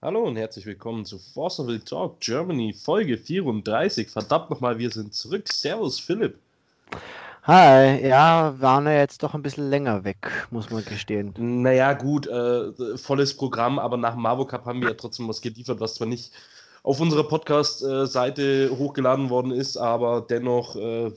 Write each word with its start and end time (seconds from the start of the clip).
Hallo 0.00 0.22
und 0.22 0.36
herzlich 0.36 0.64
willkommen 0.64 1.04
zu 1.04 1.18
Forceville 1.18 1.84
Talk 1.84 2.20
Germany 2.20 2.72
Folge 2.72 3.18
34. 3.18 4.08
Verdammt 4.08 4.48
nochmal, 4.48 4.78
wir 4.78 4.90
sind 4.90 5.12
zurück. 5.12 5.52
Servus, 5.52 5.98
Philipp. 5.98 6.38
Hi, 7.42 8.06
ja, 8.06 8.54
waren 8.60 8.86
ja 8.86 8.92
jetzt 8.92 9.24
doch 9.24 9.34
ein 9.34 9.42
bisschen 9.42 9.70
länger 9.70 10.04
weg, 10.04 10.46
muss 10.52 10.70
man 10.70 10.84
gestehen. 10.84 11.34
Naja, 11.36 11.94
gut, 11.94 12.28
äh, 12.28 12.96
volles 12.96 13.36
Programm, 13.36 13.80
aber 13.80 13.96
nach 13.96 14.12
dem 14.12 14.22
Marvo 14.22 14.44
Cup 14.44 14.66
haben 14.66 14.80
wir 14.82 14.90
ja 14.90 14.94
trotzdem 14.94 15.26
was 15.26 15.40
geliefert, 15.40 15.80
was 15.80 15.96
zwar 15.96 16.06
nicht 16.06 16.30
auf 16.84 17.00
unserer 17.00 17.26
Podcast-Seite 17.26 18.70
hochgeladen 18.78 19.30
worden 19.30 19.50
ist, 19.50 19.76
aber 19.76 20.20
dennoch 20.20 20.76
äh, 20.76 21.10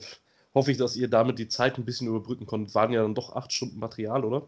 hoffe 0.56 0.72
ich, 0.72 0.76
dass 0.76 0.96
ihr 0.96 1.06
damit 1.06 1.38
die 1.38 1.46
Zeit 1.46 1.78
ein 1.78 1.84
bisschen 1.84 2.08
überbrücken 2.08 2.46
konntet. 2.46 2.74
Waren 2.74 2.92
ja 2.92 3.02
dann 3.02 3.14
doch 3.14 3.36
acht 3.36 3.52
Stunden 3.52 3.78
Material, 3.78 4.24
oder? 4.24 4.42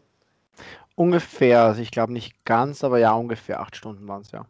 Ungefähr, 0.97 1.63
also 1.63 1.83
ich 1.83 1.91
glaube 1.91 2.13
nicht 2.13 2.45
ganz, 2.45 2.85
aber 2.85 2.99
ja, 2.99 3.13
ungefähr 3.15 3.61
acht 3.61 3.77
Stunden 3.77 4.07
waren 4.07 4.23
es 4.23 4.31
ja. 4.31 4.47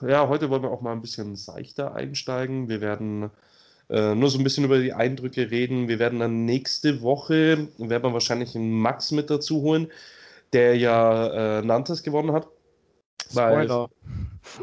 Ja, 0.00 0.28
heute 0.28 0.48
wollen 0.48 0.62
wir 0.62 0.70
auch 0.70 0.80
mal 0.80 0.92
ein 0.92 1.02
bisschen 1.02 1.36
seichter 1.36 1.94
einsteigen. 1.94 2.68
Wir 2.68 2.80
werden 2.80 3.30
äh, 3.90 4.14
nur 4.14 4.30
so 4.30 4.38
ein 4.38 4.44
bisschen 4.44 4.64
über 4.64 4.78
die 4.78 4.92
Eindrücke 4.92 5.50
reden. 5.50 5.88
Wir 5.88 5.98
werden 5.98 6.20
dann 6.20 6.44
nächste 6.44 7.02
Woche, 7.02 7.68
werden 7.78 8.02
wir 8.02 8.12
wahrscheinlich 8.12 8.54
einen 8.54 8.72
Max 8.72 9.10
mit 9.10 9.28
dazu 9.28 9.60
holen, 9.62 9.88
der 10.52 10.76
ja 10.76 11.58
äh, 11.58 11.62
Nantes 11.62 12.02
gewonnen 12.02 12.32
hat. 12.32 12.48
Spoiler. 13.30 13.90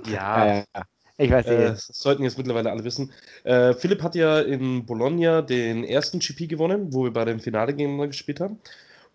Weil, 0.04 0.14
ja, 0.14 0.48
ja, 0.48 0.64
ja, 0.76 0.84
ich 1.18 1.32
weiß 1.32 1.46
nicht. 1.46 1.60
Äh, 1.60 1.76
sollten 1.76 2.24
jetzt 2.24 2.38
mittlerweile 2.38 2.72
alle 2.72 2.84
wissen. 2.84 3.12
Äh, 3.44 3.74
Philipp 3.74 4.02
hat 4.02 4.16
ja 4.16 4.40
in 4.40 4.86
Bologna 4.86 5.42
den 5.42 5.84
ersten 5.84 6.20
GP 6.20 6.48
gewonnen, 6.48 6.94
wo 6.94 7.04
wir 7.04 7.14
bei 7.14 7.26
dem 7.26 7.40
Finale 7.40 7.74
gegeneinander 7.74 8.08
gespielt 8.08 8.40
haben. 8.40 8.60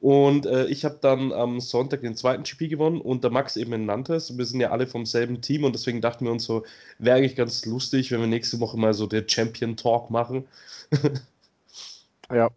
Und 0.02 0.46
äh, 0.46 0.66
ich 0.66 0.84
habe 0.84 0.98
dann 1.00 1.32
am 1.32 1.60
Sonntag 1.60 2.00
den 2.00 2.16
zweiten 2.16 2.42
GP 2.42 2.68
gewonnen 2.68 3.00
und 3.00 3.22
der 3.22 3.30
Max 3.30 3.56
eben 3.56 3.72
in 3.72 3.86
Nantes. 3.86 4.36
Wir 4.36 4.44
sind 4.44 4.58
ja 4.58 4.72
alle 4.72 4.88
vom 4.88 5.06
selben 5.06 5.40
Team 5.40 5.62
und 5.62 5.76
deswegen 5.76 6.00
dachten 6.00 6.24
wir 6.24 6.32
uns 6.32 6.42
so, 6.42 6.64
wäre 6.98 7.18
eigentlich 7.18 7.36
ganz 7.36 7.64
lustig, 7.66 8.10
wenn 8.10 8.18
wir 8.18 8.26
nächste 8.26 8.58
Woche 8.58 8.76
mal 8.76 8.94
so 8.94 9.06
der 9.06 9.22
Champion 9.28 9.76
Talk 9.76 10.10
machen. 10.10 10.44
ja. 12.32 12.50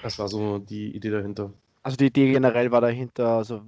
Das 0.00 0.20
war 0.20 0.28
so 0.28 0.58
die 0.58 0.94
Idee 0.94 1.10
dahinter. 1.10 1.50
Also 1.82 1.96
die 1.96 2.06
Idee 2.06 2.30
generell 2.30 2.70
war 2.70 2.80
dahinter, 2.80 3.30
also 3.30 3.62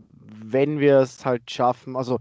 wenn 0.44 0.78
wir 0.78 1.00
es 1.00 1.24
halt 1.24 1.50
schaffen, 1.50 1.96
also 1.96 2.20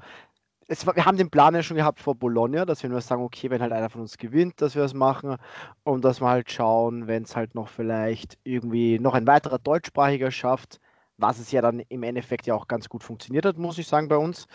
es, 0.67 0.87
wir 0.87 1.05
haben 1.05 1.17
den 1.17 1.29
Plan 1.29 1.53
ja 1.53 1.61
schon 1.61 1.77
gehabt 1.77 1.99
vor 1.99 2.15
Bologna, 2.15 2.65
dass 2.65 2.81
wir 2.81 2.89
nur 2.89 3.01
sagen, 3.01 3.21
okay, 3.21 3.51
wenn 3.51 3.61
halt 3.61 3.71
einer 3.71 3.91
von 3.91 4.01
uns 4.01 4.17
gewinnt, 4.17 4.61
dass 4.63 4.73
wir 4.73 4.81
das 4.81 4.95
machen 4.95 5.35
und 5.83 6.03
dass 6.03 6.21
wir 6.21 6.29
halt 6.29 6.49
schauen, 6.49 7.05
wenn 7.05 7.21
es 7.21 7.35
halt 7.35 7.53
noch 7.53 7.67
vielleicht 7.67 8.39
irgendwie 8.43 8.97
noch 8.97 9.13
ein 9.13 9.27
weiterer 9.27 9.59
Deutschsprachiger 9.59 10.31
schafft, 10.31 10.79
was 11.17 11.39
es 11.39 11.51
ja 11.51 11.61
dann 11.61 11.79
im 11.89 12.03
Endeffekt 12.03 12.45
ja 12.47 12.55
auch 12.55 12.67
ganz 12.67 12.89
gut 12.89 13.03
funktioniert 13.03 13.45
hat, 13.45 13.57
muss 13.57 13.77
ich 13.77 13.87
sagen, 13.87 14.07
bei 14.07 14.17
uns, 14.17 14.47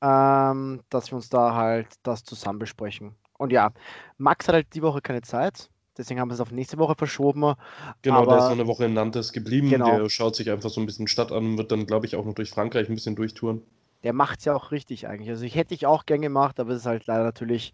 ähm, 0.00 0.82
dass 0.90 1.10
wir 1.10 1.16
uns 1.16 1.28
da 1.28 1.54
halt 1.54 1.88
das 2.02 2.24
zusammen 2.24 2.58
besprechen. 2.58 3.14
Und 3.38 3.52
ja, 3.52 3.72
Max 4.18 4.46
hat 4.48 4.54
halt 4.54 4.74
die 4.74 4.82
Woche 4.82 5.00
keine 5.00 5.22
Zeit, 5.22 5.70
deswegen 5.96 6.20
haben 6.20 6.28
wir 6.28 6.34
es 6.34 6.40
auf 6.40 6.52
nächste 6.52 6.78
Woche 6.78 6.94
verschoben. 6.96 7.54
Genau, 8.02 8.22
aber, 8.22 8.26
der 8.26 8.36
ist 8.38 8.44
noch 8.44 8.50
eine 8.52 8.66
Woche 8.66 8.84
in 8.84 8.94
Nantes 8.94 9.32
geblieben, 9.32 9.70
genau. 9.70 9.98
der 9.98 10.08
schaut 10.08 10.36
sich 10.36 10.50
einfach 10.50 10.70
so 10.70 10.80
ein 10.80 10.86
bisschen 10.86 11.08
Stadt 11.08 11.32
an, 11.32 11.58
wird 11.58 11.72
dann, 11.72 11.86
glaube 11.86 12.06
ich, 12.06 12.16
auch 12.16 12.24
noch 12.24 12.34
durch 12.34 12.50
Frankreich 12.50 12.88
ein 12.88 12.94
bisschen 12.94 13.16
durchtouren 13.16 13.62
der 14.04 14.12
macht 14.12 14.40
es 14.40 14.44
ja 14.44 14.54
auch 14.54 14.72
richtig 14.72 15.06
eigentlich. 15.06 15.30
Also 15.30 15.44
ich 15.44 15.54
hätte 15.54 15.74
ich 15.74 15.86
auch 15.86 16.06
gern 16.06 16.22
gemacht, 16.22 16.58
aber 16.58 16.72
es 16.72 16.80
ist 16.80 16.86
halt 16.86 17.06
leider 17.06 17.24
natürlich 17.24 17.72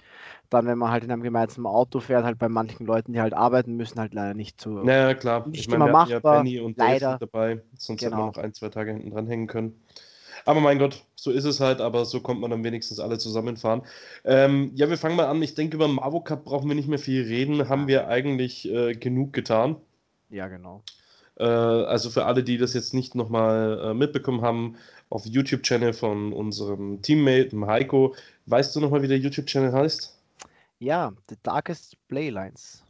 dann, 0.50 0.66
wenn 0.66 0.78
man 0.78 0.90
halt 0.90 1.04
in 1.04 1.10
einem 1.10 1.22
gemeinsamen 1.22 1.66
Auto 1.66 2.00
fährt, 2.00 2.24
halt 2.24 2.38
bei 2.38 2.48
manchen 2.48 2.86
Leuten, 2.86 3.12
die 3.12 3.20
halt 3.20 3.34
arbeiten 3.34 3.76
müssen, 3.76 3.98
halt 3.98 4.14
leider 4.14 4.34
nicht 4.34 4.60
zu. 4.60 4.70
Naja, 4.70 5.14
klar. 5.14 5.46
Nicht 5.48 5.60
ich 5.60 5.68
meine, 5.68 5.84
immer 5.84 5.92
machbar. 5.92 6.34
Ja 6.36 6.42
Penny 6.42 6.60
und 6.60 6.76
leider. 6.76 7.18
dabei, 7.18 7.62
sonst 7.76 8.00
genau. 8.00 8.16
hätten 8.16 8.22
wir 8.22 8.26
noch 8.26 8.44
ein, 8.44 8.54
zwei 8.54 8.68
Tage 8.68 8.92
hinten 8.92 9.10
dran 9.10 9.26
hängen 9.26 9.46
können. 9.46 9.80
Aber 10.44 10.60
mein 10.60 10.78
Gott, 10.78 11.04
so 11.14 11.30
ist 11.30 11.44
es 11.44 11.60
halt, 11.60 11.80
aber 11.80 12.04
so 12.04 12.20
kommt 12.20 12.40
man 12.40 12.50
dann 12.50 12.64
wenigstens 12.64 13.00
alle 13.00 13.18
zusammenfahren. 13.18 13.82
Ähm, 14.24 14.70
ja, 14.74 14.88
wir 14.88 14.96
fangen 14.96 15.16
mal 15.16 15.26
an. 15.26 15.42
Ich 15.42 15.54
denke, 15.54 15.76
über 15.76 15.88
Marvo 15.88 16.20
Cup 16.20 16.44
brauchen 16.44 16.68
wir 16.68 16.74
nicht 16.74 16.88
mehr 16.88 16.98
viel 16.98 17.22
reden. 17.22 17.68
Haben 17.68 17.86
wir 17.86 18.08
eigentlich 18.08 18.70
äh, 18.70 18.94
genug 18.94 19.32
getan. 19.32 19.76
Ja, 20.30 20.48
genau. 20.48 20.83
Äh, 21.38 21.44
also 21.44 22.11
für 22.11 22.24
alle, 22.27 22.42
die 22.42 22.58
das 22.58 22.74
jetzt 22.74 22.94
nicht 22.94 23.14
nochmal 23.14 23.80
äh, 23.83 23.94
mitbekommen 23.94 24.42
haben, 24.42 24.77
auf 25.11 25.27
YouTube-Channel 25.27 25.92
von 25.92 26.33
unserem 26.33 27.01
Teammate 27.02 27.57
Heiko. 27.67 28.14
Weißt 28.46 28.74
du 28.74 28.80
nochmal, 28.80 29.02
wie 29.02 29.08
der 29.08 29.19
YouTube-Channel 29.19 29.73
heißt? 29.73 30.19
Ja, 30.79 31.13
The 31.29 31.36
Darkest 31.42 31.96
Playlines. 32.08 32.85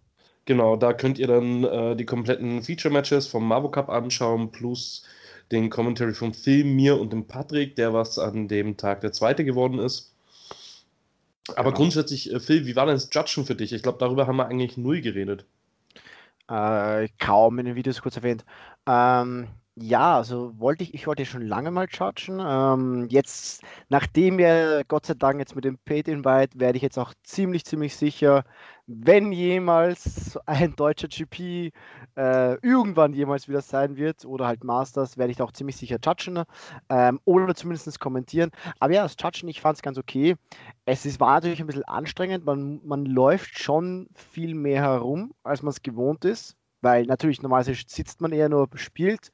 Genau, 0.45 0.77
da 0.77 0.93
könnt 0.93 1.19
ihr 1.19 1.27
dann 1.27 1.65
äh, 1.65 1.97
die 1.97 2.07
kompletten 2.07 2.63
Feature-Matches 2.63 3.27
vom 3.27 3.47
Marvo 3.47 3.71
Cup 3.71 3.89
anschauen, 3.89 4.51
plus 4.51 5.05
den 5.53 5.71
Commentary 5.71 6.15
vom 6.15 6.35
Phil, 6.35 6.65
mir 6.65 6.99
und 6.99 7.13
dem 7.13 7.27
Patrick, 7.27 7.77
der 7.77 7.93
was 7.93 8.19
an 8.19 8.49
dem 8.49 8.77
Tag 8.77 9.01
der 9.01 9.13
Zweite 9.13 9.45
geworden 9.45 9.79
ist. 9.79 10.15
Aber 11.57 11.71
genau. 11.71 11.77
grundsätzlich, 11.77 12.33
äh, 12.33 12.41
Phil, 12.41 12.67
wie 12.67 12.77
war 12.77 12.87
denn 12.87 12.95
das 12.95 13.09
Judgen 13.13 13.47
für 13.47 13.55
dich? 13.55 13.73
Ich 13.73 13.83
glaube, 13.83 13.99
darüber 13.99 14.27
haben 14.27 14.37
wir 14.37 14.47
eigentlich 14.47 14.77
null 14.77 15.01
geredet. 15.01 15.47
Äh, 16.49 17.09
kaum 17.19 17.59
in 17.59 17.67
den 17.67 17.75
Videos 17.75 18.01
kurz 18.01 18.17
erwähnt. 18.17 18.45
Ähm, 18.87 19.49
ja, 19.81 20.17
also 20.17 20.59
wollte 20.59 20.83
ich, 20.83 20.93
ich 20.95 21.07
wollte 21.07 21.25
schon 21.25 21.43
lange 21.47 21.71
mal 21.71 21.87
judgen. 21.89 22.41
Ähm, 22.45 23.07
jetzt, 23.11 23.63
nachdem 23.89 24.37
wir 24.39 24.83
Gott 24.89 25.07
sei 25.07 25.15
Dank 25.15 25.39
jetzt 25.39 25.55
mit 25.55 25.65
dem 25.65 25.79
Paid 25.79 26.09
Invite, 26.09 26.59
werde 26.59 26.77
ich 26.77 26.83
jetzt 26.83 26.99
auch 26.99 27.15
ziemlich, 27.23 27.65
ziemlich 27.65 27.95
sicher, 27.97 28.45
wenn 28.87 29.31
jemals 29.31 30.37
ein 30.47 30.75
deutscher 30.75 31.07
GP 31.09 31.73
äh, 32.17 32.55
irgendwann 32.67 33.13
jemals 33.15 33.49
wieder 33.49 33.61
sein 33.61 33.97
wird 33.97 34.25
oder 34.25 34.47
halt 34.49 34.65
Masters, 34.65 35.17
werde 35.17 35.31
ich 35.31 35.37
da 35.37 35.45
auch 35.45 35.53
ziemlich 35.53 35.77
sicher 35.77 35.99
judgen 36.05 36.43
ähm, 36.89 37.21
oder 37.25 37.55
zumindest 37.55 38.01
kommentieren. 38.01 38.51
Aber 38.81 38.93
ja, 38.93 39.03
das 39.05 39.17
Judgen, 39.21 39.49
ich 39.49 39.61
fand 39.61 39.77
es 39.77 39.83
ganz 39.83 39.97
okay. 39.99 40.35
Es 40.87 41.07
ist, 41.07 41.21
war 41.21 41.35
natürlich 41.35 41.61
ein 41.61 41.67
bisschen 41.69 41.85
anstrengend. 41.85 42.45
Man, 42.45 42.81
man 42.85 43.05
läuft 43.07 43.59
schon 43.59 44.09
viel 44.15 44.55
mehr 44.55 44.83
herum, 44.83 45.33
als 45.45 45.63
man 45.63 45.71
es 45.71 45.83
gewohnt 45.83 46.25
ist. 46.25 46.58
Weil 46.81 47.07
natürlich 47.07 47.43
normalerweise 47.43 47.75
sitzt 47.87 48.21
man 48.21 48.33
eher 48.33 48.49
nur, 48.49 48.69
spielt 48.75 49.31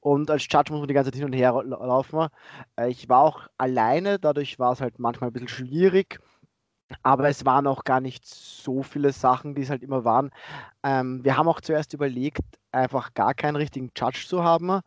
und 0.00 0.30
als 0.30 0.46
Judge 0.50 0.72
muss 0.72 0.80
man 0.80 0.88
die 0.88 0.94
ganze 0.94 1.10
Zeit 1.10 1.18
hin 1.18 1.26
und 1.26 1.34
her 1.34 1.52
laufen. 1.64 2.28
Äh, 2.76 2.90
ich 2.90 3.08
war 3.08 3.22
auch 3.22 3.48
alleine, 3.58 4.18
dadurch 4.18 4.58
war 4.58 4.72
es 4.72 4.80
halt 4.80 4.98
manchmal 4.98 5.30
ein 5.30 5.32
bisschen 5.32 5.48
schwierig. 5.48 6.20
Aber 7.02 7.28
es 7.28 7.44
waren 7.44 7.66
auch 7.66 7.84
gar 7.84 8.00
nicht 8.00 8.24
so 8.26 8.82
viele 8.82 9.12
Sachen, 9.12 9.54
die 9.54 9.62
es 9.62 9.70
halt 9.70 9.82
immer 9.82 10.04
waren. 10.04 10.30
Ähm, 10.82 11.22
wir 11.22 11.36
haben 11.36 11.48
auch 11.48 11.60
zuerst 11.60 11.92
überlegt, 11.92 12.40
einfach 12.72 13.12
gar 13.14 13.34
keinen 13.34 13.56
richtigen 13.56 13.90
Judge 13.96 14.24
zu 14.26 14.42
haben, 14.42 14.80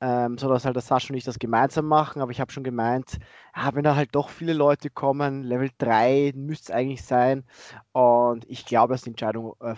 ähm, 0.00 0.38
sondern 0.38 0.62
halt 0.62 0.76
das 0.76 0.86
Sascha 0.86 1.10
und 1.12 1.16
ich 1.16 1.24
das 1.24 1.38
gemeinsam 1.40 1.86
machen. 1.86 2.22
Aber 2.22 2.30
ich 2.30 2.40
habe 2.40 2.52
schon 2.52 2.64
gemeint, 2.64 3.18
ja, 3.56 3.74
wenn 3.74 3.82
da 3.84 3.96
halt 3.96 4.14
doch 4.14 4.28
viele 4.28 4.52
Leute 4.52 4.90
kommen, 4.90 5.42
Level 5.42 5.70
3 5.78 6.32
müsste 6.36 6.72
es 6.72 6.76
eigentlich 6.76 7.04
sein. 7.04 7.44
Und 7.92 8.44
ich 8.48 8.64
glaube, 8.64 8.94
dass 8.94 9.02
die 9.02 9.10
Entscheidung 9.10 9.54
äh, 9.60 9.74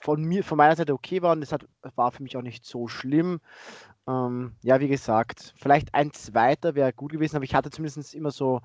von 0.00 0.22
mir, 0.22 0.44
von 0.44 0.56
meiner 0.58 0.76
Seite 0.76 0.94
okay 0.94 1.22
war 1.22 1.32
und 1.32 1.40
das 1.40 1.52
hat, 1.52 1.66
war 1.96 2.12
für 2.12 2.22
mich 2.22 2.36
auch 2.36 2.42
nicht 2.42 2.64
so 2.64 2.88
schlimm. 2.88 3.40
Ähm, 4.06 4.54
ja, 4.62 4.80
wie 4.80 4.88
gesagt, 4.88 5.54
vielleicht 5.56 5.94
ein 5.94 6.12
zweiter 6.12 6.74
wäre 6.74 6.92
gut 6.92 7.12
gewesen, 7.12 7.36
aber 7.36 7.44
ich 7.44 7.54
hatte 7.54 7.70
zumindest 7.70 8.14
immer 8.14 8.30
so 8.30 8.60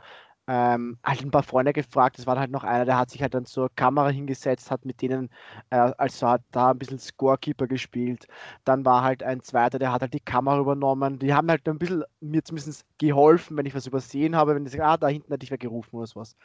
ähm, 0.48 0.98
halt 1.04 1.22
ein 1.22 1.32
paar 1.32 1.44
Freunde 1.44 1.74
gefragt. 1.74 2.20
Es 2.20 2.28
war 2.28 2.38
halt 2.38 2.52
noch 2.52 2.64
einer, 2.64 2.86
der 2.86 2.98
hat 2.98 3.10
sich 3.10 3.22
halt 3.22 3.34
dann 3.34 3.46
zur 3.46 3.70
Kamera 3.76 4.10
hingesetzt, 4.10 4.72
hat 4.72 4.86
mit 4.86 5.02
denen, 5.02 5.30
äh, 5.70 5.92
also 5.98 6.28
hat 6.28 6.42
da 6.52 6.72
ein 6.72 6.80
bisschen 6.80 7.00
Scorekeeper 7.00 7.68
gespielt. 7.68 8.28
Dann 8.66 8.84
war 8.86 9.04
halt 9.04 9.24
ein 9.24 9.42
zweiter, 9.42 9.80
der 9.80 9.92
hat 9.92 10.02
halt 10.02 10.14
die 10.14 10.20
Kamera 10.20 10.60
übernommen. 10.60 11.20
Die 11.20 11.34
haben 11.34 11.50
halt 11.50 11.68
ein 11.68 11.80
bisschen 11.80 12.04
mir 12.20 12.44
zumindest 12.44 12.86
geholfen, 12.98 13.56
wenn 13.58 13.66
ich 13.66 13.76
was 13.76 13.88
übersehen 13.88 14.36
habe, 14.36 14.56
wenn 14.56 14.66
ich 14.66 14.74
sage, 14.74 14.86
ah, 14.86 14.98
da 14.98 15.08
hinten 15.08 15.32
hätte 15.32 15.46
ich 15.46 15.52
wer 15.52 15.58
gerufen 15.58 15.96
oder 15.96 16.08
sowas. 16.08 16.36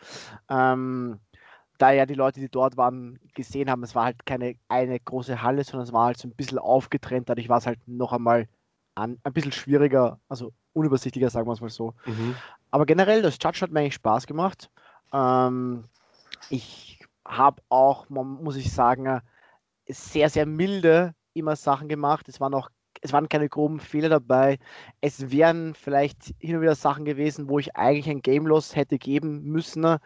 Ähm, 0.49 1.19
da 1.79 1.93
ja 1.93 2.07
die 2.07 2.15
Leute, 2.15 2.41
die 2.41 2.49
dort 2.49 2.77
waren, 2.77 3.19
gesehen 3.35 3.71
haben, 3.71 3.83
es 3.83 3.95
war 3.95 4.05
halt 4.05 4.27
keine 4.27 4.57
eine 4.69 4.99
große 4.99 5.43
Halle, 5.43 5.65
sondern 5.65 5.87
es 5.87 5.93
war 5.93 6.07
halt 6.07 6.19
so 6.19 6.29
ein 6.29 6.35
bisschen 6.35 6.59
aufgetrennt. 6.59 7.29
Dadurch 7.29 7.49
war 7.49 7.59
es 7.59 7.67
halt 7.67 7.79
noch 7.87 8.13
einmal 8.13 8.49
an, 8.95 9.19
ein 9.23 9.33
bisschen 9.33 9.53
schwieriger, 9.53 10.19
also 10.29 10.53
unübersichtlicher, 10.73 11.31
sagen 11.31 11.47
wir 11.47 11.53
es 11.53 11.61
mal 11.61 11.71
so. 11.71 11.95
Mhm. 12.05 12.35
Aber 12.71 12.85
generell, 12.85 13.23
das 13.23 13.39
Judge 13.41 13.61
hat 13.61 13.71
mir 13.71 13.81
eigentlich 13.81 13.95
Spaß 13.95 14.27
gemacht. 14.27 14.71
Ähm, 15.13 15.85
ich 16.51 17.01
habe 17.25 17.63
auch, 17.69 18.09
muss 18.09 18.57
ich 18.57 18.73
sagen, 18.73 19.21
sehr, 19.89 20.29
sehr 20.29 20.47
milde 20.47 21.15
immer 21.33 21.57
Sachen 21.57 21.89
gemacht. 21.89 22.29
Es 22.29 22.41
waren 22.41 22.55
auch 22.55 22.71
es 23.03 23.13
waren 23.13 23.29
keine 23.29 23.49
groben 23.49 23.81
Fehler 23.81 24.09
dabei. 24.09 24.59
Es 25.01 25.31
wären 25.31 25.75
vielleicht 25.75 26.35
hin 26.39 26.57
und 26.57 26.63
wieder 26.63 26.75
Sachen 26.75 27.05
gewesen, 27.05 27.49
wo 27.49 27.59
ich 27.59 27.77
eigentlich 27.77 28.09
ein 28.09 28.23
Game 28.23 28.47
Loss 28.47 28.77
hätte 28.77 28.99
geben 28.99 29.43
müssen 29.45 29.83
ne, 29.83 30.01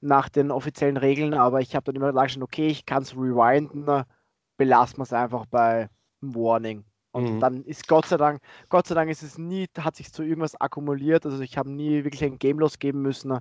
nach 0.00 0.28
den 0.28 0.50
offiziellen 0.50 0.96
Regeln, 0.96 1.34
aber 1.34 1.60
ich 1.60 1.74
habe 1.76 1.84
dann 1.84 1.96
immer 1.96 2.12
gesagt, 2.12 2.42
okay, 2.42 2.68
ich 2.68 2.86
kann 2.86 3.02
es 3.02 3.14
rewinden, 3.16 4.04
belassen 4.56 4.98
wir 4.98 5.04
es 5.04 5.12
einfach 5.12 5.46
bei 5.46 5.88
Warning. 6.20 6.87
Und 7.18 7.34
mhm. 7.34 7.40
dann 7.40 7.64
ist 7.64 7.88
Gott 7.88 8.06
sei 8.06 8.16
Dank, 8.16 8.40
Gott 8.68 8.86
sei 8.86 8.94
Dank 8.94 9.10
ist 9.10 9.24
es 9.24 9.38
nie, 9.38 9.66
hat 9.76 9.96
sich 9.96 10.12
zu 10.12 10.22
irgendwas 10.22 10.60
akkumuliert. 10.60 11.26
Also 11.26 11.40
ich 11.40 11.58
habe 11.58 11.68
nie 11.68 12.04
wirklich 12.04 12.22
ein 12.22 12.38
Game 12.38 12.60
Loss 12.60 12.78
geben 12.78 13.02
müssen, 13.02 13.36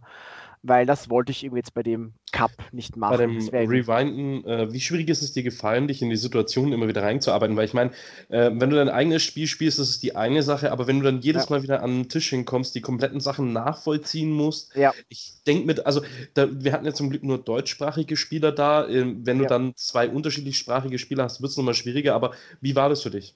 weil 0.64 0.88
das 0.88 1.12
wollte 1.12 1.32
ich 1.32 1.44
irgendwie 1.44 1.60
jetzt 1.60 1.76
bei 1.76 1.84
dem 1.84 2.14
Cup 2.32 2.52
nicht 2.72 2.98
machen. 2.98 3.12
Bei 3.16 3.18
dem 3.18 3.70
Rewinden, 3.70 4.44
äh, 4.46 4.74
wie 4.74 4.80
schwierig 4.80 5.10
ist 5.10 5.22
es 5.22 5.34
dir 5.34 5.44
gefallen, 5.44 5.88
dich 5.88 6.02
in 6.02 6.10
die 6.10 6.18
Situation 6.18 6.74
immer 6.74 6.88
wieder 6.88 7.04
reinzuarbeiten? 7.04 7.56
Weil 7.56 7.66
ich 7.66 7.76
meine, 7.76 7.92
äh, 8.30 8.50
wenn 8.52 8.72
du 8.72 8.78
dein 8.78 8.90
eigenes 8.90 9.22
Spiel 9.22 9.46
spielst, 9.46 9.78
das 9.78 9.90
ist 9.90 10.02
die 10.02 10.16
eine 10.16 10.42
Sache, 10.42 10.72
aber 10.72 10.88
wenn 10.88 10.98
du 10.98 11.06
dann 11.06 11.22
jedes 11.22 11.50
ja. 11.50 11.56
Mal 11.56 11.62
wieder 11.62 11.84
an 11.84 11.92
den 11.92 12.10
Tisch 12.10 12.32
hinkommst, 12.32 12.74
die 12.74 12.82
kompletten 12.82 13.20
Sachen 13.20 13.54
nachvollziehen 13.54 14.32
musst, 14.32 14.76
ja. 14.76 14.92
ich 15.08 15.34
denke 15.46 15.68
mit, 15.68 15.86
also 15.86 16.02
da, 16.34 16.48
wir 16.52 16.74
hatten 16.74 16.86
ja 16.86 16.94
zum 16.96 17.12
Glück 17.12 17.24
nur 17.24 17.38
deutschsprachige 17.38 18.18
Spieler 18.18 18.52
da. 18.52 18.88
Äh, 18.88 19.06
wenn 19.20 19.38
du 19.38 19.44
ja. 19.44 19.50
dann 19.50 19.74
zwei 19.76 20.10
unterschiedlich 20.10 20.58
sprachige 20.58 20.98
Spieler 20.98 21.26
hast, 21.26 21.44
wird 21.44 21.52
es 21.52 21.58
nochmal 21.58 21.76
schwieriger. 21.76 22.16
Aber 22.16 22.32
wie 22.60 22.76
war 22.76 22.90
das 22.90 23.04
für 23.04 23.12
dich? 23.12 23.36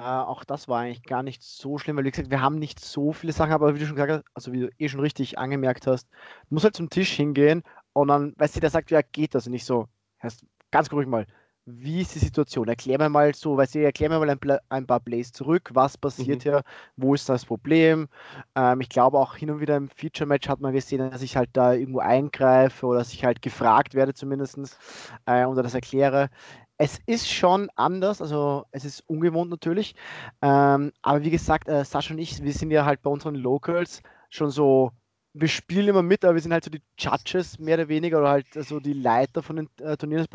Auch 0.00 0.44
das 0.44 0.68
war 0.68 0.80
eigentlich 0.80 1.02
gar 1.02 1.22
nicht 1.22 1.42
so 1.42 1.78
schlimm, 1.78 1.96
weil 1.96 2.04
wie 2.04 2.10
gesagt, 2.10 2.30
wir 2.30 2.40
haben 2.40 2.58
nicht 2.58 2.80
so 2.80 3.12
viele 3.12 3.32
Sachen, 3.32 3.52
aber 3.52 3.74
wie 3.74 3.78
du 3.78 3.86
schon 3.86 3.96
gesagt 3.96 4.12
hast, 4.12 4.24
also 4.34 4.52
wie 4.52 4.60
du 4.60 4.70
eh 4.78 4.88
schon 4.88 5.00
richtig 5.00 5.38
angemerkt 5.38 5.86
hast, 5.86 6.08
du 6.48 6.54
musst 6.54 6.64
halt 6.64 6.76
zum 6.76 6.90
Tisch 6.90 7.12
hingehen 7.12 7.62
und 7.92 8.08
dann, 8.08 8.34
weißt 8.36 8.56
du, 8.56 8.60
der 8.60 8.70
sagt, 8.70 8.90
ja, 8.90 9.00
geht 9.02 9.34
das 9.34 9.46
und 9.46 9.52
nicht 9.52 9.64
so, 9.64 9.88
heißt, 10.22 10.44
ganz 10.70 10.92
ruhig 10.92 11.06
mal, 11.06 11.26
wie 11.70 12.00
ist 12.00 12.14
die 12.14 12.18
Situation? 12.18 12.66
Erklär 12.68 12.98
mir 12.98 13.10
mal 13.10 13.34
so, 13.34 13.56
weißt 13.56 13.74
du, 13.74 13.84
erklär 13.84 14.08
mir 14.08 14.18
mal 14.18 14.30
ein, 14.30 14.38
ein 14.70 14.86
paar 14.86 15.00
Plays 15.00 15.32
zurück, 15.32 15.68
was 15.74 15.98
passiert 15.98 16.38
mhm. 16.38 16.42
hier, 16.42 16.62
wo 16.96 17.14
ist 17.14 17.28
das 17.28 17.44
Problem? 17.44 18.08
Ähm, 18.54 18.80
ich 18.80 18.88
glaube 18.88 19.18
auch 19.18 19.36
hin 19.36 19.50
und 19.50 19.60
wieder 19.60 19.76
im 19.76 19.90
Feature-Match 19.90 20.48
hat 20.48 20.60
man 20.60 20.72
gesehen, 20.72 21.10
dass 21.10 21.20
ich 21.20 21.36
halt 21.36 21.50
da 21.52 21.74
irgendwo 21.74 21.98
eingreife 21.98 22.86
oder 22.86 23.00
dass 23.00 23.12
ich 23.12 23.24
halt 23.24 23.42
gefragt 23.42 23.94
werde 23.94 24.14
zumindest 24.14 24.78
äh, 25.26 25.44
oder 25.44 25.62
das 25.62 25.74
erkläre 25.74 26.30
es 26.78 26.98
ist 27.06 27.28
schon 27.28 27.70
anders, 27.74 28.22
also 28.22 28.64
es 28.70 28.84
ist 28.84 29.00
ungewohnt 29.08 29.50
natürlich. 29.50 29.94
Ähm, 30.42 30.92
aber 31.02 31.24
wie 31.24 31.30
gesagt, 31.30 31.68
äh, 31.68 31.84
Sascha 31.84 32.14
und 32.14 32.20
ich, 32.20 32.42
wir 32.42 32.52
sind 32.52 32.70
ja 32.70 32.84
halt 32.84 33.02
bei 33.02 33.10
unseren 33.10 33.34
Locals 33.34 34.02
schon 34.30 34.50
so, 34.50 34.92
wir 35.34 35.48
spielen 35.48 35.88
immer 35.88 36.02
mit, 36.02 36.24
aber 36.24 36.34
wir 36.34 36.40
sind 36.42 36.52
halt 36.52 36.64
so 36.64 36.70
die 36.70 36.82
Judges 36.98 37.58
mehr 37.58 37.76
oder 37.76 37.88
weniger 37.88 38.18
oder 38.20 38.30
halt 38.30 38.46
so 38.54 38.80
die 38.80 38.92
Leiter 38.92 39.42
von 39.42 39.56
den 39.56 39.68
äh, 39.80 39.96
Turnieren. 39.96 40.26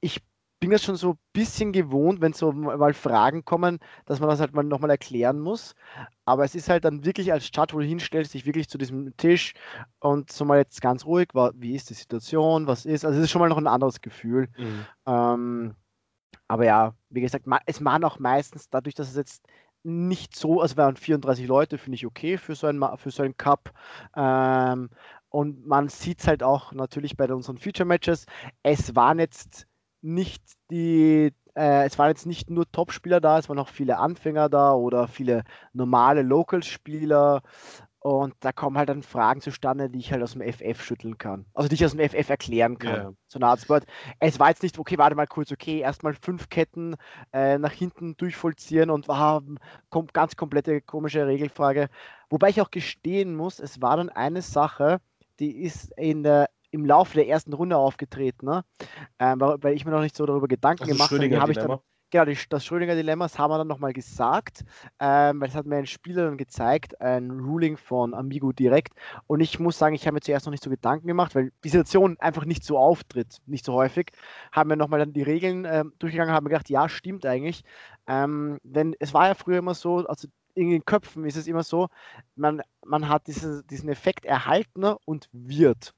Ich 0.00 0.22
bin 0.62 0.70
das 0.70 0.84
schon 0.84 0.94
so 0.94 1.10
ein 1.10 1.18
bisschen 1.32 1.72
gewohnt, 1.72 2.20
wenn 2.20 2.34
so 2.34 2.52
mal 2.52 2.94
Fragen 2.94 3.44
kommen, 3.44 3.80
dass 4.06 4.20
man 4.20 4.28
das 4.28 4.38
halt 4.38 4.54
mal 4.54 4.62
nochmal 4.62 4.90
erklären 4.90 5.40
muss. 5.40 5.74
Aber 6.24 6.44
es 6.44 6.54
ist 6.54 6.68
halt 6.68 6.84
dann 6.84 7.04
wirklich 7.04 7.32
als 7.32 7.50
Chat, 7.50 7.74
wo 7.74 7.80
du 7.80 7.84
hinstellst, 7.84 8.32
dich 8.32 8.46
wirklich 8.46 8.68
zu 8.68 8.78
diesem 8.78 9.16
Tisch 9.16 9.54
und 9.98 10.30
so 10.30 10.44
mal 10.44 10.58
jetzt 10.58 10.80
ganz 10.80 11.04
ruhig, 11.04 11.30
wie 11.54 11.74
ist 11.74 11.90
die 11.90 11.94
Situation, 11.94 12.68
was 12.68 12.86
ist. 12.86 13.04
Also 13.04 13.18
es 13.18 13.24
ist 13.24 13.32
schon 13.32 13.40
mal 13.40 13.48
noch 13.48 13.58
ein 13.58 13.66
anderes 13.66 14.00
Gefühl. 14.02 14.50
Mhm. 14.56 14.86
Ähm, 15.04 15.74
aber 16.46 16.64
ja, 16.64 16.94
wie 17.10 17.22
gesagt, 17.22 17.44
es 17.66 17.84
waren 17.84 18.04
auch 18.04 18.20
meistens 18.20 18.70
dadurch, 18.70 18.94
dass 18.94 19.08
es 19.10 19.16
jetzt 19.16 19.44
nicht 19.82 20.36
so, 20.36 20.60
also 20.60 20.76
waren 20.76 20.94
34 20.94 21.48
Leute, 21.48 21.76
finde 21.76 21.96
ich 21.96 22.06
okay 22.06 22.38
für 22.38 22.54
so 22.54 22.68
einen, 22.68 22.84
für 22.98 23.10
so 23.10 23.24
einen 23.24 23.36
Cup. 23.36 23.72
Ähm, 24.14 24.90
und 25.28 25.66
man 25.66 25.88
sieht 25.88 26.20
es 26.20 26.28
halt 26.28 26.44
auch 26.44 26.70
natürlich 26.70 27.16
bei 27.16 27.26
unseren 27.32 27.58
Feature-Matches. 27.58 28.26
Es 28.62 28.94
waren 28.94 29.18
jetzt 29.18 29.66
nicht 30.02 30.42
die, 30.70 31.32
äh, 31.54 31.84
es 31.84 31.98
waren 31.98 32.08
jetzt 32.08 32.26
nicht 32.26 32.50
nur 32.50 32.70
Top-Spieler 32.70 33.20
da, 33.20 33.38
es 33.38 33.48
waren 33.48 33.58
auch 33.58 33.68
viele 33.68 33.98
Anfänger 33.98 34.48
da 34.48 34.72
oder 34.74 35.08
viele 35.08 35.44
normale 35.72 36.22
Local-Spieler. 36.22 37.42
Und 38.02 38.34
da 38.40 38.50
kommen 38.50 38.76
halt 38.76 38.88
dann 38.88 39.04
Fragen 39.04 39.40
zustande, 39.40 39.88
die 39.88 40.00
ich 40.00 40.10
halt 40.10 40.24
aus 40.24 40.32
dem 40.32 40.42
FF 40.42 40.82
schütteln 40.82 41.18
kann. 41.18 41.46
Also 41.54 41.68
die 41.68 41.76
ich 41.76 41.84
aus 41.84 41.92
dem 41.92 42.00
FF 42.00 42.30
erklären 42.30 42.76
kann. 42.76 42.94
Yeah. 42.94 43.12
So 43.28 43.38
eine 43.38 43.46
Art 43.46 43.60
Sport. 43.60 43.84
Es 44.18 44.40
war 44.40 44.48
jetzt 44.48 44.64
nicht, 44.64 44.76
okay, 44.76 44.98
warte 44.98 45.14
mal 45.14 45.28
kurz, 45.28 45.52
okay, 45.52 45.78
erstmal 45.78 46.14
fünf 46.14 46.48
Ketten 46.48 46.96
äh, 47.32 47.58
nach 47.58 47.70
hinten 47.70 48.16
durchvollziehen 48.16 48.90
und 48.90 49.06
war 49.06 49.44
kom 49.88 50.08
ganz 50.12 50.34
komplette 50.34 50.80
komische 50.80 51.28
Regelfrage. 51.28 51.88
Wobei 52.28 52.48
ich 52.48 52.60
auch 52.60 52.72
gestehen 52.72 53.36
muss, 53.36 53.60
es 53.60 53.80
war 53.80 53.96
dann 53.96 54.08
eine 54.08 54.42
Sache, 54.42 55.00
die 55.38 55.62
ist 55.62 55.92
in 55.96 56.24
der 56.24 56.48
im 56.72 56.84
Laufe 56.84 57.14
der 57.14 57.28
ersten 57.28 57.52
Runde 57.52 57.76
aufgetreten, 57.76 58.46
ne? 58.46 58.64
ähm, 59.18 59.40
weil 59.40 59.74
ich 59.74 59.84
mir 59.84 59.92
noch 59.92 60.00
nicht 60.00 60.16
so 60.16 60.26
darüber 60.26 60.48
Gedanken 60.48 60.82
also 60.82 60.94
gemacht 60.94 61.10
habe. 61.10 61.52
Ich 61.52 61.58
dann, 61.58 61.78
genau, 62.10 62.24
die, 62.24 62.36
das 62.48 62.64
Schrödinger-Dilemma, 62.64 63.26
das 63.26 63.38
haben 63.38 63.50
wir 63.50 63.58
dann 63.58 63.68
nochmal 63.68 63.92
gesagt, 63.92 64.64
ähm, 64.98 65.40
weil 65.40 65.48
das 65.48 65.56
hat 65.56 65.66
mir 65.66 65.76
ein 65.76 65.86
Spieler 65.86 66.26
dann 66.26 66.38
gezeigt, 66.38 67.00
ein 67.00 67.30
Ruling 67.30 67.76
von 67.76 68.14
Amigo 68.14 68.52
direkt. 68.52 68.94
Und 69.26 69.40
ich 69.40 69.58
muss 69.58 69.78
sagen, 69.78 69.94
ich 69.94 70.06
habe 70.06 70.14
mir 70.14 70.20
zuerst 70.20 70.46
noch 70.46 70.50
nicht 70.50 70.64
so 70.64 70.70
Gedanken 70.70 71.06
gemacht, 71.06 71.34
weil 71.34 71.52
die 71.62 71.68
Situation 71.68 72.16
einfach 72.20 72.46
nicht 72.46 72.64
so 72.64 72.78
auftritt, 72.78 73.38
nicht 73.46 73.64
so 73.64 73.74
häufig. 73.74 74.10
Haben 74.50 74.70
wir 74.70 74.76
nochmal 74.76 75.00
dann 75.00 75.12
die 75.12 75.22
Regeln 75.22 75.64
äh, 75.64 75.84
durchgegangen, 75.98 76.34
haben 76.34 76.46
gedacht, 76.46 76.70
ja, 76.70 76.88
stimmt 76.88 77.26
eigentlich. 77.26 77.64
Ähm, 78.06 78.58
denn 78.62 78.96
es 78.98 79.12
war 79.12 79.28
ja 79.28 79.34
früher 79.34 79.58
immer 79.58 79.74
so, 79.74 80.06
also 80.06 80.28
in 80.54 80.70
den 80.70 80.84
Köpfen 80.84 81.24
ist 81.24 81.36
es 81.36 81.46
immer 81.46 81.62
so, 81.62 81.88
man, 82.36 82.62
man 82.84 83.08
hat 83.08 83.26
diese, 83.26 83.64
diesen 83.64 83.88
Effekt 83.88 84.24
erhalten 84.24 84.84
und 85.04 85.28
wird 85.32 85.94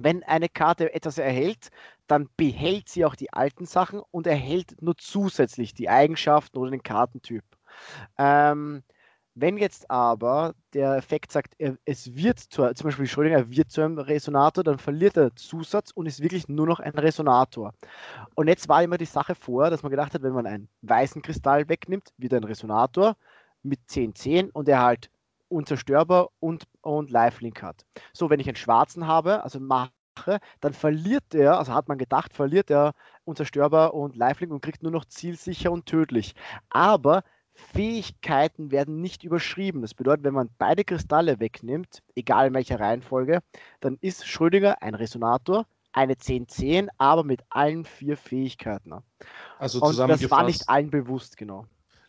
wenn 0.00 0.22
eine 0.24 0.48
Karte 0.48 0.92
etwas 0.94 1.18
erhält, 1.18 1.68
dann 2.06 2.28
behält 2.36 2.88
sie 2.88 3.04
auch 3.04 3.14
die 3.14 3.32
alten 3.32 3.66
Sachen 3.66 4.00
und 4.10 4.26
erhält 4.26 4.80
nur 4.80 4.96
zusätzlich 4.96 5.74
die 5.74 5.88
Eigenschaften 5.88 6.58
oder 6.58 6.70
den 6.70 6.82
Kartentyp. 6.82 7.44
Ähm, 8.16 8.82
wenn 9.40 9.56
jetzt 9.56 9.88
aber 9.88 10.54
der 10.72 10.96
Effekt 10.96 11.30
sagt, 11.30 11.54
es 11.84 12.16
wird 12.16 12.40
zu, 12.40 12.74
zum 12.74 12.88
Beispiel 12.88 13.06
Schrödinger 13.06 13.48
wird 13.50 13.70
zu 13.70 13.82
einem 13.82 13.98
Resonator, 13.98 14.64
dann 14.64 14.78
verliert 14.78 15.16
er 15.16 15.36
Zusatz 15.36 15.92
und 15.92 16.06
ist 16.06 16.20
wirklich 16.20 16.48
nur 16.48 16.66
noch 16.66 16.80
ein 16.80 16.92
Resonator. 16.94 17.72
Und 18.34 18.48
jetzt 18.48 18.68
war 18.68 18.82
immer 18.82 18.98
die 18.98 19.04
Sache 19.04 19.36
vor, 19.36 19.70
dass 19.70 19.84
man 19.84 19.90
gedacht 19.90 20.12
hat, 20.12 20.22
wenn 20.22 20.32
man 20.32 20.46
einen 20.46 20.68
weißen 20.82 21.22
Kristall 21.22 21.68
wegnimmt, 21.68 22.08
wird 22.16 22.34
ein 22.34 22.42
Resonator 22.42 23.16
mit 23.62 23.78
10-10 23.88 24.50
und 24.50 24.68
er 24.68 24.82
halt 24.82 25.08
unzerstörbar 25.48 26.28
und, 26.40 26.64
und 26.82 27.10
Lifelink 27.10 27.62
hat. 27.62 27.84
So, 28.12 28.30
wenn 28.30 28.40
ich 28.40 28.48
einen 28.48 28.56
schwarzen 28.56 29.06
habe, 29.06 29.42
also 29.42 29.60
mache, 29.60 29.90
dann 30.60 30.72
verliert 30.72 31.34
er, 31.34 31.58
also 31.58 31.72
hat 31.72 31.88
man 31.88 31.98
gedacht, 31.98 32.34
verliert 32.34 32.70
er 32.70 32.92
unzerstörbar 33.24 33.94
und 33.94 34.16
Lifelink 34.16 34.52
und 34.52 34.62
kriegt 34.62 34.82
nur 34.82 34.92
noch 34.92 35.04
zielsicher 35.04 35.70
und 35.70 35.86
tödlich. 35.86 36.34
Aber 36.70 37.22
Fähigkeiten 37.58 38.70
werden 38.70 39.00
nicht 39.00 39.24
überschrieben. 39.24 39.82
Das 39.82 39.94
bedeutet, 39.94 40.24
wenn 40.24 40.34
man 40.34 40.48
beide 40.58 40.84
Kristalle 40.84 41.40
wegnimmt, 41.40 42.02
egal 42.14 42.48
in 42.48 42.54
welcher 42.54 42.78
Reihenfolge, 42.78 43.40
dann 43.80 43.98
ist 44.00 44.26
Schrödinger 44.26 44.80
ein 44.80 44.94
Resonator, 44.94 45.66
eine 45.92 46.14
10-10, 46.14 46.88
aber 46.98 47.24
mit 47.24 47.42
allen 47.50 47.84
vier 47.84 48.16
Fähigkeiten. 48.16 48.92
Also 49.58 49.80
und 49.80 49.98
das 49.98 50.30
war 50.30 50.44
nicht 50.44 50.68
allen 50.68 50.90
bewusst, 50.90 51.36
genau. 51.36 51.66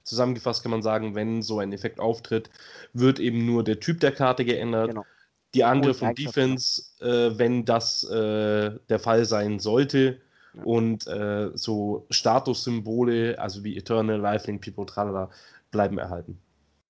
Zusammengefasst 0.10 0.64
kann 0.64 0.72
man 0.72 0.82
sagen, 0.82 1.16
wenn 1.16 1.42
so 1.42 1.60
ein 1.60 1.72
Effekt 1.72 2.00
auftritt, 2.00 2.50
wird 2.94 3.20
eben 3.20 3.46
nur 3.46 3.64
der 3.64 3.80
Typ 3.80 4.00
der 4.00 4.12
Karte 4.12 4.44
geändert. 4.44 4.90
Genau. 4.90 5.06
Die 5.54 5.64
Angriff 5.64 6.02
und, 6.02 6.10
und 6.10 6.20
Defense, 6.20 6.84
äh, 7.00 7.38
wenn 7.38 7.66
das 7.66 8.04
äh, 8.04 8.72
der 8.90 9.00
Fall 9.00 9.26
sein 9.26 9.60
sollte. 9.60 10.20
Ja. 10.54 10.64
Und 10.64 11.08
äh, 11.08 11.52
so 11.54 12.06
Statussymbole, 12.10 13.40
also 13.40 13.64
wie 13.64 13.78
Eternal, 13.78 14.20
Lifelink, 14.20 14.64
People, 14.64 14.86
tralala, 14.86 15.30
bleiben 15.72 15.98
erhalten. 15.98 16.40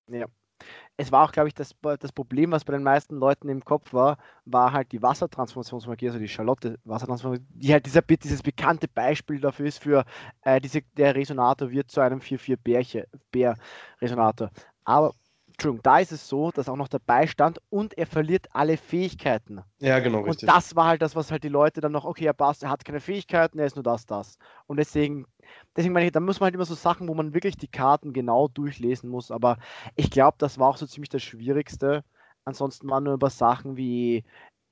Ja 0.08 0.26
es 1.00 1.10
war 1.10 1.24
auch, 1.24 1.32
glaube 1.32 1.48
ich, 1.48 1.54
das, 1.54 1.74
das 1.80 2.12
Problem, 2.12 2.52
was 2.52 2.66
bei 2.66 2.74
den 2.74 2.82
meisten 2.82 3.16
Leuten 3.16 3.48
im 3.48 3.64
Kopf 3.64 3.94
war, 3.94 4.18
war 4.44 4.74
halt 4.74 4.92
die 4.92 5.00
Wassertransformationsmagie, 5.00 6.08
also 6.08 6.18
die 6.18 6.28
Charlotte 6.28 6.78
Wassertransformation, 6.84 7.46
die 7.54 7.72
halt 7.72 7.86
dieser, 7.86 8.02
dieses 8.02 8.42
bekannte 8.42 8.86
Beispiel 8.86 9.40
dafür 9.40 9.64
ist, 9.64 9.82
für 9.82 10.04
äh, 10.42 10.60
diese, 10.60 10.82
der 10.98 11.14
Resonator 11.14 11.70
wird 11.70 11.90
zu 11.90 12.02
einem 12.02 12.20
4-4-Bär-Resonator. 12.20 14.50
Aber 14.84 15.14
Entschuldigung, 15.60 15.82
da 15.82 15.98
ist 15.98 16.10
es 16.10 16.26
so, 16.26 16.50
dass 16.50 16.70
auch 16.70 16.76
noch 16.76 16.88
dabei 16.88 17.26
stand 17.26 17.60
und 17.68 17.98
er 17.98 18.06
verliert 18.06 18.46
alle 18.52 18.78
Fähigkeiten. 18.78 19.62
Ja, 19.78 19.98
genau, 19.98 20.20
richtig. 20.20 20.48
Und 20.48 20.56
das 20.56 20.74
war 20.74 20.86
halt 20.86 21.02
das, 21.02 21.14
was 21.14 21.30
halt 21.30 21.44
die 21.44 21.50
Leute 21.50 21.82
dann 21.82 21.92
noch, 21.92 22.06
okay, 22.06 22.24
er 22.24 22.32
passt, 22.32 22.62
er 22.62 22.70
hat 22.70 22.82
keine 22.82 23.00
Fähigkeiten, 23.00 23.58
er 23.58 23.66
ist 23.66 23.76
nur 23.76 23.82
das, 23.82 24.06
das. 24.06 24.38
Und 24.66 24.78
deswegen, 24.78 25.26
deswegen 25.76 25.92
meine 25.92 26.06
ich, 26.06 26.12
da 26.12 26.20
muss 26.20 26.40
man 26.40 26.46
halt 26.46 26.54
immer 26.54 26.64
so 26.64 26.74
Sachen, 26.74 27.08
wo 27.08 27.14
man 27.14 27.34
wirklich 27.34 27.58
die 27.58 27.68
Karten 27.68 28.14
genau 28.14 28.48
durchlesen 28.48 29.10
muss. 29.10 29.30
Aber 29.30 29.58
ich 29.96 30.10
glaube, 30.10 30.36
das 30.38 30.58
war 30.58 30.68
auch 30.68 30.78
so 30.78 30.86
ziemlich 30.86 31.10
das 31.10 31.22
Schwierigste. 31.22 32.04
Ansonsten 32.46 32.88
waren 32.88 33.04
nur 33.04 33.14
über 33.14 33.28
Sachen 33.28 33.76
wie, 33.76 34.24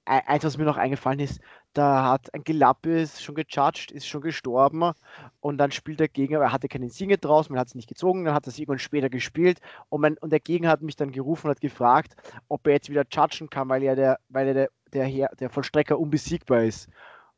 eins, 0.07 0.45
was 0.45 0.57
mir 0.57 0.64
noch 0.64 0.78
eingefallen 0.78 1.21
ist, 1.21 1.40
da 1.73 2.05
hat 2.05 2.33
ein 2.35 2.45
Gelappis 2.45 3.23
schon 3.23 3.35
gejudged, 3.35 3.91
ist 3.91 4.07
schon 4.07 4.21
gestorben 4.21 4.93
und 5.41 5.59
dann 5.59 5.71
spielt 5.71 6.01
der 6.01 6.09
Gegner, 6.09 6.41
er 6.41 6.53
hatte 6.53 6.69
keinen 6.69 6.89
Singer 6.89 7.17
draus, 7.17 7.51
man 7.51 7.59
hat 7.59 7.69
es 7.69 7.75
nicht 7.75 7.89
gezogen, 7.89 8.25
dann 8.25 8.35
hat 8.35 8.47
er 8.47 8.49
es 8.49 8.59
irgendwann 8.59 8.79
später 8.79 9.09
gespielt 9.09 9.61
und, 9.89 10.01
mein, 10.01 10.17
und 10.19 10.31
der 10.31 10.41
Gegner 10.41 10.71
hat 10.71 10.83
mich 10.83 10.97
dann 10.97 11.13
gerufen 11.13 11.47
und 11.47 11.51
hat 11.51 11.61
gefragt, 11.61 12.17
ob 12.49 12.67
er 12.67 12.75
jetzt 12.75 12.91
wieder 12.91 13.05
judgen 13.11 13.51
kann, 13.51 13.69
weil 13.69 13.83
ja 13.83 13.95
der, 13.95 14.19
weil 14.29 14.53
der, 14.53 14.69
der, 14.93 15.09
der, 15.09 15.29
der 15.37 15.51
Vollstrecker 15.51 15.99
unbesiegbar 15.99 16.65
ist. 16.65 16.89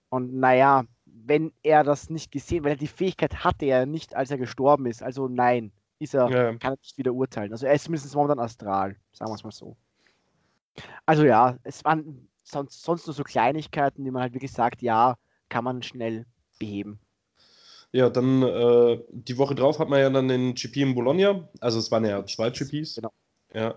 Und 0.08 0.34
naja, 0.34 0.84
wenn 1.04 1.52
er 1.62 1.84
das 1.84 2.10
nicht 2.10 2.32
gesehen, 2.32 2.64
weil 2.64 2.72
er 2.72 2.76
die 2.76 2.86
Fähigkeit 2.86 3.44
hatte 3.44 3.66
er 3.66 3.86
nicht, 3.86 4.16
als 4.16 4.30
er 4.30 4.38
gestorben 4.38 4.86
ist, 4.86 5.02
also 5.02 5.28
nein, 5.28 5.72
ist 5.98 6.14
er, 6.14 6.30
ja. 6.30 6.54
kann 6.56 6.72
er 6.72 6.78
nicht 6.78 6.98
wieder 6.98 7.12
urteilen. 7.12 7.52
Also 7.52 7.66
er 7.66 7.74
ist 7.74 7.88
mindestens 7.88 8.14
momentan 8.14 8.38
astral, 8.38 8.96
sagen 9.12 9.30
wir 9.30 9.34
es 9.34 9.44
mal 9.44 9.52
so. 9.52 9.76
Also 11.04 11.24
ja, 11.24 11.56
es 11.62 11.84
waren 11.84 12.29
sonst, 12.50 12.82
sonst 12.82 13.06
nur 13.06 13.14
so 13.14 13.24
Kleinigkeiten, 13.24 14.04
die 14.04 14.10
man 14.10 14.22
halt 14.22 14.34
wirklich 14.34 14.52
sagt, 14.52 14.82
ja, 14.82 15.16
kann 15.48 15.64
man 15.64 15.82
schnell 15.82 16.26
beheben. 16.58 17.00
Ja, 17.92 18.08
dann 18.08 18.42
äh, 18.42 19.00
die 19.10 19.36
Woche 19.38 19.54
drauf 19.54 19.78
hat 19.78 19.88
man 19.88 20.00
ja 20.00 20.10
dann 20.10 20.28
den 20.28 20.54
GP 20.54 20.76
in 20.76 20.94
Bologna. 20.94 21.48
Also 21.60 21.78
es 21.78 21.90
waren 21.90 22.04
ja 22.04 22.24
zwei 22.24 22.50
GPs. 22.50 22.96
Genau. 22.96 23.12
Ja. 23.52 23.74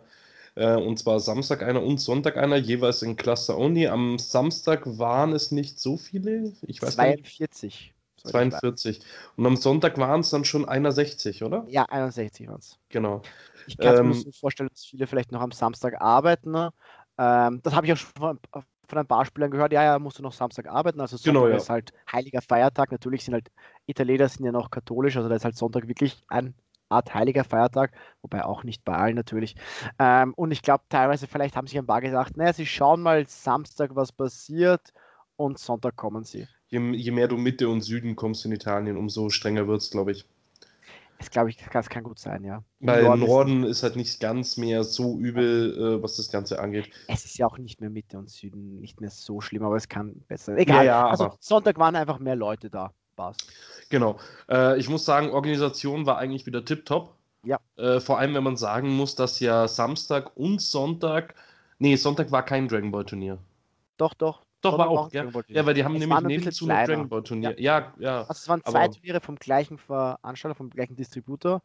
Äh, 0.56 0.76
und 0.76 1.00
zwar 1.00 1.20
Samstag 1.20 1.64
einer 1.64 1.82
und 1.82 2.00
Sonntag 2.00 2.38
einer, 2.38 2.58
jeweils 2.58 3.02
in 3.02 3.16
Cluster 3.16 3.58
Only. 3.58 3.88
Am 3.88 4.20
Samstag 4.20 4.84
waren 4.86 5.34
es 5.34 5.52
nicht 5.52 5.80
so 5.80 5.98
viele. 5.98 6.54
Ich 6.68 6.82
weiß 6.82 6.96
42. 6.96 7.64
Nicht. 7.64 8.32
42. 8.32 9.02
Und 9.36 9.46
am 9.46 9.58
Sonntag 9.58 9.98
waren 9.98 10.22
es 10.22 10.30
dann 10.30 10.46
schon 10.46 10.66
61, 10.66 11.44
oder? 11.44 11.66
Ja, 11.68 11.86
61 11.86 12.48
waren 12.48 12.60
es. 12.60 12.78
Genau. 12.90 13.22
Ich 13.68 13.78
kann 13.78 13.98
ähm, 13.98 14.08
mir 14.10 14.14
so 14.14 14.32
vorstellen, 14.32 14.70
dass 14.70 14.86
viele 14.86 15.08
vielleicht 15.08 15.32
noch 15.32 15.42
am 15.42 15.52
Samstag 15.52 16.00
arbeiten. 16.02 16.70
Ähm, 17.18 17.62
das 17.64 17.76
habe 17.76 17.86
ich 17.86 17.94
auch 17.94 17.98
schon 17.98 18.12
von, 18.18 18.40
von, 18.88 18.98
ein 18.98 19.08
paar 19.08 19.26
Spielern 19.26 19.52
gehört. 19.52 19.72
Ja, 19.74 19.84
ja, 19.84 20.00
musst 20.00 20.20
du 20.20 20.24
noch 20.24 20.34
Samstag 20.34 20.68
arbeiten. 20.68 21.00
Also 21.00 21.18
Sonntag 21.18 21.42
genau, 21.42 21.48
ja. 21.48 21.58
ist 21.58 21.70
halt 21.70 21.94
heiliger 22.12 22.42
Feiertag. 22.42 22.92
Natürlich 22.92 23.24
sind 23.26 23.34
halt 23.34 23.52
Italiener 23.86 24.30
sind 24.30 24.46
ja 24.46 24.52
noch 24.52 24.72
katholisch, 24.72 25.18
also 25.18 25.30
da 25.30 25.36
ist 25.36 25.46
halt 25.46 25.58
Sonntag 25.58 25.88
wirklich 25.88 26.22
ein 26.28 26.56
Art 26.90 27.14
heiliger 27.14 27.44
Feiertag, 27.44 27.92
wobei 28.22 28.46
auch 28.46 28.64
nicht 28.64 28.86
bei 28.86 28.94
allen 28.94 29.16
natürlich. 29.16 29.56
Ähm, 30.00 30.34
und 30.36 30.52
ich 30.52 30.62
glaube, 30.62 30.84
teilweise, 30.90 31.28
vielleicht 31.28 31.56
haben 31.56 31.68
sich 31.68 31.78
ein 31.78 31.88
paar 31.88 32.02
gesagt, 32.02 32.38
naja, 32.38 32.54
sie 32.54 32.66
schauen 32.66 33.02
mal 33.02 33.28
Samstag, 33.28 33.96
was 33.96 34.12
passiert 34.12 34.94
und 35.36 35.58
Sonntag 35.58 35.96
kommen 35.96 36.24
sie. 36.24 36.48
Je, 36.68 36.80
je 36.92 37.12
mehr 37.12 37.28
du 37.28 37.38
Mitte 37.38 37.68
und 37.68 37.82
Süden 37.82 38.16
kommst 38.16 38.46
in 38.46 38.52
Italien, 38.52 38.98
umso 38.98 39.30
strenger 39.30 39.68
wird 39.68 39.82
es, 39.82 39.90
glaube 39.90 40.12
ich. 40.12 40.26
Das 41.24 41.32
glaube 41.32 41.52
ich, 41.52 41.58
das 41.72 41.90
kann 41.90 42.04
gut 42.04 42.20
sein, 42.20 42.44
ja. 42.44 42.66
Weil 42.82 43.04
Norden, 43.04 43.22
Norden 43.22 43.64
ist, 43.64 43.78
ist, 43.78 43.84
halt 43.84 43.96
nicht 43.96 44.20
ganz 44.20 44.58
mehr 44.58 44.84
so 44.84 45.18
übel, 45.18 45.98
äh, 46.00 46.04
was 46.04 46.18
das 46.18 46.30
Ganze 46.30 46.60
angeht. 46.60 46.90
Es 47.08 47.24
ist 47.24 47.38
ja 47.38 47.48
auch 47.48 47.58
nicht 47.58 47.80
mehr 47.80 47.90
Mitte 47.90 48.18
und 48.18 48.30
Süden, 48.30 48.82
nicht 48.82 49.00
mehr 49.00 49.10
so 49.10 49.40
schlimm, 49.40 49.64
aber 49.64 49.78
es 49.78 49.88
kann 49.88 50.16
besser 50.28 50.52
sein. 50.52 50.58
Egal, 50.58 50.86
ja, 50.86 51.06
ja, 51.06 51.08
also 51.08 51.34
Sonntag 51.40 51.78
waren 51.78 51.96
einfach 51.96 52.20
mehr 52.20 52.36
Leute 52.36 52.70
da. 52.70 52.92
War's. 53.16 53.38
Genau. 53.90 54.18
Äh, 54.50 54.78
ich 54.78 54.90
muss 54.90 55.06
sagen, 55.06 55.30
Organisation 55.30 56.06
war 56.06 56.18
eigentlich 56.18 56.46
wieder 56.46 56.66
tipptopp. 56.66 57.16
Ja. 57.46 57.58
Äh, 57.78 58.02
vor 58.02 58.20
allem, 58.20 58.34
wenn 58.34 58.44
man 58.44 58.58
sagen 58.58 58.90
muss, 58.90 59.16
dass 59.16 59.40
ja 59.40 59.70
Samstag 59.70 60.36
und 60.36 60.62
Sonntag, 60.62 61.36
nee, 61.80 61.96
Sonntag 61.96 62.34
war 62.34 62.44
kein 62.44 62.68
Dragon 62.68 62.92
Ball 62.92 63.06
Turnier. 63.06 63.38
Doch, 63.96 64.14
doch. 64.14 64.43
Doch, 64.64 64.78
war 64.78 64.88
auch, 64.88 65.12
ja. 65.12 65.26
ja, 65.50 65.66
weil 65.66 65.74
die 65.74 65.84
haben 65.84 65.96
es 65.96 66.00
nämlich 66.00 66.22
nebenzu 66.22 66.70
ein 66.70 66.86
Dragon 66.86 67.10
Ball 67.10 67.22
Turnier. 67.22 67.60
Ja, 67.60 67.80
ja. 67.80 67.94
ja 68.00 68.20
also 68.22 68.32
es 68.32 68.48
waren 68.48 68.64
zwei 68.64 68.88
Turniere 68.88 69.20
vom 69.20 69.36
gleichen 69.36 69.78
Veranstalter, 69.78 70.56
vom 70.56 70.70
gleichen 70.70 70.96
Distributor. 70.96 71.62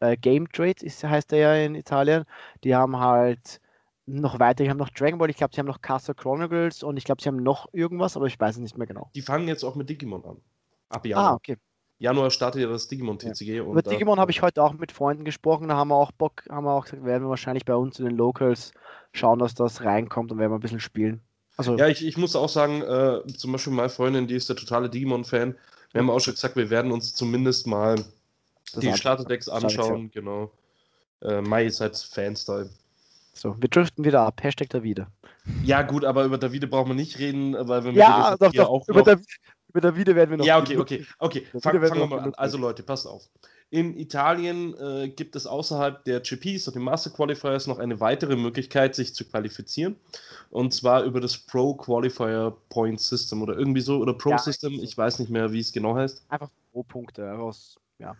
Äh, 0.00 0.16
Game 0.16 0.50
Trade 0.50 0.84
ist, 0.84 1.04
heißt 1.04 1.30
der 1.30 1.38
ja 1.38 1.54
in 1.64 1.76
Italien. 1.76 2.24
Die 2.64 2.74
haben 2.74 2.98
halt 2.98 3.60
noch 4.06 4.40
weiter, 4.40 4.64
die 4.64 4.70
haben 4.70 4.78
noch 4.78 4.90
Dragon 4.90 5.20
Ball, 5.20 5.30
ich 5.30 5.36
glaube, 5.36 5.54
sie 5.54 5.60
haben 5.60 5.66
noch 5.66 5.80
Castle 5.80 6.14
Chronicles 6.14 6.82
und 6.82 6.96
ich 6.96 7.04
glaube, 7.04 7.22
sie 7.22 7.28
haben 7.28 7.40
noch 7.40 7.68
irgendwas, 7.72 8.16
aber 8.16 8.26
ich 8.26 8.40
weiß 8.40 8.56
es 8.56 8.60
nicht 8.60 8.76
mehr 8.76 8.88
genau. 8.88 9.08
Die 9.14 9.22
fangen 9.22 9.46
jetzt 9.46 9.62
auch 9.62 9.76
mit 9.76 9.88
Digimon 9.88 10.24
an. 10.24 10.36
Ab 10.88 11.06
Januar. 11.06 11.30
Ah, 11.30 11.34
okay. 11.34 11.56
Januar 12.00 12.30
startet 12.30 12.62
ja 12.62 12.68
das 12.68 12.88
Digimon 12.88 13.18
TCG. 13.18 13.58
Ja. 13.58 13.62
Über 13.62 13.82
Digimon 13.82 14.18
habe 14.18 14.32
ich 14.32 14.42
heute 14.42 14.62
auch 14.64 14.72
mit 14.72 14.90
Freunden 14.90 15.24
gesprochen, 15.24 15.68
da 15.68 15.76
haben 15.76 15.88
wir 15.88 15.96
auch 15.96 16.10
Bock, 16.10 16.42
haben 16.50 16.64
wir 16.64 16.72
auch 16.72 16.84
gesagt, 16.84 17.04
werden 17.04 17.24
wir 17.24 17.28
wahrscheinlich 17.28 17.64
bei 17.64 17.76
uns 17.76 18.00
in 18.00 18.06
den 18.06 18.16
Locals 18.16 18.72
schauen, 19.12 19.38
dass 19.38 19.54
das 19.54 19.84
reinkommt 19.84 20.32
und 20.32 20.38
werden 20.38 20.50
wir 20.50 20.58
ein 20.58 20.62
bisschen 20.62 20.80
spielen. 20.80 21.20
Also, 21.60 21.76
ja, 21.76 21.88
ich, 21.88 22.02
ich 22.06 22.16
muss 22.16 22.34
auch 22.34 22.48
sagen, 22.48 22.80
äh, 22.80 23.20
zum 23.36 23.52
Beispiel 23.52 23.74
meine 23.74 23.90
Freundin, 23.90 24.26
die 24.26 24.34
ist 24.34 24.48
der 24.48 24.56
totale 24.56 24.88
Digimon-Fan. 24.88 25.54
Wir 25.92 26.00
haben 26.00 26.08
auch 26.08 26.18
schon 26.18 26.32
gesagt, 26.32 26.56
wir 26.56 26.70
werden 26.70 26.90
uns 26.90 27.14
zumindest 27.14 27.66
mal 27.66 28.02
die 28.76 28.96
Starterdecks 28.96 29.46
anschauen. 29.46 30.10
Genau. 30.10 30.50
Äh, 31.20 31.42
Mai 31.42 31.66
ist 31.66 31.82
halt 31.82 31.98
Fanstyle. 31.98 32.70
So, 33.34 33.54
wir 33.60 33.68
driften 33.68 34.06
wieder 34.06 34.22
ab. 34.22 34.42
Hashtag 34.42 34.70
Davide. 34.70 35.08
Ja, 35.62 35.82
gut, 35.82 36.06
aber 36.06 36.24
über 36.24 36.38
Davide 36.38 36.66
brauchen 36.66 36.88
wir 36.88 36.94
nicht 36.94 37.18
reden, 37.18 37.54
weil 37.58 37.84
wir 37.84 37.92
ja, 37.92 38.36
doch, 38.38 38.52
doch, 38.52 38.68
auch 38.68 38.88
über, 38.88 39.02
Davide, 39.02 39.28
über 39.68 39.80
Davide 39.82 40.14
werden 40.14 40.30
wir 40.30 40.36
noch. 40.38 40.46
Ja, 40.46 40.58
okay, 40.58 40.78
okay, 40.78 41.06
okay. 41.18 41.46
Fang, 41.52 41.60
fangen 41.60 41.82
wir 41.82 42.06
mal 42.06 42.20
an. 42.20 42.34
Also, 42.36 42.56
Leute, 42.56 42.82
passt 42.82 43.06
auf. 43.06 43.28
In 43.72 43.96
Italien 43.96 44.74
äh, 44.78 45.08
gibt 45.08 45.36
es 45.36 45.46
außerhalb 45.46 46.04
der 46.04 46.20
GPs 46.20 46.66
und 46.66 46.74
den 46.74 46.82
Master 46.82 47.10
Qualifiers 47.10 47.68
noch 47.68 47.78
eine 47.78 48.00
weitere 48.00 48.34
Möglichkeit, 48.34 48.96
sich 48.96 49.14
zu 49.14 49.24
qualifizieren. 49.24 49.94
Und 50.50 50.74
zwar 50.74 51.04
über 51.04 51.20
das 51.20 51.38
Pro 51.38 51.74
Qualifier 51.74 52.56
Point 52.68 53.00
System 53.00 53.42
oder 53.42 53.56
irgendwie 53.56 53.80
so, 53.80 53.98
oder 53.98 54.12
Pro 54.12 54.30
ja, 54.30 54.38
System, 54.38 54.72
ich 54.72 54.98
weiß 54.98 55.20
nicht 55.20 55.30
mehr, 55.30 55.52
wie 55.52 55.60
es 55.60 55.72
genau 55.72 55.94
heißt. 55.94 56.24
Einfach 56.28 56.50
Pro-Punkte 56.72 57.32
aus, 57.34 57.78
ja. 57.98 58.16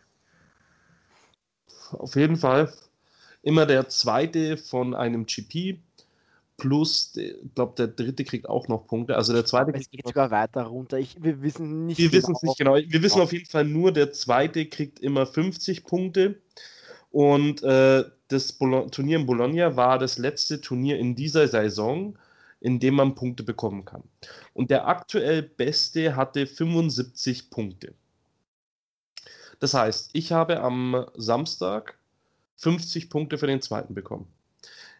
Auf 1.93 2.15
jeden 2.15 2.37
Fall 2.37 2.73
immer 3.43 3.67
der 3.67 3.89
zweite 3.89 4.57
von 4.57 4.95
einem 4.95 5.27
GP 5.27 5.81
plus, 6.61 7.17
ich 7.17 7.35
glaube, 7.55 7.75
der 7.77 7.89
dritte 7.89 8.25
kriegt 8.25 8.49
auch 8.49 8.69
noch 8.69 8.87
Punkte. 8.87 9.17
Also 9.17 9.33
der 9.33 9.45
zweite 9.45 9.73
es 9.75 9.91
geht 9.91 10.07
sogar 10.07 10.31
weiter 10.31 10.63
runter. 10.63 10.99
Ich, 10.99 11.21
wir 11.21 11.43
wissen 11.43 11.87
nicht 11.87 11.99
wir 11.99 12.11
genau. 12.11 12.39
nicht 12.43 12.59
genau. 12.59 12.77
Wir 12.77 13.03
wissen 13.03 13.21
auf 13.21 13.33
jeden 13.33 13.47
Fall 13.47 13.65
nur, 13.65 13.91
der 13.91 14.13
zweite 14.13 14.67
kriegt 14.67 15.01
immer 15.01 15.27
50 15.27 15.85
Punkte. 15.85 16.41
Und 17.11 17.63
äh, 17.63 18.05
das 18.29 18.57
Turnier 18.59 19.19
in 19.19 19.27
Bologna 19.27 19.75
war 19.77 19.99
das 19.99 20.19
letzte 20.19 20.61
Turnier 20.61 20.99
in 20.99 21.17
dieser 21.17 21.49
Saison, 21.49 22.17
in 22.61 22.79
dem 22.79 22.95
man 22.95 23.15
Punkte 23.15 23.43
bekommen 23.43 23.85
kann. 23.85 24.05
Und 24.53 24.71
der 24.71 24.87
aktuell 24.87 25.43
Beste 25.43 26.15
hatte 26.15 26.47
75 26.47 27.51
Punkte. 27.51 27.95
Das 29.59 29.75
heißt, 29.75 30.11
ich 30.13 30.33
habe 30.33 30.61
am 30.61 31.07
Samstag 31.17 31.99
50 32.57 33.09
Punkte 33.11 33.39
für 33.39 33.47
den 33.47 33.63
zweiten 33.63 33.95
bekommen. 33.95 34.27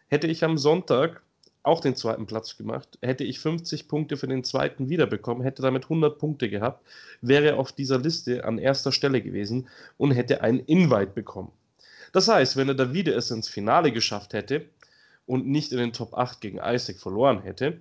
Hätte 0.07 0.27
ich 0.27 0.43
am 0.43 0.57
Sonntag 0.57 1.21
auch 1.63 1.79
den 1.79 1.95
zweiten 1.95 2.25
Platz 2.25 2.57
gemacht. 2.57 2.97
Hätte 3.01 3.23
ich 3.23 3.39
50 3.39 3.87
Punkte 3.87 4.17
für 4.17 4.27
den 4.27 4.43
zweiten 4.43 4.89
wiederbekommen, 4.89 5.43
hätte 5.43 5.61
damit 5.61 5.83
100 5.83 6.17
Punkte 6.17 6.49
gehabt, 6.49 6.85
wäre 7.21 7.57
auf 7.57 7.71
dieser 7.71 7.99
Liste 7.99 8.45
an 8.45 8.57
erster 8.57 8.91
Stelle 8.91 9.21
gewesen 9.21 9.67
und 9.97 10.11
hätte 10.11 10.41
einen 10.41 10.59
Invite 10.59 11.11
bekommen. 11.11 11.51
Das 12.13 12.27
heißt, 12.27 12.57
wenn 12.57 12.67
er 12.67 12.75
da 12.75 12.93
wieder 12.93 13.15
es 13.15 13.31
ins 13.31 13.47
Finale 13.47 13.91
geschafft 13.91 14.33
hätte 14.33 14.65
und 15.25 15.47
nicht 15.47 15.71
in 15.71 15.77
den 15.77 15.93
Top 15.93 16.13
8 16.13 16.41
gegen 16.41 16.57
Isaac 16.57 16.97
verloren 16.97 17.41
hätte, 17.43 17.79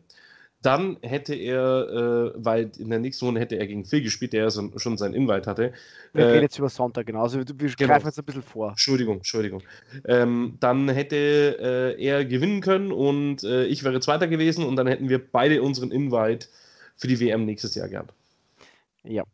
dann 0.63 0.99
hätte 1.01 1.35
er, 1.35 1.89
äh, 1.89 2.33
weil 2.37 2.71
in 2.79 2.91
der 2.91 2.99
nächsten 2.99 3.25
Runde 3.25 3.41
hätte 3.41 3.57
er 3.57 3.67
gegen 3.67 3.85
Phil 3.85 4.03
gespielt, 4.03 4.33
der 4.33 4.45
ja 4.45 4.51
so, 4.51 4.71
schon 4.79 4.99
seinen 4.99 5.15
Invite 5.15 5.49
hatte. 5.49 5.73
Wir 6.13 6.27
äh, 6.27 6.31
reden 6.31 6.43
jetzt 6.43 6.59
über 6.59 6.69
Sonntag, 6.69 7.07
genau. 7.07 7.23
Also 7.23 7.39
wir 7.39 7.45
genau. 7.45 7.75
greifen 7.75 8.07
jetzt 8.07 8.19
ein 8.19 8.25
bisschen 8.25 8.43
vor. 8.43 8.71
Entschuldigung, 8.71 9.19
Entschuldigung. 9.19 9.63
Ähm, 10.07 10.59
dann 10.61 10.89
hätte 10.89 11.97
äh, 11.99 12.03
er 12.03 12.25
gewinnen 12.25 12.61
können 12.61 12.93
und 12.93 13.43
äh, 13.43 13.65
ich 13.65 13.85
wäre 13.85 14.01
Zweiter 14.01 14.29
gewesen 14.29 14.65
und 14.65 14.77
dann 14.77 14.87
hätten 14.87 15.09
wir 15.09 15.19
beide 15.19 15.63
unseren 15.63 15.91
Invite 15.91 16.49
für 16.97 17.09
die 17.09 17.19
WM 17.21 17.47
nächstes 17.47 17.75
Jahr 17.75 17.89
gehabt. 17.89 18.13
Ja. 19.03 19.25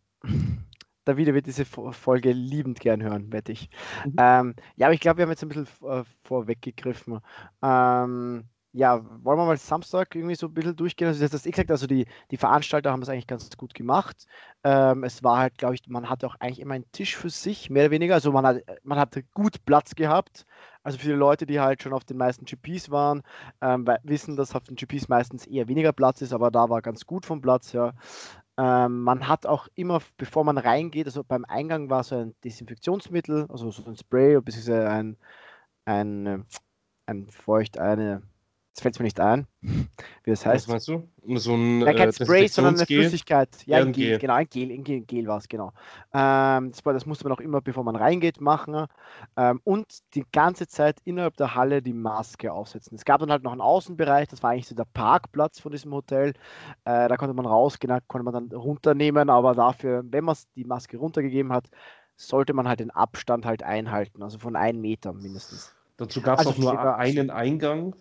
David 1.05 1.35
wird 1.35 1.47
diese 1.47 1.65
Folge 1.65 2.33
liebend 2.33 2.81
gern 2.81 3.03
hören, 3.03 3.33
wette 3.33 3.53
ich. 3.53 3.71
Mhm. 4.05 4.15
Ähm, 4.19 4.55
ja, 4.77 4.87
aber 4.87 4.95
ich 4.95 5.01
glaube, 5.01 5.19
wir 5.19 5.23
haben 5.23 5.31
jetzt 5.31 5.43
ein 5.43 5.49
bisschen 5.49 5.69
äh, 5.89 6.03
vorweggegriffen. 6.25 7.21
Ähm, 7.63 8.45
ja, 8.77 9.03
wollen 9.25 9.39
wir 9.39 9.47
mal 9.47 9.57
Samstag 9.57 10.15
irgendwie 10.15 10.35
so 10.35 10.49
ein 10.49 10.53
bisschen 10.55 10.77
durchgehen? 10.77 11.09
Also, 11.09 11.21
das 11.21 11.33
ist 11.33 11.45
gesagt, 11.45 11.71
also 11.71 11.87
die, 11.87 12.07
die 12.31 12.37
Veranstalter 12.37 12.93
haben 12.93 13.01
es 13.01 13.09
eigentlich 13.09 13.27
ganz 13.27 13.57
gut 13.57 13.73
gemacht. 13.73 14.27
Ähm, 14.65 15.03
es 15.03 15.25
war 15.25 15.39
halt, 15.39 15.57
glaube 15.57 15.77
ich, 15.77 15.89
man 15.89 16.11
hatte 16.11 16.27
auch 16.27 16.37
eigentlich 16.41 16.61
immer 16.61 16.75
einen 16.75 16.91
Tisch 16.93 17.17
für 17.17 17.31
sich, 17.31 17.71
mehr 17.71 17.85
oder 17.85 17.91
weniger. 17.93 18.15
Also 18.15 18.33
man 18.33 18.47
hat, 18.47 18.63
man 18.83 18.99
hatte 18.99 19.23
gut 19.33 19.65
Platz 19.65 19.95
gehabt. 19.95 20.45
Also 20.83 20.99
viele 20.99 21.15
Leute, 21.15 21.47
die 21.47 21.59
halt 21.59 21.83
schon 21.83 21.95
auf 21.95 22.05
den 22.05 22.19
meisten 22.19 22.45
GPs 22.45 22.91
waren, 22.91 23.23
ähm, 23.63 23.87
wissen, 24.03 24.37
dass 24.37 24.55
auf 24.55 24.65
den 24.65 24.77
GPs 24.77 25.09
meistens 25.09 25.47
eher 25.47 25.69
weniger 25.69 25.93
Platz 25.93 26.21
ist, 26.21 26.35
aber 26.35 26.51
da 26.51 26.69
war 26.69 26.83
ganz 26.83 27.07
gut 27.07 27.25
vom 27.25 27.41
Platz 27.41 27.73
her. 27.73 27.95
Ähm, 28.59 29.03
man 29.03 29.27
hat 29.27 29.47
auch 29.47 29.69
immer, 29.75 30.01
bevor 30.19 30.45
man 30.45 30.59
reingeht, 30.59 31.07
also 31.07 31.25
beim 31.25 31.47
Eingang 31.47 31.89
war 31.89 32.05
so 32.05 32.17
ein 32.17 32.35
Desinfektionsmittel, 32.45 33.47
also 33.49 33.71
so 33.71 33.85
ein 33.87 33.97
Spray, 33.97 34.39
beziehungsweise 34.41 34.89
ein, 34.91 35.17
ein, 35.87 36.27
äh, 36.27 36.39
ein 37.07 37.29
feucht, 37.31 37.79
eine 37.79 38.23
Jetzt 38.77 38.83
fällt 38.83 38.95
es 38.97 38.99
mir 38.99 39.05
nicht 39.05 39.21
ein, 39.21 39.47
wie 39.63 40.31
das 40.31 40.45
heißt. 40.45 40.69
Was 40.69 40.87
meinst 40.87 40.89
du? 40.89 41.09
So 41.39 41.55
ein 41.55 41.81
ja, 41.81 41.95
kein 41.95 42.11
äh, 42.11 42.13
Spray, 42.13 42.47
sondern 42.47 42.75
eine 42.75 42.85
Flüssigkeit. 42.85 43.49
Ja, 43.65 43.79
ein 43.79 43.93
Gel, 43.93 44.19
genau, 44.19 44.35
ein 44.35 44.49
Gel, 44.51 44.71
ein 44.71 44.85
Gel, 44.85 45.01
Gel 45.01 45.27
war 45.27 45.39
es, 45.39 45.49
genau. 45.49 45.73
Ähm, 46.13 46.73
das, 46.73 46.83
das, 46.83 47.07
musste 47.07 47.25
man 47.25 47.33
auch 47.33 47.41
immer, 47.41 47.63
bevor 47.63 47.85
man 47.85 47.97
reingeht, 47.97 48.43
machen. 48.43 48.85
Ähm, 49.39 49.63
und 49.65 49.87
die 50.15 50.27
ganze 50.31 50.67
Zeit 50.67 50.99
innerhalb 51.05 51.39
der 51.39 51.55
Halle 51.55 51.81
die 51.81 51.95
Maske 51.95 52.53
aufsetzen. 52.53 52.99
Es 52.99 53.07
gab 53.07 53.21
dann 53.21 53.31
halt 53.31 53.45
noch 53.45 53.53
einen 53.53 53.63
Außenbereich, 53.63 54.29
das 54.29 54.43
war 54.43 54.51
eigentlich 54.51 54.69
so 54.69 54.75
der 54.75 54.85
Parkplatz 54.93 55.59
von 55.59 55.73
diesem 55.73 55.95
Hotel. 55.95 56.35
Äh, 56.85 57.09
da 57.09 57.17
konnte 57.17 57.33
man 57.33 57.47
rausgehen, 57.47 57.89
da 57.89 58.01
konnte 58.07 58.31
man 58.31 58.35
dann 58.35 58.59
runternehmen, 58.59 59.31
aber 59.31 59.55
dafür, 59.55 60.05
wenn 60.05 60.25
man 60.25 60.37
die 60.55 60.65
Maske 60.65 60.99
runtergegeben 60.99 61.51
hat, 61.51 61.71
sollte 62.15 62.53
man 62.53 62.69
halt 62.69 62.81
den 62.81 62.91
Abstand 62.91 63.47
halt 63.47 63.63
einhalten, 63.63 64.23
also 64.23 64.39
von 64.39 64.55
einem 64.55 64.83
Meter 64.83 65.15
mindestens. 65.15 65.75
Dazu 65.97 66.21
gab 66.21 66.41
es 66.41 66.47
also 66.47 66.69
auch 66.69 66.75
nur 66.75 66.97
einen 66.97 67.31
Eingang 67.31 67.95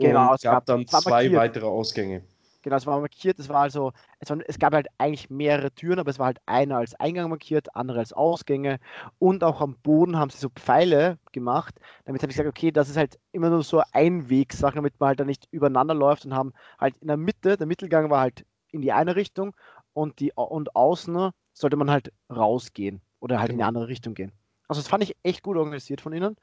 Genau, 0.00 0.34
es 0.34 0.42
gab, 0.42 0.66
dann 0.66 0.86
zwei 0.86 1.10
markiert. 1.10 1.34
weitere 1.34 1.66
Ausgänge. 1.66 2.22
Genau, 2.62 2.76
es 2.76 2.86
war 2.86 3.00
markiert, 3.00 3.38
es 3.38 3.48
war 3.48 3.62
also, 3.62 3.92
es, 4.18 4.28
war, 4.28 4.38
es, 4.46 4.58
gab 4.58 4.74
halt 4.74 4.86
eigentlich 4.98 5.30
mehrere 5.30 5.70
Türen, 5.70 5.98
aber 5.98 6.10
es 6.10 6.18
war 6.18 6.26
halt 6.26 6.38
einer 6.44 6.76
als 6.76 6.94
Eingang 6.96 7.30
markiert, 7.30 7.74
andere 7.74 8.00
als 8.00 8.12
Ausgänge 8.12 8.78
und 9.18 9.42
auch 9.42 9.62
am 9.62 9.76
Boden 9.82 10.18
haben 10.18 10.28
sie 10.28 10.38
so 10.38 10.50
Pfeile 10.50 11.18
gemacht. 11.32 11.74
Damit 12.04 12.22
habe 12.22 12.30
ich 12.30 12.36
gesagt, 12.36 12.50
okay, 12.50 12.70
das 12.70 12.90
ist 12.90 12.98
halt 12.98 13.18
immer 13.32 13.48
nur 13.48 13.62
so 13.62 13.82
Einwegsache, 13.92 14.74
damit 14.74 15.00
man 15.00 15.08
halt 15.08 15.20
da 15.20 15.24
nicht 15.24 15.48
übereinander 15.50 15.94
läuft 15.94 16.26
und 16.26 16.34
haben 16.34 16.52
halt 16.78 16.96
in 16.98 17.08
der 17.08 17.16
Mitte, 17.16 17.56
der 17.56 17.66
Mittelgang 17.66 18.10
war 18.10 18.20
halt 18.20 18.44
in 18.72 18.82
die 18.82 18.92
eine 18.92 19.16
Richtung 19.16 19.56
und 19.94 20.20
die 20.20 20.32
und 20.34 20.76
außen 20.76 21.30
sollte 21.54 21.76
man 21.76 21.90
halt 21.90 22.12
rausgehen 22.28 23.00
oder 23.20 23.38
halt 23.38 23.48
genau. 23.48 23.56
in 23.56 23.62
eine 23.62 23.68
andere 23.68 23.88
Richtung 23.88 24.12
gehen. 24.12 24.32
Also 24.70 24.82
das 24.82 24.88
fand 24.88 25.02
ich 25.02 25.16
echt 25.24 25.42
gut 25.42 25.56
organisiert 25.56 26.00
von 26.00 26.12
ihnen. 26.12 26.36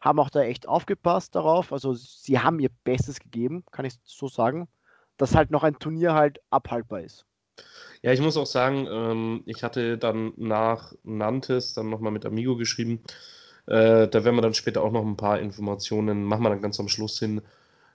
Haben 0.00 0.20
auch 0.20 0.30
da 0.30 0.42
echt 0.42 0.68
aufgepasst 0.68 1.34
darauf. 1.34 1.72
Also 1.72 1.94
sie 1.94 2.38
haben 2.38 2.60
ihr 2.60 2.70
Bestes 2.84 3.18
gegeben, 3.18 3.64
kann 3.72 3.84
ich 3.84 3.94
so 4.04 4.28
sagen, 4.28 4.68
dass 5.16 5.34
halt 5.34 5.50
noch 5.50 5.64
ein 5.64 5.76
Turnier 5.80 6.14
halt 6.14 6.40
abhaltbar 6.48 7.00
ist. 7.00 7.26
Ja, 8.02 8.12
ich 8.12 8.20
muss 8.20 8.36
auch 8.36 8.46
sagen, 8.46 8.86
ähm, 8.88 9.42
ich 9.46 9.64
hatte 9.64 9.98
dann 9.98 10.32
nach 10.36 10.92
Nantes 11.02 11.74
dann 11.74 11.90
nochmal 11.90 12.12
mit 12.12 12.24
Amigo 12.24 12.54
geschrieben. 12.56 13.02
Äh, 13.66 14.06
da 14.06 14.24
werden 14.24 14.36
wir 14.36 14.42
dann 14.42 14.54
später 14.54 14.84
auch 14.84 14.92
noch 14.92 15.04
ein 15.04 15.16
paar 15.16 15.40
Informationen, 15.40 16.22
machen 16.22 16.44
wir 16.44 16.50
dann 16.50 16.62
ganz 16.62 16.78
am 16.78 16.86
Schluss 16.86 17.18
hin, 17.18 17.42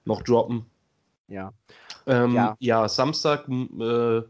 noch 0.04 0.22
droppen. 0.22 0.66
Ja. 1.30 1.54
Ähm, 2.08 2.36
ja. 2.36 2.58
ja. 2.60 2.90
Samstag 2.90 3.48
äh, 3.48 4.22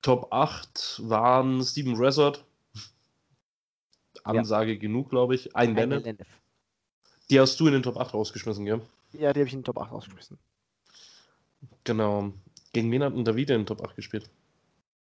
Top 0.00 0.28
8 0.30 1.02
waren 1.04 1.62
Steven 1.62 1.96
Resort. 1.96 2.42
Ansage 4.24 4.72
ja. 4.72 4.78
genug, 4.78 5.10
glaube 5.10 5.34
ich. 5.34 5.54
Ein, 5.54 5.74
Bennett. 5.74 6.18
Die 7.30 7.40
hast 7.40 7.58
du 7.60 7.66
in 7.66 7.72
den 7.74 7.82
Top 7.82 7.96
8 7.96 8.12
rausgeschmissen, 8.14 8.64
gell? 8.64 8.80
Ja, 9.12 9.32
die 9.32 9.40
habe 9.40 9.46
ich 9.46 9.52
in 9.52 9.60
den 9.60 9.64
Top 9.64 9.78
8 9.78 9.92
rausgeschmissen. 9.92 10.38
Genau. 11.84 12.32
Gegen 12.72 12.90
wen 12.90 13.02
hat 13.02 13.14
denn 13.14 13.24
David 13.24 13.50
in 13.50 13.60
den 13.60 13.66
Top 13.66 13.82
8 13.82 13.96
gespielt? 13.96 14.28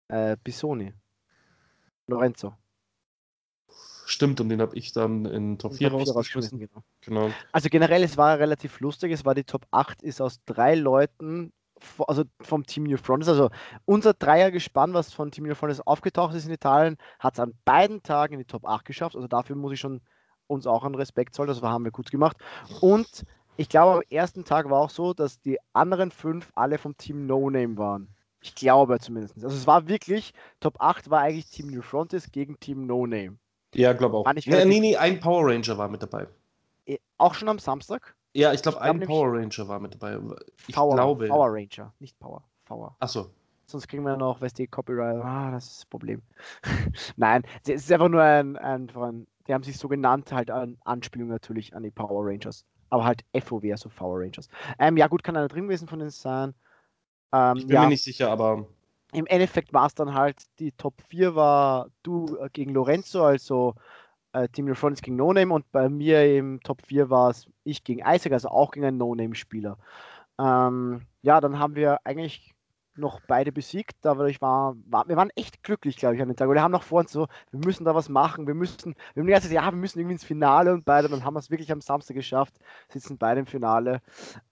Äh, 0.09 0.37
Bisoni. 0.43 0.93
Lorenzo. 2.07 2.55
Stimmt, 4.07 4.41
und 4.41 4.49
den 4.49 4.61
habe 4.61 4.77
ich 4.77 4.93
dann 4.93 5.27
in 5.27 5.59
Top 5.59 5.75
4 5.75 5.91
rausgeschmissen. 5.91 6.61
Genau. 6.61 6.85
genau. 7.01 7.31
Also 7.51 7.69
generell, 7.69 8.05
es 8.05 8.17
war 8.17 8.39
relativ 8.39 8.79
lustig. 8.81 9.11
Es 9.13 9.25
war 9.25 9.35
die 9.35 9.45
Top 9.45 9.67
8 9.73 10.03
ist 10.03 10.21
aus 10.21 10.41
drei 10.45 10.77
Leuten, 10.77 11.53
also 12.07 12.25
vom 12.41 12.65
Team 12.65 12.85
New 12.85 12.97
Fronts. 12.97 13.29
Also 13.29 13.51
unser 13.85 14.15
Dreiergespann, 14.15 14.95
was 14.95 15.13
von 15.13 15.31
Team 15.31 15.45
New 15.45 15.55
Fronts 15.55 15.81
aufgetaucht 15.81 16.35
ist 16.35 16.47
in 16.47 16.53
Italien, 16.53 16.97
hat 17.19 17.35
es 17.35 17.41
an 17.41 17.55
beiden 17.65 18.03
Tagen 18.03 18.35
in 18.35 18.39
die 18.39 18.47
Top 18.47 18.67
8 18.67 18.85
geschafft. 18.85 19.17
Also 19.17 19.29
dafür 19.29 19.57
muss 19.57 19.73
ich 19.73 19.81
schon 19.81 20.01
uns 20.47 20.67
auch 20.67 20.85
einen 20.85 20.95
Respekt 20.95 21.35
zollen. 21.35 21.49
Das 21.49 21.63
haben 21.63 21.85
wir 21.85 21.91
gut 21.91 22.11
gemacht. 22.11 22.37
Und 22.81 23.25
ich 23.57 23.69
glaube, 23.69 23.97
am 23.97 24.03
ersten 24.11 24.45
Tag 24.45 24.69
war 24.71 24.81
auch 24.81 24.91
so, 24.91 25.15
dass 25.15 25.41
die 25.41 25.59
anderen 25.73 26.11
fünf 26.11 26.51
alle 26.55 26.79
vom 26.79 26.97
Team 26.97 27.27
No 27.27 27.51
Name 27.51 27.77
waren. 27.77 28.09
Ich 28.43 28.55
glaube 28.55 28.99
zumindest. 29.01 29.35
Also 29.37 29.57
es 29.57 29.67
war 29.67 29.89
wirklich, 29.89 30.33
Top 30.61 30.81
8 30.81 31.11
war 31.11 31.23
eigentlich 31.23 31.51
Team 31.51 31.69
New 31.69 31.83
Frontis 31.83 32.31
gegen 32.31 32.59
Team 32.61 32.87
No 32.87 33.07
Name. 33.07 33.39
Ja, 33.75 33.93
glaube 33.93 34.17
auch. 34.17 34.33
Nee, 34.33 34.65
nee, 34.65 34.81
nee, 34.81 34.97
ein 34.97 35.21
Power 35.21 35.47
Ranger 35.47 35.77
war 35.77 35.89
mit 35.89 36.03
dabei. 36.03 36.29
Äh, 36.87 36.99
auch 37.19 37.35
schon 37.35 37.49
am 37.49 37.59
Samstag? 37.59 38.15
Ja, 38.37 38.53
ich 38.53 38.61
glaube, 38.61 38.81
ein 38.83 39.01
Power 39.01 39.33
Ranger 39.33 39.67
war 39.67 39.81
mit 39.81 39.95
dabei. 39.95 40.19
Ich 40.67 40.75
Power, 40.75 40.95
glaube. 40.95 41.27
Power 41.27 41.49
Ranger, 41.51 41.93
nicht 42.01 42.19
Power. 42.19 42.45
Power. 42.67 42.95
Achso. 43.01 43.31
Sonst 43.65 43.89
kriegen 43.89 44.05
wir 44.05 44.17
noch, 44.17 44.41
weißt 44.41 44.59
du, 44.59 44.67
Copyright. 44.67 45.25
Ah, 45.25 45.51
das 45.51 45.67
ist 45.67 45.79
das 45.79 45.87
Problem. 45.87 46.23
Nein, 47.17 47.45
es 47.63 47.83
ist 47.83 47.91
einfach 47.91 48.09
nur 48.09 48.23
ein, 48.23 48.57
ein, 48.57 48.91
ein, 48.95 49.27
die 49.49 49.55
haben 49.55 49.65
sich 49.65 49.79
so 49.79 49.89
genannt, 49.89 50.33
halt 50.33 50.51
an 50.51 50.77
Anspielung 50.85 51.29
natürlich 51.29 51.75
an 51.75 51.83
die 51.83 51.91
Power 51.91 52.27
Rangers. 52.27 52.67
Aber 52.91 53.05
halt 53.05 53.25
FOW, 53.35 53.65
also 53.71 53.89
Power 53.89 54.21
Rangers. 54.21 54.49
Ähm, 54.79 54.97
ja, 54.97 55.09
gut, 55.09 55.25
kann 55.25 55.37
einer 55.37 55.49
drin 55.49 55.65
gewesen 55.65 55.89
von 55.89 55.99
den 55.99 56.11
sein. 56.11 56.55
Ähm, 57.33 57.57
ich 57.57 57.67
bin 57.67 57.75
ja. 57.75 57.83
mir 57.83 57.89
nicht 57.89 58.05
sicher, 58.05 58.31
aber 58.31 58.67
im 59.13 59.27
Endeffekt 59.27 59.73
war 59.73 59.87
es 59.87 59.95
dann 59.95 60.15
halt, 60.15 60.43
die 60.59 60.73
Top 60.73 61.01
4 61.09 61.35
war 61.35 61.89
du 62.03 62.37
äh, 62.39 62.51
gegen 62.53 62.75
Lorenzo, 62.75 63.25
also 63.25 63.75
äh, 64.37 64.49
Team 64.49 64.67
Neutronics 64.67 65.03
gegen 65.03 65.17
No 65.17 65.33
Name 65.33 65.53
und 65.53 65.71
bei 65.73 65.89
mir 65.89 66.37
im 66.37 66.61
Top 66.63 66.83
4 66.87 67.11
war 67.11 67.31
es 67.31 67.49
ich 67.65 67.85
gegen 67.85 68.01
Isaac, 68.01 68.33
also 68.33 68.49
auch 68.49 68.71
gegen 68.71 68.87
einen 68.87 68.99
No 68.99 69.15
Name-Spieler. 69.15 69.79
Ähm, 70.39 71.03
ja, 71.23 71.41
dann 71.41 71.59
haben 71.59 71.75
wir 71.77 72.01
eigentlich 72.05 72.56
noch 72.99 73.21
beide 73.27 73.53
besiegt. 73.53 73.97
Dadurch 74.03 74.41
war, 74.41 74.77
war, 74.87 75.09
wir 75.09 75.17
waren 75.17 75.31
echt 75.37 75.63
glücklich, 75.63 75.97
glaube 75.97 76.17
ich, 76.17 76.23
an 76.23 76.29
den 76.29 76.37
Tag. 76.37 76.49
wir 76.49 76.63
haben 76.63 76.73
noch 76.73 76.83
vor 76.83 77.01
uns 77.01 77.13
so, 77.13 77.27
wir 77.51 77.61
müssen 77.65 77.85
da 77.85 77.95
was 77.95 78.09
machen, 78.09 78.47
wir 78.47 78.55
müssen, 78.55 78.95
wir 79.15 79.21
haben 79.21 79.27
die 79.27 79.33
ganze 79.33 79.49
Zeit, 79.49 79.57
ja, 79.57 79.65
wir 79.65 79.73
müssen 79.73 79.99
irgendwie 79.99 80.15
ins 80.15 80.25
Finale 80.25 80.73
und 80.73 80.85
beide, 80.85 81.09
dann 81.09 81.25
haben 81.25 81.35
wir 81.35 81.41
es 81.41 81.51
wirklich 81.51 81.71
am 81.73 81.81
Samstag 81.81 82.15
geschafft, 82.15 82.55
sitzen 82.89 83.19
beide 83.19 83.41
im 83.41 83.47
Finale. 83.47 84.01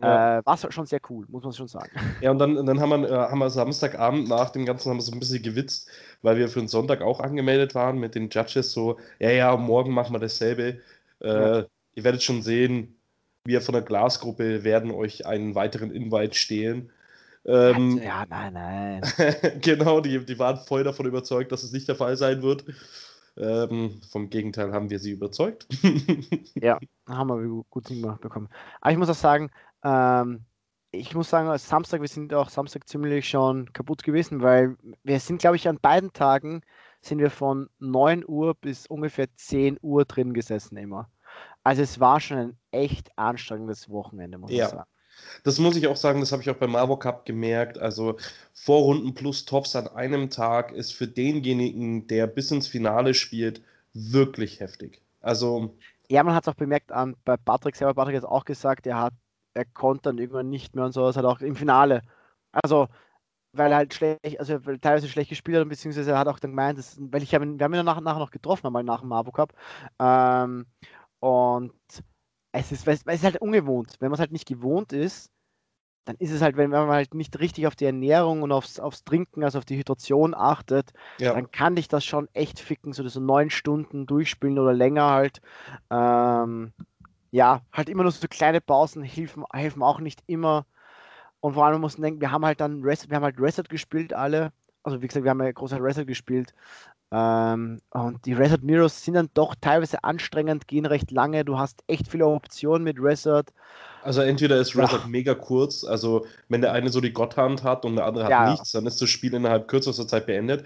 Ja. 0.00 0.38
Äh, 0.38 0.46
war 0.46 0.56
schon 0.56 0.86
sehr 0.86 1.00
cool, 1.10 1.26
muss 1.28 1.44
man 1.44 1.52
schon 1.52 1.68
sagen. 1.68 1.90
Ja, 2.20 2.30
und 2.30 2.38
dann, 2.38 2.66
dann 2.66 2.80
haben, 2.80 3.02
wir, 3.02 3.10
äh, 3.10 3.14
haben 3.14 3.38
wir 3.38 3.50
Samstagabend 3.50 4.28
nach 4.28 4.50
dem 4.50 4.64
Ganzen 4.66 4.90
haben 4.90 4.98
wir 4.98 5.02
so 5.02 5.12
ein 5.12 5.20
bisschen 5.20 5.42
gewitzt, 5.42 5.88
weil 6.22 6.36
wir 6.36 6.48
für 6.48 6.60
den 6.60 6.68
Sonntag 6.68 7.02
auch 7.02 7.20
angemeldet 7.20 7.74
waren 7.74 7.98
mit 7.98 8.14
den 8.14 8.28
Judges, 8.30 8.72
so, 8.72 8.98
ja, 9.18 9.30
ja, 9.30 9.56
morgen 9.56 9.92
machen 9.92 10.14
wir 10.14 10.20
dasselbe. 10.20 10.80
Äh, 11.20 11.28
ja. 11.28 11.64
Ihr 11.96 12.02
werdet 12.02 12.22
schon 12.22 12.42
sehen, 12.42 12.96
wir 13.44 13.60
von 13.60 13.74
der 13.74 13.82
Glasgruppe 13.82 14.64
werden 14.64 14.90
euch 14.90 15.26
einen 15.26 15.54
weiteren 15.54 15.90
Invite 15.90 16.34
stehlen. 16.34 16.90
Ähm, 17.46 18.00
ja, 18.02 18.24
nein, 18.28 18.52
nein. 18.54 19.02
genau, 19.60 20.00
die, 20.00 20.24
die 20.24 20.38
waren 20.38 20.56
voll 20.56 20.84
davon 20.84 21.06
überzeugt, 21.06 21.52
dass 21.52 21.62
es 21.62 21.73
nicht 21.73 21.88
der 21.88 21.97
Fall 21.97 22.16
sein 22.16 22.42
wird. 22.42 22.64
Ähm, 23.36 24.00
vom 24.10 24.30
Gegenteil 24.30 24.73
haben 24.73 24.90
wir 24.90 24.99
sie 24.99 25.10
überzeugt. 25.10 25.66
ja, 26.54 26.78
haben 27.08 27.28
wir 27.28 27.64
gut 27.69 27.86
gemacht 27.86 28.21
bekommen. 28.21 28.49
Aber 28.80 28.92
ich 28.92 28.99
muss 28.99 29.10
auch 29.10 29.14
sagen, 29.14 29.50
ähm, 29.82 30.45
ich 30.92 31.14
muss 31.14 31.30
sagen, 31.30 31.56
Samstag, 31.58 32.00
wir 32.00 32.08
sind 32.08 32.32
auch 32.32 32.49
Samstag 32.49 32.88
ziemlich 32.88 33.28
schon 33.28 33.73
kaputt 33.73 34.04
gewesen, 34.04 34.42
weil 34.42 34.76
wir 35.02 35.19
sind, 35.19 35.40
glaube 35.40 35.56
ich, 35.56 35.69
an 35.69 35.78
beiden 35.80 36.12
Tagen 36.12 36.62
sind 37.00 37.19
wir 37.19 37.30
von 37.30 37.69
9 37.80 38.25
Uhr 38.26 38.54
bis 38.54 38.86
ungefähr 38.86 39.26
10 39.34 39.78
Uhr 39.82 40.04
drin 40.04 40.32
gesessen 40.32 40.76
immer. 40.76 41.10
Also 41.64 41.82
es 41.82 41.99
war 41.99 42.21
schon 42.21 42.38
ein 42.38 42.58
echt 42.71 43.10
anstrengendes 43.19 43.90
Wochenende, 43.90 44.38
muss 44.38 44.52
ja. 44.52 44.66
ich 44.66 44.71
sagen. 44.71 44.90
Das 45.44 45.58
muss 45.58 45.76
ich 45.76 45.86
auch 45.86 45.96
sagen, 45.96 46.20
das 46.20 46.32
habe 46.32 46.42
ich 46.42 46.50
auch 46.50 46.56
beim 46.56 46.72
Marvo 46.72 46.96
Cup 46.96 47.26
gemerkt. 47.26 47.78
Also 47.78 48.16
Vorrunden 48.52 49.14
plus 49.14 49.44
Tops 49.44 49.76
an 49.76 49.88
einem 49.88 50.30
Tag 50.30 50.72
ist 50.72 50.94
für 50.94 51.06
denjenigen, 51.06 52.06
der 52.06 52.26
bis 52.26 52.50
ins 52.50 52.66
Finale 52.66 53.14
spielt, 53.14 53.62
wirklich 53.92 54.60
heftig. 54.60 55.02
Also. 55.20 55.76
Ja, 56.08 56.22
man 56.22 56.34
hat 56.34 56.44
es 56.44 56.48
auch 56.48 56.56
bemerkt 56.56 56.92
an, 56.92 57.16
bei 57.24 57.36
Patrick 57.36 57.76
selber. 57.76 57.94
Patrick 57.94 58.16
hat 58.16 58.24
auch 58.24 58.44
gesagt, 58.44 58.86
er 58.86 59.00
hat, 59.00 59.14
er 59.54 59.64
konnte 59.64 60.02
dann 60.04 60.18
irgendwann 60.18 60.50
nicht 60.50 60.74
mehr 60.74 60.84
und 60.84 60.92
so. 60.92 61.06
Das 61.06 61.16
hat 61.16 61.24
auch 61.24 61.40
im 61.40 61.56
Finale. 61.56 62.02
Also, 62.52 62.88
weil 63.52 63.70
er 63.70 63.78
halt 63.78 63.94
schlecht, 63.94 64.38
also 64.38 64.58
teilweise 64.58 65.08
schlecht 65.08 65.30
gespielt 65.30 65.58
hat, 65.58 65.68
beziehungsweise 65.68 66.10
er 66.10 66.18
hat 66.18 66.28
auch 66.28 66.38
dann 66.38 66.50
gemeint, 66.50 66.78
dass, 66.78 66.96
weil 66.98 67.22
ich 67.22 67.34
habe 67.34 67.46
wir 67.46 67.64
haben 67.64 67.74
ihn 67.74 67.84
nachher, 67.84 68.00
nachher 68.00 68.18
noch 68.18 68.30
getroffen, 68.30 68.66
einmal 68.66 68.84
nach 68.84 69.00
dem 69.00 69.08
Marvo 69.08 69.30
Cup. 69.30 69.52
Ähm, 69.98 70.66
und 71.20 71.72
es 72.54 72.71
ist, 72.71 72.86
es 72.86 73.02
ist 73.04 73.25
halt 73.25 73.40
ungewohnt. 73.40 73.97
Wenn 73.99 74.10
man 74.10 74.14
es 74.14 74.21
halt 74.21 74.32
nicht 74.32 74.47
gewohnt 74.47 74.93
ist, 74.93 75.30
dann 76.04 76.17
ist 76.17 76.30
es 76.30 76.40
halt, 76.40 76.56
wenn 76.56 76.71
man 76.71 76.88
halt 76.88 77.14
nicht 77.14 77.38
richtig 77.40 77.67
auf 77.67 77.75
die 77.75 77.86
Ernährung 77.86 78.43
und 78.43 78.52
aufs, 78.52 78.78
aufs 78.78 79.04
Trinken, 79.04 79.43
also 79.43 79.58
auf 79.58 79.64
die 79.64 79.76
Hydration 79.76 80.34
achtet, 80.34 80.93
ja. 81.19 81.32
dann 81.32 81.50
kann 81.50 81.76
dich 81.76 81.88
das 81.88 82.04
schon 82.04 82.28
echt 82.32 82.60
ficken, 82.60 82.93
so 82.93 83.06
so 83.08 83.21
neun 83.21 83.50
Stunden 83.50 84.06
durchspielen 84.06 84.58
oder 84.58 84.73
länger 84.73 85.10
halt. 85.10 85.40
Ähm, 85.90 86.73
ja, 87.32 87.62
halt 87.73 87.88
immer 87.88 88.04
nur 88.04 88.12
so 88.12 88.28
kleine 88.28 88.60
Pausen 88.60 89.02
helfen, 89.02 89.45
helfen 89.52 89.82
auch 89.82 89.99
nicht 89.99 90.23
immer. 90.26 90.67
Und 91.40 91.54
vor 91.54 91.67
allem 91.67 91.80
muss 91.80 91.99
man 91.99 92.04
denken, 92.04 92.21
wir 92.21 92.30
haben 92.30 92.45
halt 92.45 92.60
dann 92.60 92.82
Reset, 92.82 93.10
wir 93.10 93.17
haben 93.17 93.25
halt 93.25 93.40
Reset 93.40 93.64
gespielt 93.69 94.12
alle. 94.12 94.52
Also 94.84 95.02
wie 95.02 95.08
gesagt, 95.08 95.25
wir 95.25 95.30
haben 95.30 95.42
ja 95.42 95.50
großer 95.50 95.82
Reset 95.82 96.04
gespielt. 96.04 96.54
Ähm, 97.10 97.80
und 97.90 98.26
die 98.26 98.32
Reset 98.32 98.58
Mirrors 98.62 99.04
sind 99.04 99.14
dann 99.14 99.30
doch 99.34 99.54
teilweise 99.60 100.02
anstrengend, 100.04 100.66
gehen 100.68 100.86
recht 100.86 101.10
lange. 101.10 101.44
Du 101.44 101.58
hast 101.58 101.82
echt 101.86 102.08
viele 102.08 102.26
Optionen 102.26 102.84
mit 102.84 102.99
Reset. 103.00 103.44
Also 104.02 104.20
entweder 104.20 104.58
ist 104.58 104.76
Reset 104.76 104.99
ja. 104.99 105.06
mega 105.06 105.34
kurz, 105.34 105.84
also 105.84 106.26
wenn 106.49 106.60
der 106.60 106.73
eine 106.73 106.90
so 106.90 107.00
die 107.00 107.12
Gotthand 107.12 107.62
hat 107.62 107.84
und 107.84 107.97
der 107.97 108.06
andere 108.06 108.25
hat 108.25 108.30
ja. 108.30 108.50
nichts, 108.50 108.73
dann 108.73 108.86
ist 108.86 109.00
das 109.00 109.08
Spiel 109.10 109.32
innerhalb 109.32 109.68
kürzester 109.68 110.06
Zeit 110.06 110.26
beendet. 110.26 110.64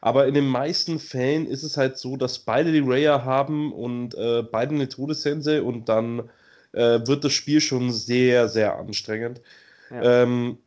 Aber 0.00 0.26
in 0.26 0.34
den 0.34 0.46
meisten 0.46 1.00
Fällen 1.00 1.46
ist 1.46 1.64
es 1.64 1.76
halt 1.76 1.98
so, 1.98 2.16
dass 2.16 2.38
beide 2.38 2.72
die 2.72 2.84
Raya 2.84 3.24
haben 3.24 3.72
und 3.72 4.14
äh, 4.14 4.42
beide 4.42 4.74
eine 4.74 4.88
Todessense 4.88 5.64
und 5.64 5.88
dann 5.88 6.30
äh, 6.72 7.00
wird 7.06 7.24
das 7.24 7.32
Spiel 7.32 7.60
schon 7.60 7.90
sehr, 7.90 8.48
sehr 8.48 8.78
anstrengend. 8.78 9.40
Ja. 9.90 10.22
Ähm, 10.22 10.58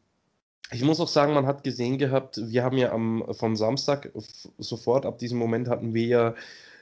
ich 0.71 0.84
muss 0.84 1.00
auch 1.00 1.08
sagen, 1.08 1.34
man 1.34 1.47
hat 1.47 1.63
gesehen 1.63 1.97
gehabt, 1.97 2.39
wir 2.50 2.63
haben 2.63 2.78
ja 2.78 2.91
am, 2.91 3.26
vom 3.32 3.56
Samstag 3.56 4.12
sofort, 4.58 5.06
ab 5.06 5.17
diesem 5.17 5.38
Moment 5.38 5.67
hatten 5.67 5.93
wir 5.93 6.06
ja 6.06 6.36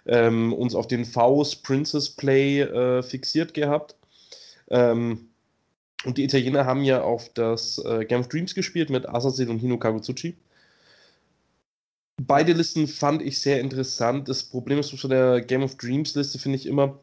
ähm, 0.05 0.53
uns 0.53 0.75
auf 0.75 0.87
den 0.87 1.05
Faust 1.05 1.63
Princess 1.63 2.09
Play 2.09 2.61
äh, 2.61 3.01
fixiert 3.01 3.53
gehabt. 3.53 3.95
Ähm, 4.69 5.29
und 6.05 6.17
die 6.17 6.23
Italiener 6.23 6.65
haben 6.65 6.83
ja 6.83 7.01
auf 7.01 7.29
das 7.33 7.79
äh, 7.79 8.05
Game 8.05 8.21
of 8.21 8.29
Dreams 8.29 8.55
gespielt 8.55 8.89
mit 8.89 9.09
Asasil 9.09 9.49
und 9.49 9.59
Hino 9.59 9.77
Kagutsuchi. 9.77 10.37
Beide 12.21 12.53
Listen 12.53 12.87
fand 12.87 13.21
ich 13.21 13.41
sehr 13.41 13.59
interessant. 13.59 14.27
Das 14.27 14.43
Problem 14.43 14.79
ist 14.79 14.91
von 14.91 15.09
der 15.09 15.41
Game 15.41 15.63
of 15.63 15.75
Dreams 15.75 16.15
Liste, 16.15 16.37
finde 16.37 16.57
ich 16.57 16.65
immer, 16.65 16.99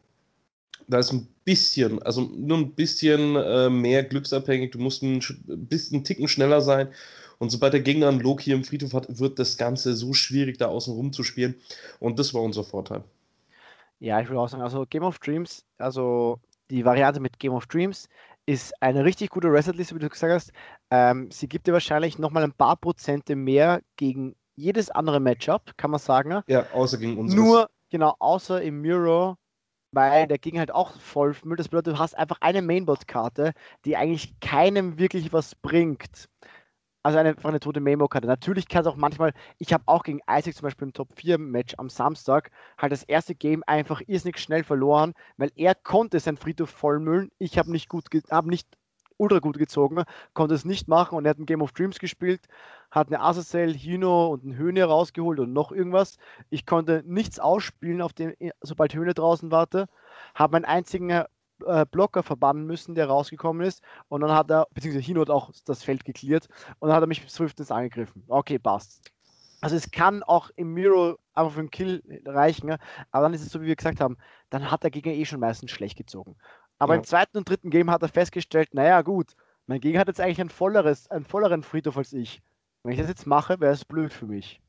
da 0.87 0.99
ist 0.99 1.11
ein 1.11 1.27
bisschen, 1.43 2.01
also 2.01 2.21
nur 2.21 2.57
ein 2.57 2.71
bisschen 2.71 3.35
äh, 3.35 3.69
mehr 3.69 4.03
glücksabhängig. 4.03 4.71
Du 4.71 4.79
musst 4.79 5.03
ein 5.03 5.21
bisschen 5.47 6.03
Ticken 6.03 6.27
schneller 6.27 6.61
sein. 6.61 6.89
Und 7.39 7.49
sobald 7.49 7.73
der 7.73 7.81
Gegner 7.81 8.07
einen 8.07 8.19
Loki 8.19 8.51
im 8.51 8.63
Friedhof 8.63 8.93
hat, 8.93 9.19
wird 9.19 9.37
das 9.37 9.57
Ganze 9.57 9.93
so 9.93 10.13
schwierig, 10.13 10.57
da 10.57 10.67
außen 10.67 10.93
rum 10.93 11.13
zu 11.13 11.23
spielen. 11.23 11.55
Und 11.99 12.17
das 12.19 12.33
war 12.33 12.41
unser 12.41 12.63
Vorteil. 12.63 13.03
Ja, 13.99 14.19
ich 14.21 14.27
würde 14.27 14.39
auch 14.39 14.49
sagen, 14.49 14.63
also 14.63 14.85
Game 14.89 15.03
of 15.03 15.19
Dreams, 15.19 15.63
also 15.77 16.39
die 16.69 16.85
Variante 16.85 17.19
mit 17.19 17.39
Game 17.39 17.53
of 17.53 17.67
Dreams 17.67 18.07
ist 18.45 18.81
eine 18.81 19.03
richtig 19.03 19.29
gute 19.29 19.49
Reset-Liste, 19.49 19.95
wie 19.95 19.99
du 19.99 20.09
gesagt 20.09 20.33
hast. 20.33 20.51
Ähm, 20.89 21.29
sie 21.31 21.47
gibt 21.47 21.67
dir 21.67 21.73
wahrscheinlich 21.73 22.17
nochmal 22.17 22.43
ein 22.43 22.53
paar 22.53 22.77
Prozente 22.77 23.35
mehr 23.35 23.81
gegen 23.97 24.35
jedes 24.55 24.89
andere 24.89 25.19
Matchup, 25.19 25.77
kann 25.77 25.91
man 25.91 25.99
sagen. 25.99 26.41
Ja, 26.47 26.65
außer 26.73 26.97
gegen 26.97 27.17
uns. 27.17 27.33
Nur, 27.33 27.69
genau, 27.89 28.15
außer 28.19 28.61
im 28.61 28.81
Miro, 28.81 29.37
weil 29.91 30.27
der 30.27 30.37
ging 30.37 30.59
halt 30.59 30.71
auch 30.71 30.99
voll 30.99 31.35
Müll. 31.43 31.57
Das 31.57 31.69
bedeutet, 31.69 31.95
du 31.95 31.99
hast 31.99 32.17
einfach 32.17 32.37
eine 32.41 32.61
Mainboard-Karte, 32.61 33.53
die 33.85 33.97
eigentlich 33.97 34.39
keinem 34.39 34.97
wirklich 34.99 35.33
was 35.33 35.55
bringt. 35.55 36.29
Also 37.03 37.19
eine, 37.19 37.29
einfach 37.29 37.49
eine 37.49 37.59
tote 37.61 37.79
Mainboard-Karte. 37.79 38.27
Natürlich 38.27 38.67
kann 38.67 38.81
es 38.81 38.87
auch 38.87 38.95
manchmal, 38.97 39.33
ich 39.59 39.73
habe 39.73 39.83
auch 39.87 40.03
gegen 40.03 40.19
Isaac 40.29 40.55
zum 40.55 40.63
Beispiel 40.63 40.87
im 40.87 40.93
Top 40.93 41.13
4-Match 41.13 41.75
am 41.77 41.89
Samstag 41.89 42.51
halt 42.77 42.91
das 42.91 43.03
erste 43.03 43.35
Game 43.35 43.63
einfach 43.65 44.01
irrsinnig 44.07 44.39
schnell 44.39 44.63
verloren, 44.63 45.13
weil 45.37 45.51
er 45.55 45.75
konnte 45.75 46.19
seinen 46.19 46.37
Friedhof 46.37 46.69
vollmüllen. 46.69 47.31
Ich 47.39 47.57
habe 47.57 47.71
nicht 47.71 47.87
gut, 47.89 48.07
habe 48.31 48.49
nicht 48.49 48.67
ultra 49.17 49.39
gut 49.39 49.57
gezogen, 49.57 50.03
konnte 50.33 50.55
es 50.55 50.65
nicht 50.65 50.87
machen 50.87 51.17
und 51.17 51.25
er 51.25 51.31
hat 51.31 51.39
ein 51.39 51.45
Game 51.45 51.61
of 51.61 51.71
Dreams 51.71 51.99
gespielt, 51.99 52.47
hat 52.91 53.07
eine 53.07 53.21
Azazel, 53.21 53.73
Hino 53.73 54.27
und 54.27 54.45
ein 54.45 54.55
Höhne 54.55 54.83
rausgeholt 54.83 55.39
und 55.39 55.53
noch 55.53 55.71
irgendwas. 55.71 56.17
Ich 56.49 56.65
konnte 56.65 57.03
nichts 57.05 57.39
ausspielen, 57.39 58.01
auf 58.01 58.13
dem, 58.13 58.33
sobald 58.61 58.93
Höhne 58.93 59.13
draußen 59.13 59.51
warte, 59.51 59.87
habe 60.35 60.53
meinen 60.53 60.65
einzigen 60.65 61.09
äh, 61.09 61.85
Blocker 61.89 62.23
verbannen 62.23 62.65
müssen, 62.65 62.95
der 62.95 63.07
rausgekommen 63.07 63.65
ist 63.65 63.83
und 64.09 64.21
dann 64.21 64.31
hat 64.31 64.49
er, 64.51 64.67
beziehungsweise 64.73 65.05
Hino 65.05 65.21
hat 65.21 65.29
auch 65.29 65.51
das 65.65 65.83
Feld 65.83 66.05
geklärt 66.05 66.47
und 66.79 66.89
dann 66.89 66.95
hat 66.95 67.03
er 67.03 67.07
mich 67.07 67.27
Swiftness 67.29 67.71
angegriffen. 67.71 68.23
Okay, 68.27 68.59
passt. 68.59 69.11
Also 69.59 69.75
es 69.75 69.89
kann 69.89 70.21
auch 70.21 70.51
im 70.55 70.73
Miro 70.73 71.17
einfach 71.33 71.53
für 71.53 71.59
einen 71.61 71.71
Kill 71.71 72.03
reichen, 72.25 72.75
aber 73.11 73.23
dann 73.23 73.33
ist 73.33 73.41
es 73.41 73.49
so, 73.49 73.61
wie 73.61 73.65
wir 73.65 73.75
gesagt 73.75 73.99
haben, 73.99 74.17
dann 74.51 74.69
hat 74.69 74.83
der 74.83 74.91
Gegner 74.91 75.13
eh 75.13 75.25
schon 75.25 75.39
meistens 75.39 75.71
schlecht 75.71 75.97
gezogen. 75.97 76.35
Aber 76.79 76.93
ja. 76.93 76.99
im 76.99 77.03
zweiten 77.03 77.37
und 77.37 77.49
dritten 77.49 77.69
Game 77.69 77.89
hat 77.89 78.01
er 78.01 78.09
festgestellt, 78.09 78.73
naja 78.73 79.01
gut, 79.01 79.33
mein 79.65 79.81
Gegner 79.81 79.99
hat 79.99 80.07
jetzt 80.07 80.21
eigentlich 80.21 80.41
ein 80.41 80.49
volleres, 80.49 81.09
einen 81.09 81.25
volleren 81.25 81.63
Friedhof 81.63 81.97
als 81.97 82.13
ich. 82.13 82.41
Wenn 82.83 82.93
ich 82.93 82.99
das 82.99 83.09
jetzt 83.09 83.27
mache, 83.27 83.59
wäre 83.59 83.73
es 83.73 83.85
blöd 83.85 84.13
für 84.13 84.27
mich. 84.27 84.61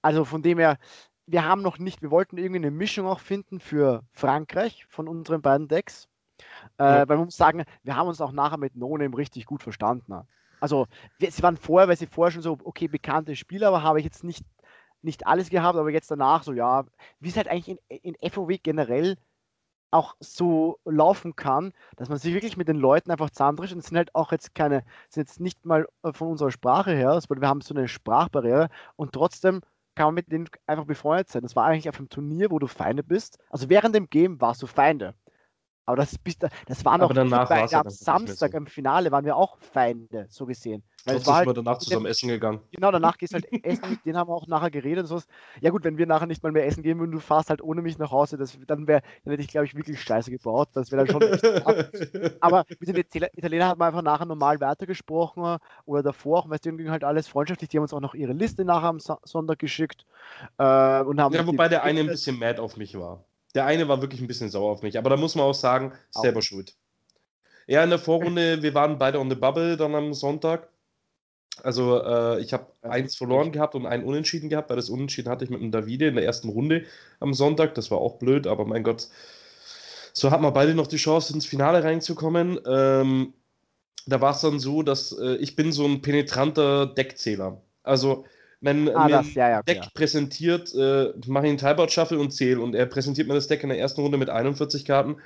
Also 0.00 0.24
von 0.24 0.42
dem 0.42 0.58
her, 0.58 0.78
wir 1.26 1.44
haben 1.44 1.62
noch 1.62 1.78
nicht, 1.78 2.00
wir 2.00 2.10
wollten 2.10 2.38
irgendwie 2.38 2.60
eine 2.60 2.70
Mischung 2.70 3.06
auch 3.06 3.20
finden 3.20 3.60
für 3.60 4.02
Frankreich 4.12 4.86
von 4.88 5.08
unseren 5.08 5.42
beiden 5.42 5.68
Decks. 5.68 6.08
Äh, 6.78 6.84
ja. 6.84 7.08
Weil 7.08 7.16
man 7.16 7.26
muss 7.26 7.36
sagen, 7.36 7.64
wir 7.82 7.96
haben 7.96 8.08
uns 8.08 8.20
auch 8.20 8.32
nachher 8.32 8.58
mit 8.58 8.76
No-Name 8.76 9.16
richtig 9.16 9.44
gut 9.44 9.62
verstanden. 9.62 10.14
Also, 10.60 10.86
wir, 11.18 11.30
sie 11.30 11.42
waren 11.42 11.56
vorher, 11.56 11.88
weil 11.88 11.96
sie 11.96 12.06
vorher 12.06 12.32
schon 12.32 12.42
so, 12.42 12.58
okay, 12.64 12.88
bekannte 12.88 13.36
Spieler, 13.36 13.68
aber 13.68 13.82
habe 13.82 13.98
ich 13.98 14.04
jetzt 14.04 14.24
nicht, 14.24 14.44
nicht 15.02 15.26
alles 15.26 15.50
gehabt, 15.50 15.76
aber 15.76 15.90
jetzt 15.90 16.10
danach 16.10 16.42
so, 16.42 16.52
ja, 16.52 16.84
wie 17.20 17.28
es 17.28 17.36
halt 17.36 17.48
eigentlich 17.48 17.78
in, 17.88 18.14
in 18.14 18.30
FOW 18.30 18.56
generell 18.62 19.16
auch 19.90 20.14
so 20.20 20.78
laufen 20.84 21.36
kann, 21.36 21.72
dass 21.96 22.08
man 22.08 22.18
sich 22.18 22.34
wirklich 22.34 22.56
mit 22.56 22.68
den 22.68 22.76
Leuten 22.76 23.10
einfach 23.10 23.30
zusammentrischt 23.30 23.72
und 23.72 23.80
es 23.80 23.86
sind 23.86 23.96
halt 23.96 24.14
auch 24.14 24.32
jetzt 24.32 24.54
keine, 24.54 24.84
sind 25.08 25.28
jetzt 25.28 25.40
nicht 25.40 25.64
mal 25.64 25.88
äh, 26.02 26.12
von 26.12 26.28
unserer 26.28 26.50
Sprache 26.50 26.92
her, 26.92 27.18
weil 27.28 27.40
wir 27.40 27.48
haben 27.48 27.60
so 27.60 27.74
eine 27.74 27.88
Sprachbarriere 27.88 28.68
und 28.96 29.12
trotzdem 29.12 29.62
kann 29.94 30.06
man 30.06 30.14
mit 30.14 30.30
denen 30.30 30.48
einfach 30.66 30.84
befreundet 30.84 31.28
sein. 31.28 31.42
Das 31.42 31.56
war 31.56 31.64
eigentlich 31.64 31.88
auf 31.88 31.98
einem 31.98 32.08
Turnier, 32.08 32.50
wo 32.50 32.58
du 32.58 32.68
Feinde 32.68 33.02
bist. 33.02 33.38
Also 33.50 33.68
während 33.68 33.94
dem 33.94 34.08
Game 34.08 34.40
warst 34.40 34.62
du 34.62 34.66
Feinde. 34.66 35.14
Aber 35.88 35.96
das, 35.96 36.16
das 36.66 36.84
war 36.84 36.98
noch 36.98 37.14
bei, 37.14 37.66
am 37.72 37.88
Samstag 37.88 38.50
so. 38.50 38.58
im 38.58 38.66
Finale 38.66 39.10
waren 39.10 39.24
wir 39.24 39.36
auch 39.36 39.56
Feinde, 39.56 40.26
so 40.28 40.44
gesehen. 40.44 40.82
Weil 41.06 41.14
Trotzdem 41.14 41.24
sind 41.24 41.34
halt, 41.34 41.46
wir 41.46 41.54
danach 41.54 41.78
zusammen 41.78 42.04
essen 42.04 42.28
gegangen. 42.28 42.60
Genau, 42.72 42.90
danach 42.90 43.16
gehst 43.16 43.32
du 43.32 43.36
halt 43.36 43.64
essen, 43.64 43.92
mit 43.92 44.04
denen 44.04 44.18
haben 44.18 44.28
wir 44.28 44.34
auch 44.34 44.46
nachher 44.46 44.70
geredet 44.70 45.04
und 45.04 45.06
sowas. 45.06 45.26
Ja 45.62 45.70
gut, 45.70 45.84
wenn 45.84 45.96
wir 45.96 46.04
nachher 46.04 46.26
nicht 46.26 46.42
mal 46.42 46.52
mehr 46.52 46.66
essen 46.66 46.82
gehen 46.82 46.98
würden, 46.98 47.12
du 47.12 47.20
fahrst 47.20 47.48
halt 47.48 47.62
ohne 47.62 47.80
mich 47.80 47.96
nach 47.96 48.10
Hause, 48.10 48.36
das, 48.36 48.58
dann, 48.66 48.86
wär, 48.86 49.00
dann 49.24 49.30
hätte 49.30 49.42
ich, 49.42 49.48
glaube 49.48 49.64
ich, 49.64 49.74
wirklich 49.74 49.98
scheiße 50.02 50.30
gebaut. 50.30 50.68
Das 50.74 50.92
wäre 50.92 51.06
dann 51.06 51.10
schon 51.10 51.22
echt 51.22 51.42
Aber 52.42 52.66
mit 52.80 53.14
den 53.14 53.22
Italienern 53.34 53.68
hat 53.70 53.78
man 53.78 53.88
einfach 53.88 54.02
nachher 54.02 54.26
normal 54.26 54.60
weitergesprochen 54.60 55.56
oder 55.86 56.02
davor, 56.02 56.50
weißt 56.50 56.66
du, 56.66 56.76
ging 56.76 56.90
halt 56.90 57.04
alles 57.04 57.28
freundschaftlich. 57.28 57.70
Die 57.70 57.78
haben 57.78 57.84
uns 57.84 57.94
auch 57.94 58.00
noch 58.00 58.12
ihre 58.12 58.34
Liste 58.34 58.66
nachher 58.66 58.88
am 58.88 58.98
Sonntag 59.00 59.58
geschickt. 59.58 60.04
Äh, 60.58 61.00
und 61.00 61.18
haben 61.18 61.34
ja, 61.34 61.46
wobei 61.46 61.70
der 61.70 61.82
eine 61.82 62.00
ein 62.00 62.08
bisschen 62.08 62.38
mad 62.38 62.60
auf 62.60 62.76
mich 62.76 62.98
war. 62.98 63.24
Der 63.54 63.66
eine 63.66 63.88
war 63.88 64.02
wirklich 64.02 64.20
ein 64.20 64.26
bisschen 64.26 64.50
sauer 64.50 64.72
auf 64.72 64.82
mich, 64.82 64.98
aber 64.98 65.10
da 65.10 65.16
muss 65.16 65.34
man 65.34 65.44
auch 65.44 65.54
sagen, 65.54 65.92
selber 66.10 66.38
auch. 66.38 66.42
schuld. 66.42 66.74
Ja, 67.66 67.84
in 67.84 67.90
der 67.90 67.98
Vorrunde, 67.98 68.62
wir 68.62 68.74
waren 68.74 68.98
beide 68.98 69.18
on 69.18 69.28
the 69.28 69.36
Bubble 69.36 69.76
dann 69.76 69.94
am 69.94 70.14
Sonntag. 70.14 70.68
Also 71.62 72.02
äh, 72.02 72.40
ich 72.40 72.52
habe 72.52 72.66
eins 72.82 73.16
verloren 73.16 73.52
gehabt 73.52 73.74
und 73.74 73.86
einen 73.86 74.04
Unentschieden 74.04 74.48
gehabt, 74.48 74.70
weil 74.70 74.76
das 74.76 74.90
Unentschieden 74.90 75.28
hatte 75.28 75.44
ich 75.44 75.50
mit 75.50 75.60
dem 75.60 75.72
Davide 75.72 76.06
in 76.06 76.14
der 76.14 76.24
ersten 76.24 76.48
Runde 76.48 76.84
am 77.20 77.34
Sonntag. 77.34 77.74
Das 77.74 77.90
war 77.90 77.98
auch 77.98 78.18
blöd, 78.18 78.46
aber 78.46 78.64
mein 78.64 78.84
Gott, 78.84 79.08
so 80.12 80.30
hatten 80.30 80.42
wir 80.42 80.52
beide 80.52 80.74
noch 80.74 80.86
die 80.86 80.96
Chance, 80.96 81.34
ins 81.34 81.46
Finale 81.46 81.84
reinzukommen. 81.84 82.60
Ähm, 82.66 83.34
da 84.06 84.20
war 84.20 84.32
es 84.32 84.40
dann 84.40 84.58
so, 84.58 84.82
dass 84.82 85.12
äh, 85.12 85.36
ich 85.36 85.56
bin 85.56 85.72
so 85.72 85.84
ein 85.84 86.00
penetranter 86.00 86.86
Deckzähler. 86.86 87.60
Also 87.82 88.24
wenn 88.60 88.88
ah, 88.94 89.04
mir 89.04 89.10
das, 89.10 89.34
ja, 89.34 89.50
ja, 89.50 89.62
Deck 89.62 89.94
präsentiert, 89.94 90.74
äh, 90.74 91.12
mache 91.26 91.46
ich 91.46 91.50
einen 91.50 91.58
Timeout 91.58 91.88
Shuffle 91.88 92.18
und 92.18 92.32
zähle. 92.32 92.60
Und 92.60 92.74
er 92.74 92.86
präsentiert 92.86 93.28
mir 93.28 93.34
das 93.34 93.46
Deck 93.46 93.62
in 93.62 93.68
der 93.68 93.78
ersten 93.78 94.00
Runde 94.00 94.18
mit 94.18 94.30
41 94.30 94.84
Karten 94.84 95.16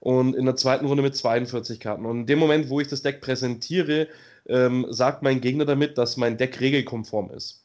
und 0.00 0.34
in 0.34 0.44
der 0.44 0.56
zweiten 0.56 0.86
Runde 0.86 1.02
mit 1.02 1.16
42 1.16 1.80
Karten. 1.80 2.06
Und 2.06 2.20
in 2.20 2.26
dem 2.26 2.38
Moment, 2.38 2.68
wo 2.68 2.80
ich 2.80 2.88
das 2.88 3.02
Deck 3.02 3.20
präsentiere, 3.20 4.08
ähm, 4.46 4.86
sagt 4.90 5.22
mein 5.22 5.40
Gegner 5.40 5.64
damit, 5.64 5.98
dass 5.98 6.16
mein 6.16 6.36
Deck 6.36 6.60
regelkonform 6.60 7.30
ist. 7.30 7.64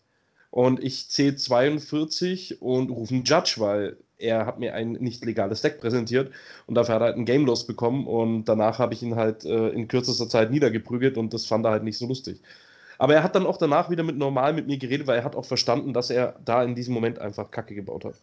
Und 0.50 0.84
ich 0.84 1.10
zähle 1.10 1.36
42 1.36 2.62
und 2.62 2.90
rufe 2.92 3.14
einen 3.14 3.24
Judge, 3.24 3.56
weil 3.58 3.98
er 4.18 4.46
hat 4.46 4.60
mir 4.60 4.74
ein 4.74 4.94
nicht 4.94 5.26
legales 5.26 5.62
Deck 5.62 5.80
präsentiert 5.80 6.32
und 6.68 6.76
dafür 6.76 6.96
hat 6.96 7.02
er 7.02 7.06
halt 7.06 7.16
einen 7.16 7.26
Game 7.26 7.46
Loss 7.46 7.68
bekommen 7.68 8.08
und 8.08 8.46
danach 8.46 8.80
habe 8.80 8.94
ich 8.94 9.04
ihn 9.04 9.16
halt 9.16 9.46
äh, 9.46 9.70
in 9.70 9.88
kürzester 9.88 10.30
Zeit 10.30 10.52
niedergeprügelt 10.52 11.18
und 11.18 11.34
das 11.34 11.46
fand 11.46 11.66
er 11.66 11.72
halt 11.72 11.84
nicht 11.84 11.98
so 11.98 12.08
lustig. 12.08 12.40
Aber 13.04 13.16
er 13.16 13.24
hat 13.24 13.36
dann 13.36 13.46
auch 13.46 13.58
danach 13.58 13.90
wieder 13.90 14.02
mit 14.02 14.16
normal 14.16 14.54
mit 14.54 14.66
mir 14.66 14.78
geredet, 14.78 15.08
weil 15.08 15.18
er 15.18 15.26
hat 15.26 15.36
auch 15.36 15.44
verstanden, 15.44 15.92
dass 15.92 16.10
er 16.10 16.40
da 16.46 16.64
in 16.64 16.74
diesem 16.74 16.94
Moment 16.94 17.20
einfach 17.20 17.52
Kacke 17.52 17.76
gebaut 17.76 18.06
hat. 18.06 18.16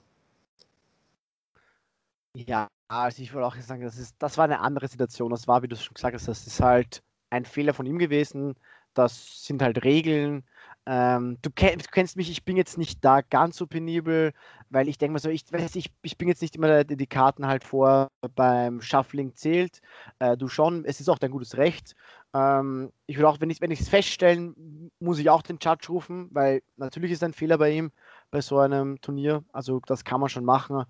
Ja, 2.35 2.66
also 2.88 3.23
ich 3.23 3.35
wollte 3.35 3.47
auch 3.47 3.57
sagen, 3.57 3.83
das, 3.83 3.99
ist, 3.99 4.16
das 4.21 4.38
war 4.38 4.47
eine 4.47 4.61
andere 4.61 4.88
Situation. 4.88 5.33
Das 5.33 5.47
war, 5.47 5.62
wie 5.62 5.69
du 5.69 5.77
schon 5.77 5.93
gesagt 5.93 6.14
hast, 6.14 6.29
das 6.29 6.47
ist 6.47 6.61
halt 6.61 7.03
ein 7.29 7.45
Fehler 7.45 7.75
von 7.75 7.85
ihm 7.85 7.99
gewesen. 7.99 8.55
Das 8.95 9.45
sind 9.45 9.61
halt 9.61 9.85
Regeln. 9.85 10.45
Ähm, 10.87 11.37
du, 11.43 11.51
kenn, 11.51 11.79
du, 11.79 11.85
kennst 11.93 12.16
mich, 12.16 12.31
ich 12.31 12.45
bin 12.45 12.57
jetzt 12.57 12.79
nicht 12.79 13.05
da 13.05 13.21
ganz 13.21 13.59
so 13.59 13.66
penibel, 13.66 14.33
weil 14.71 14.88
ich 14.88 14.97
denke 14.97 15.12
mal 15.12 15.19
so, 15.19 15.29
ich 15.29 15.45
weiß, 15.53 15.77
ich, 15.77 15.93
ich 16.03 16.16
bin 16.16 16.27
jetzt 16.27 16.40
nicht 16.40 16.57
immer 16.57 16.69
der, 16.69 16.85
der 16.85 16.97
die 16.97 17.07
Karten 17.07 17.47
halt 17.47 17.64
vor 17.64 18.09
beim 18.35 18.81
Shuffling 18.81 19.35
zählt. 19.35 19.83
Äh, 20.21 20.38
du 20.38 20.49
schon, 20.49 20.87
es 20.87 21.01
ist 21.01 21.11
auch 21.11 21.19
dein 21.19 21.33
gutes 21.33 21.59
Recht. 21.59 21.95
Ähm, 22.35 22.93
ich 23.07 23.19
will 23.19 23.25
auch, 23.25 23.40
wenn 23.40 23.51
ich 23.51 23.81
es 23.81 23.88
feststellen, 23.88 24.90
muss 25.01 25.19
ich 25.19 25.31
auch 25.31 25.43
den 25.43 25.59
Judge 25.61 25.88
rufen, 25.88 26.29
weil 26.33 26.62
natürlich 26.77 27.12
ist 27.12 27.25
ein 27.25 27.33
Fehler 27.33 27.59
bei 27.59 27.71
ihm 27.73 27.90
bei 28.31 28.40
so 28.40 28.59
einem 28.59 29.01
Turnier. 29.01 29.45
Also 29.53 29.81
das 29.87 30.05
kann 30.05 30.21
man 30.21 30.29
schon 30.29 30.45
machen. 30.45 30.85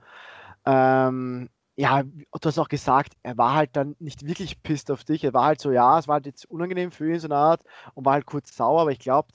Ähm, 0.66 1.48
ja, 1.76 2.03
du 2.03 2.24
hast 2.44 2.59
auch 2.59 2.68
gesagt, 2.68 3.14
er 3.22 3.38
war 3.38 3.55
halt 3.55 3.70
dann 3.76 3.96
nicht 4.00 4.26
wirklich 4.26 4.62
pisst 4.62 4.90
auf 4.90 5.05
dich. 5.05 5.24
Er 5.24 5.33
war 5.35 5.44
halt 5.46 5.61
so, 5.61 5.70
ja, 5.72 5.98
es 5.98 6.09
war 6.09 6.14
halt 6.14 6.26
jetzt 6.26 6.44
unangenehm 6.50 6.92
für 6.92 7.11
ihn 7.11 7.18
so 7.20 7.29
eine 7.29 7.37
Art 7.37 7.62
und 7.94 8.05
war 8.05 8.14
halt 8.14 8.26
kurz 8.26 8.55
sauer, 8.55 8.83
aber 8.83 8.92
ich 8.92 8.98
glaube, 8.98 9.29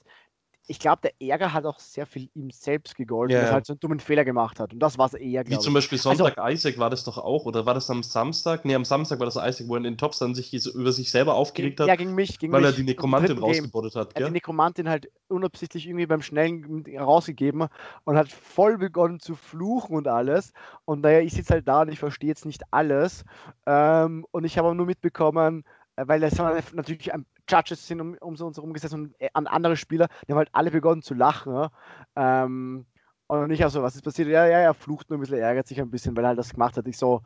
ich 0.68 0.80
glaube, 0.80 1.02
der 1.02 1.12
Ärger 1.20 1.52
hat 1.52 1.64
auch 1.64 1.78
sehr 1.78 2.06
viel 2.06 2.28
ihm 2.34 2.50
selbst 2.50 2.96
gegolten, 2.96 3.32
yeah. 3.32 3.42
dass 3.42 3.50
er 3.50 3.54
halt 3.54 3.66
so 3.66 3.72
einen 3.72 3.80
dummen 3.80 4.00
Fehler 4.00 4.24
gemacht 4.24 4.58
hat. 4.58 4.72
Und 4.72 4.80
das 4.80 4.98
war 4.98 5.06
es 5.06 5.14
eher, 5.14 5.46
Wie 5.46 5.58
zum 5.58 5.74
Beispiel 5.74 5.96
also 5.96 6.10
Sonntag 6.10 6.38
also, 6.38 6.52
Isaac 6.52 6.78
war 6.78 6.90
das 6.90 7.04
doch 7.04 7.18
auch, 7.18 7.46
oder 7.46 7.66
war 7.66 7.74
das 7.74 7.88
am 7.88 8.02
Samstag? 8.02 8.64
Nee, 8.64 8.74
am 8.74 8.84
Samstag 8.84 9.20
war 9.20 9.26
das 9.26 9.36
Isaac, 9.36 9.68
wo 9.68 9.74
er 9.74 9.78
in 9.78 9.84
den 9.84 9.98
Tops 9.98 10.18
dann 10.18 10.34
sich 10.34 10.52
über 10.74 10.92
sich 10.92 11.10
selber 11.10 11.34
aufgeregt 11.34 11.78
hat. 11.80 11.86
Ja, 11.86 11.94
gegen 11.94 12.14
mich. 12.14 12.38
Gegen 12.38 12.52
weil 12.52 12.62
mich 12.62 12.70
er 12.70 12.76
die 12.76 12.82
Nekromantin 12.82 13.38
rausgebottet 13.38 13.94
hat. 13.94 14.12
Er 14.14 14.22
hat 14.22 14.28
die 14.28 14.32
Nekromantin 14.32 14.88
halt 14.88 15.10
unabsichtlich 15.28 15.86
irgendwie 15.86 16.06
beim 16.06 16.22
Schnellen 16.22 16.84
rausgegeben 16.98 17.68
und 18.04 18.16
hat 18.16 18.28
voll 18.28 18.78
begonnen 18.78 19.20
zu 19.20 19.36
fluchen 19.36 19.96
und 19.96 20.08
alles. 20.08 20.52
Und 20.84 21.02
naja, 21.02 21.20
ich 21.20 21.32
sitze 21.32 21.54
halt 21.54 21.68
da 21.68 21.82
und 21.82 21.88
ich 21.92 21.98
verstehe 21.98 22.28
jetzt 22.28 22.44
nicht 22.44 22.62
alles. 22.72 23.24
Ähm, 23.66 24.26
und 24.32 24.44
ich 24.44 24.58
habe 24.58 24.74
nur 24.74 24.86
mitbekommen, 24.86 25.64
weil 25.96 26.20
das 26.20 26.36
natürlich 26.72 27.12
ein 27.12 27.26
Judges 27.48 27.86
sind 27.86 28.00
um, 28.00 28.16
um 28.20 28.34
uns 28.34 28.60
rumgesessen 28.60 29.06
und 29.06 29.20
äh, 29.20 29.28
an 29.32 29.46
andere 29.46 29.76
Spieler, 29.76 30.08
die 30.26 30.32
haben 30.32 30.38
halt 30.38 30.50
alle 30.52 30.70
begonnen 30.70 31.02
zu 31.02 31.14
lachen. 31.14 31.54
Ja? 31.54 31.70
Ähm, 32.16 32.86
und 33.28 33.50
ich 33.50 33.64
auch 33.64 33.70
so, 33.70 33.82
was 33.82 33.96
ist 33.96 34.02
passiert? 34.02 34.28
Ja, 34.28 34.46
ja, 34.46 34.58
er 34.58 34.74
flucht 34.74 35.10
nur 35.10 35.18
ein 35.18 35.20
bisschen, 35.20 35.38
ärgert 35.38 35.66
sich 35.66 35.80
ein 35.80 35.90
bisschen, 35.90 36.16
weil 36.16 36.24
er 36.24 36.28
halt 36.28 36.38
das 36.38 36.52
gemacht 36.52 36.76
hat. 36.76 36.86
Ich 36.86 36.98
so, 36.98 37.22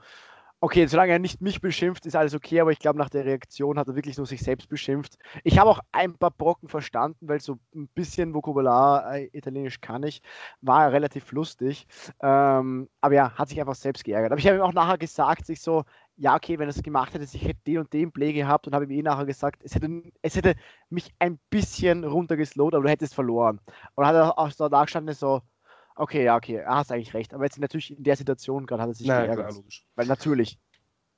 okay, 0.61 0.87
solange 0.87 1.13
er 1.13 1.19
nicht 1.19 1.41
mich 1.41 1.61
beschimpft, 1.61 2.05
ist 2.07 2.17
alles 2.17 2.35
okay, 2.35 2.61
aber 2.61 2.71
ich 2.71 2.79
glaube, 2.79 2.99
nach 2.99 3.09
der 3.09 3.25
Reaktion 3.25 3.79
hat 3.79 3.89
er 3.89 3.97
wirklich 3.97 4.19
nur 4.19 4.27
sich 4.27 4.41
selbst 4.43 4.69
beschimpft. 4.69 5.17
Ich 5.43 5.59
habe 5.59 5.71
auch 5.71 5.81
ein 5.93 6.17
paar 6.19 6.31
Brocken 6.31 6.69
verstanden, 6.69 7.29
weil 7.29 7.41
so 7.41 7.59
ein 7.75 7.89
bisschen 7.89 8.35
Vokabular 8.35 9.17
äh, 9.17 9.31
Italienisch 9.33 9.81
kann 9.81 10.03
ich, 10.03 10.21
war 10.61 10.93
relativ 10.93 11.33
lustig. 11.33 11.87
Ähm, 12.21 12.89
aber 13.01 13.15
ja, 13.15 13.33
hat 13.33 13.49
sich 13.49 13.61
einfach 13.61 13.75
selbst 13.75 14.05
geärgert. 14.05 14.33
Aber 14.33 14.39
ich 14.39 14.47
habe 14.47 14.59
ihm 14.59 14.63
auch 14.63 14.75
nachher 14.75 14.99
gesagt, 14.99 15.47
sich 15.47 15.61
so, 15.63 15.85
ja, 16.17 16.37
okay, 16.37 16.59
wenn 16.59 16.69
er 16.69 16.77
es 16.77 16.83
gemacht 16.83 17.15
hätte, 17.15 17.25
ich 17.25 17.43
hätte 17.43 17.61
den 17.67 17.79
und 17.79 17.93
den 17.95 18.13
Play 18.13 18.35
gehabt 18.35 18.67
und 18.67 18.75
habe 18.75 18.85
ihm 18.85 18.91
eh 18.91 19.03
nachher 19.03 19.25
gesagt, 19.25 19.63
es 19.65 19.75
hätte, 19.75 20.03
es 20.21 20.37
hätte 20.37 20.55
mich 20.91 21.11
ein 21.19 21.39
bisschen 21.49 22.05
runtergeslowt, 22.05 22.75
aber 22.75 22.85
du 22.85 22.91
hättest 22.91 23.15
verloren. 23.15 23.61
Und 23.95 24.07
hat 24.07 24.15
er 24.15 24.39
auch 24.39 24.51
so 24.51 24.69
da 24.69 24.85
gestanden, 24.85 25.15
so, 25.15 25.41
okay, 26.01 26.25
ja, 26.25 26.37
okay, 26.37 26.57
er 26.57 26.77
hat 26.77 26.91
eigentlich 26.91 27.15
recht. 27.15 27.35
Aber 27.35 27.45
jetzt 27.45 27.59
natürlich 27.59 27.97
in 27.97 28.03
der 28.03 28.17
Situation 28.17 28.67
gerade 28.67 28.83
hat 28.83 28.91
er 28.91 28.95
sich 28.95 29.07
naja, 29.07 29.35
geärgert. 29.35 29.51
Klar, 29.51 29.65
Weil 29.95 30.07
natürlich. 30.07 30.59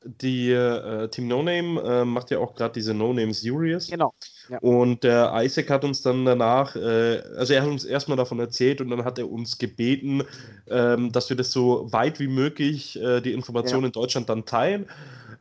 die 0.04 0.50
äh, 0.50 1.08
Team 1.08 1.28
No 1.28 1.42
Name 1.42 1.80
äh, 1.80 2.04
macht 2.04 2.30
ja 2.30 2.38
auch 2.38 2.54
gerade 2.54 2.74
diese 2.74 2.92
No 2.92 3.12
Name 3.12 3.32
Series. 3.32 3.88
Genau. 3.88 4.12
Ja. 4.48 4.58
Und 4.58 5.04
der 5.04 5.32
Isaac 5.36 5.70
hat 5.70 5.84
uns 5.84 6.02
dann 6.02 6.24
danach, 6.24 6.74
äh, 6.74 7.22
also 7.36 7.54
er 7.54 7.62
hat 7.62 7.68
uns 7.68 7.84
erstmal 7.84 8.16
davon 8.16 8.40
erzählt 8.40 8.80
und 8.80 8.90
dann 8.90 9.04
hat 9.04 9.18
er 9.18 9.30
uns 9.30 9.58
gebeten, 9.58 10.24
ähm, 10.68 11.12
dass 11.12 11.28
wir 11.28 11.36
das 11.36 11.52
so 11.52 11.92
weit 11.92 12.18
wie 12.18 12.28
möglich 12.28 13.00
äh, 13.00 13.20
die 13.20 13.32
Informationen 13.32 13.84
ja. 13.84 13.86
in 13.86 13.92
Deutschland 13.92 14.28
dann 14.28 14.44
teilen. 14.44 14.86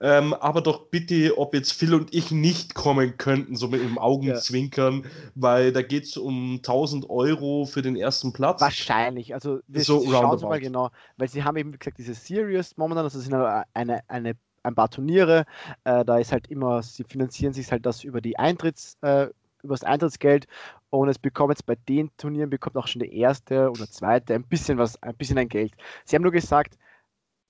Ähm, 0.02 0.34
aber 0.34 0.62
doch 0.62 0.88
bitte, 0.88 1.38
ob 1.38 1.54
jetzt 1.54 1.74
Phil 1.74 1.94
und 1.94 2.14
ich 2.14 2.32
nicht 2.32 2.74
kommen 2.74 3.18
könnten, 3.18 3.56
so 3.56 3.68
mit 3.68 3.82
dem 3.82 4.00
Augenzwinkern, 4.00 5.04
ja. 5.04 5.10
weil 5.36 5.72
da 5.72 5.84
geht 5.84 6.06
es 6.06 6.18
um 6.18 6.56
1000 6.56 7.08
Euro 7.10 7.66
für 7.66 7.84
den 7.84 7.96
ersten 7.96 8.34
Platz. 8.34 8.62
Wahrscheinlich, 8.62 9.36
also 9.36 9.60
wir 9.68 9.84
so 9.84 10.04
schauen 10.10 10.40
Sie 10.40 10.46
mal 10.46 10.60
genau, 10.60 10.90
weil 11.18 11.28
sie 11.30 11.44
haben 11.44 11.56
eben 11.56 11.78
gesagt, 11.78 12.00
diese 12.00 12.16
Series 12.16 12.76
momentan, 12.78 13.04
das 13.04 13.14
ist 13.14 13.32
eine, 13.32 13.64
eine, 13.76 14.02
eine 14.10 14.36
ein 14.64 14.76
paar 14.76 14.90
Turniere. 14.90 15.46
Äh, 15.84 16.06
da 16.06 16.18
ist 16.18 16.32
halt 16.32 16.48
immer, 16.48 16.82
sie 16.84 17.04
finanzieren 17.04 17.54
sich 17.54 17.72
halt 17.72 17.86
das 17.86 18.04
über 18.04 18.22
die 18.22 18.38
Eintritts, 18.38 18.98
äh, 19.02 19.28
über 19.64 19.74
das 19.76 19.84
Eintrittsgeld 19.84 20.48
und 20.90 21.10
es 21.10 21.20
bekommt 21.20 21.52
jetzt 21.52 21.66
bei 21.66 21.76
den 21.88 22.10
Turnieren 22.18 22.50
bekommt 22.50 22.78
auch 22.78 22.88
schon 22.88 23.00
der 23.00 23.12
erste 23.12 23.70
oder 23.70 23.90
zweite 23.90 24.34
ein 24.34 24.44
bisschen 24.44 24.78
was, 24.78 25.02
ein 25.04 25.16
bisschen 25.16 25.38
ein 25.38 25.50
Geld. 25.50 25.74
Sie 26.06 26.16
haben 26.16 26.24
nur 26.24 26.32
gesagt, 26.32 26.78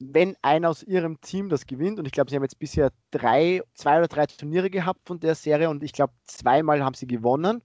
wenn 0.02 0.36
einer 0.42 0.70
aus 0.70 0.84
ihrem 0.84 1.22
Team 1.22 1.50
das 1.50 1.66
gewinnt, 1.66 2.00
und 2.00 2.06
ich 2.06 2.12
glaube, 2.12 2.30
sie 2.30 2.36
haben 2.36 2.44
jetzt 2.44 2.60
bisher 2.60 2.92
drei, 3.12 3.62
zwei 3.74 4.00
oder 4.00 4.08
drei 4.08 4.26
Turniere 4.26 4.70
gehabt 4.70 5.02
von 5.08 5.20
der 5.20 5.36
Serie 5.36 5.70
und 5.70 5.84
ich 5.84 5.94
glaube, 5.94 6.14
zweimal 6.26 6.84
haben 6.84 6.96
sie 6.96 7.08
gewonnen. 7.08 7.62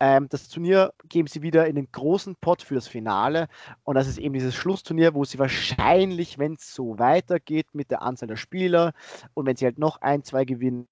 Ähm, 0.00 0.28
das 0.28 0.48
Turnier 0.48 0.92
geben 1.08 1.28
sie 1.28 1.42
wieder 1.42 1.66
in 1.66 1.74
den 1.74 1.90
großen 1.90 2.36
Pot 2.36 2.62
für 2.62 2.74
das 2.74 2.86
Finale 2.86 3.48
und 3.84 3.96
das 3.96 4.06
ist 4.06 4.18
eben 4.18 4.34
dieses 4.34 4.54
Schlussturnier, 4.54 5.14
wo 5.14 5.24
sie 5.24 5.38
wahrscheinlich, 5.38 6.38
wenn 6.38 6.54
es 6.54 6.74
so 6.74 6.98
weitergeht 6.98 7.66
mit 7.72 7.90
der 7.90 8.02
Anzahl 8.02 8.28
der 8.28 8.36
Spieler 8.36 8.92
und 9.34 9.46
wenn 9.46 9.56
sie 9.56 9.64
halt 9.64 9.78
noch 9.78 10.00
ein, 10.00 10.22
zwei 10.22 10.44
gewinnen, 10.44 10.86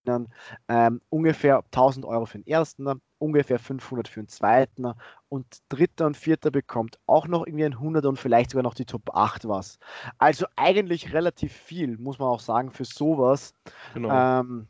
ähm, 0.68 1.00
ungefähr 1.08 1.58
1000 1.58 2.04
Euro 2.04 2.26
für 2.26 2.38
den 2.38 2.46
ersten, 2.46 3.00
ungefähr 3.18 3.58
500 3.58 4.08
für 4.08 4.20
den 4.20 4.28
zweiten 4.28 4.92
und 5.28 5.46
dritter 5.68 6.06
und 6.06 6.16
vierter 6.16 6.50
bekommt 6.50 6.98
auch 7.06 7.28
noch 7.28 7.46
irgendwie 7.46 7.64
ein 7.64 7.74
100 7.74 8.04
und 8.06 8.18
vielleicht 8.18 8.50
sogar 8.50 8.62
noch 8.62 8.74
die 8.74 8.84
Top 8.84 9.14
8 9.14 9.48
was. 9.48 9.78
Also 10.18 10.46
eigentlich 10.56 11.12
relativ 11.12 11.52
viel, 11.52 11.96
muss 11.98 12.18
man 12.18 12.28
auch 12.28 12.40
sagen, 12.40 12.70
für 12.70 12.84
sowas. 12.84 13.54
Genau. 13.94 14.10
Ähm, 14.10 14.66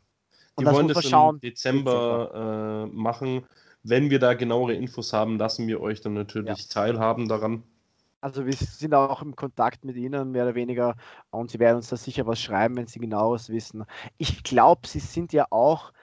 die 0.59 0.65
wollen 0.65 0.87
das 0.87 1.05
im 1.05 1.39
Dezember 1.39 2.87
äh, 2.87 2.95
machen. 2.95 3.45
Wenn 3.89 4.09
wir 4.09 4.19
da 4.19 4.33
genauere 4.33 4.73
Infos 4.73 5.13
haben, 5.13 5.37
lassen 5.37 5.67
wir 5.67 5.81
euch 5.81 6.01
dann 6.01 6.13
natürlich 6.13 6.59
ja. 6.59 6.73
teilhaben 6.73 7.27
daran. 7.27 7.63
Also 8.19 8.45
wir 8.45 8.53
sind 8.53 8.93
auch 8.93 9.21
im 9.21 9.35
Kontakt 9.35 9.85
mit 9.85 9.95
ihnen, 9.95 10.31
mehr 10.31 10.43
oder 10.43 10.55
weniger, 10.55 10.95
und 11.29 11.51
sie 11.51 11.59
werden 11.59 11.77
uns 11.77 11.89
da 11.89 11.97
sicher 11.97 12.25
was 12.25 12.41
schreiben, 12.41 12.75
wenn 12.75 12.87
sie 12.87 12.99
genaueres 12.99 13.49
wissen. 13.49 13.85
Ich 14.17 14.43
glaube, 14.43 14.87
sie 14.87 14.99
sind 14.99 15.33
ja 15.33 15.45
auch 15.51 15.93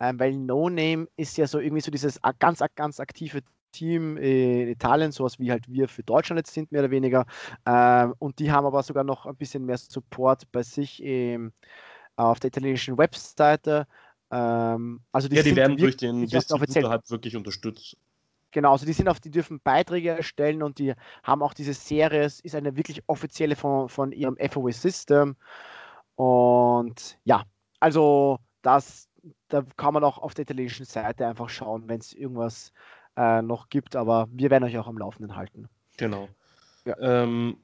ähm, 0.00 0.18
weil 0.18 0.32
No 0.36 0.68
Name 0.68 1.08
ist 1.16 1.36
ja 1.36 1.46
so 1.46 1.58
irgendwie 1.58 1.80
so 1.80 1.90
dieses 1.90 2.20
ganz, 2.38 2.62
ganz 2.74 3.00
aktive 3.00 3.40
Team 3.72 4.16
in 4.16 4.68
Italien, 4.68 5.12
sowas 5.12 5.38
wie 5.38 5.50
halt 5.50 5.68
wir 5.68 5.88
für 5.88 6.02
Deutschland 6.02 6.38
jetzt 6.38 6.52
sind, 6.54 6.70
mehr 6.72 6.82
oder 6.82 6.90
weniger. 6.90 7.26
Ähm, 7.66 8.14
und 8.18 8.38
die 8.38 8.52
haben 8.52 8.66
aber 8.66 8.82
sogar 8.82 9.04
noch 9.04 9.26
ein 9.26 9.36
bisschen 9.36 9.64
mehr 9.64 9.78
Support 9.78 10.50
bei 10.52 10.62
sich 10.62 11.02
im, 11.02 11.52
auf 12.16 12.40
der 12.40 12.48
italienischen 12.48 12.98
Webseite. 12.98 13.86
Ähm, 14.34 15.00
also 15.12 15.28
die 15.28 15.36
ja, 15.36 15.42
die 15.44 15.54
werden 15.54 15.76
durch 15.76 15.96
den 15.96 16.26
Distributor 16.26 16.90
halt 16.90 17.08
wirklich 17.08 17.36
unterstützt. 17.36 17.96
Genau, 18.50 18.72
also 18.72 18.84
die 18.84 18.92
sind 18.92 19.08
auf, 19.08 19.20
die 19.20 19.30
dürfen 19.30 19.60
Beiträge 19.60 20.10
erstellen 20.10 20.62
und 20.62 20.78
die 20.78 20.94
haben 21.22 21.42
auch 21.42 21.54
diese 21.54 21.72
Serie, 21.72 22.22
es 22.22 22.40
ist 22.40 22.54
eine 22.54 22.76
wirklich 22.76 23.02
offizielle 23.06 23.54
von, 23.54 23.88
von 23.88 24.12
ihrem 24.12 24.36
FOE 24.50 24.72
System. 24.72 25.36
Und 26.16 27.18
ja, 27.24 27.44
also 27.78 28.38
das, 28.62 29.08
da 29.48 29.64
kann 29.76 29.94
man 29.94 30.04
auch 30.04 30.18
auf 30.18 30.34
der 30.34 30.44
italienischen 30.44 30.86
Seite 30.86 31.26
einfach 31.26 31.48
schauen, 31.48 31.88
wenn 31.88 32.00
es 32.00 32.12
irgendwas 32.12 32.72
äh, 33.16 33.42
noch 33.42 33.68
gibt, 33.68 33.94
aber 33.94 34.28
wir 34.32 34.50
werden 34.50 34.64
euch 34.64 34.78
auch 34.78 34.88
am 34.88 34.98
Laufenden 34.98 35.36
halten. 35.36 35.68
Genau. 35.96 36.28
Ja. 36.84 36.96
Ähm, 37.00 37.56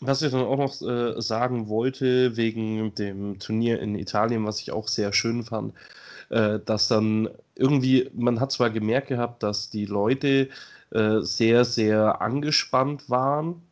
was 0.00 0.22
ich 0.22 0.30
dann 0.32 0.42
auch 0.42 0.56
noch 0.58 0.80
äh, 0.82 1.20
sagen 1.20 1.68
wollte, 1.68 2.36
wegen 2.36 2.94
dem 2.94 3.38
Turnier 3.38 3.80
in 3.80 3.96
Italien, 3.96 4.44
was 4.46 4.60
ich 4.60 4.70
auch 4.72 4.88
sehr 4.88 5.12
schön 5.12 5.44
fand, 5.44 5.74
äh, 6.30 6.60
dass 6.64 6.88
dann 6.88 7.28
irgendwie, 7.56 8.10
man 8.14 8.40
hat 8.40 8.52
zwar 8.52 8.70
gemerkt 8.70 9.08
gehabt, 9.08 9.42
dass 9.42 9.70
die 9.70 9.86
Leute 9.86 10.48
äh, 10.90 11.20
sehr, 11.20 11.64
sehr 11.64 12.20
angespannt 12.22 13.10
waren, 13.10 13.62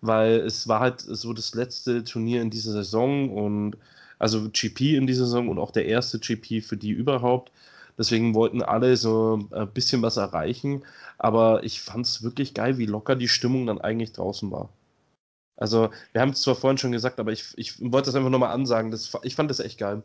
weil 0.00 0.40
es 0.40 0.68
war 0.68 0.80
halt 0.80 1.00
so 1.00 1.32
das 1.32 1.54
letzte 1.54 2.04
Turnier 2.04 2.42
in 2.42 2.50
dieser 2.50 2.72
Saison 2.72 3.30
und 3.30 3.76
also 4.18 4.48
GP 4.50 4.96
in 4.96 5.06
dieser 5.06 5.26
Saison 5.26 5.48
und 5.48 5.58
auch 5.58 5.70
der 5.70 5.86
erste 5.86 6.18
GP 6.18 6.62
für 6.62 6.76
die 6.76 6.90
überhaupt. 6.90 7.52
Deswegen 7.98 8.34
wollten 8.34 8.62
alle 8.62 8.96
so 8.96 9.48
ein 9.52 9.72
bisschen 9.72 10.02
was 10.02 10.16
erreichen. 10.16 10.84
Aber 11.18 11.64
ich 11.64 11.80
fand 11.82 12.06
es 12.06 12.22
wirklich 12.22 12.54
geil, 12.54 12.78
wie 12.78 12.86
locker 12.86 13.16
die 13.16 13.28
Stimmung 13.28 13.66
dann 13.66 13.80
eigentlich 13.80 14.12
draußen 14.12 14.50
war. 14.52 14.70
Also, 15.58 15.90
wir 16.12 16.20
haben 16.20 16.30
es 16.30 16.40
zwar 16.40 16.54
vorhin 16.54 16.78
schon 16.78 16.92
gesagt, 16.92 17.18
aber 17.18 17.32
ich, 17.32 17.52
ich 17.56 17.80
wollte 17.80 18.06
das 18.06 18.14
einfach 18.14 18.30
nochmal 18.30 18.52
ansagen. 18.52 18.90
Das, 18.90 19.12
ich 19.22 19.34
fand 19.34 19.50
das 19.50 19.60
echt 19.60 19.78
geil. 19.78 20.02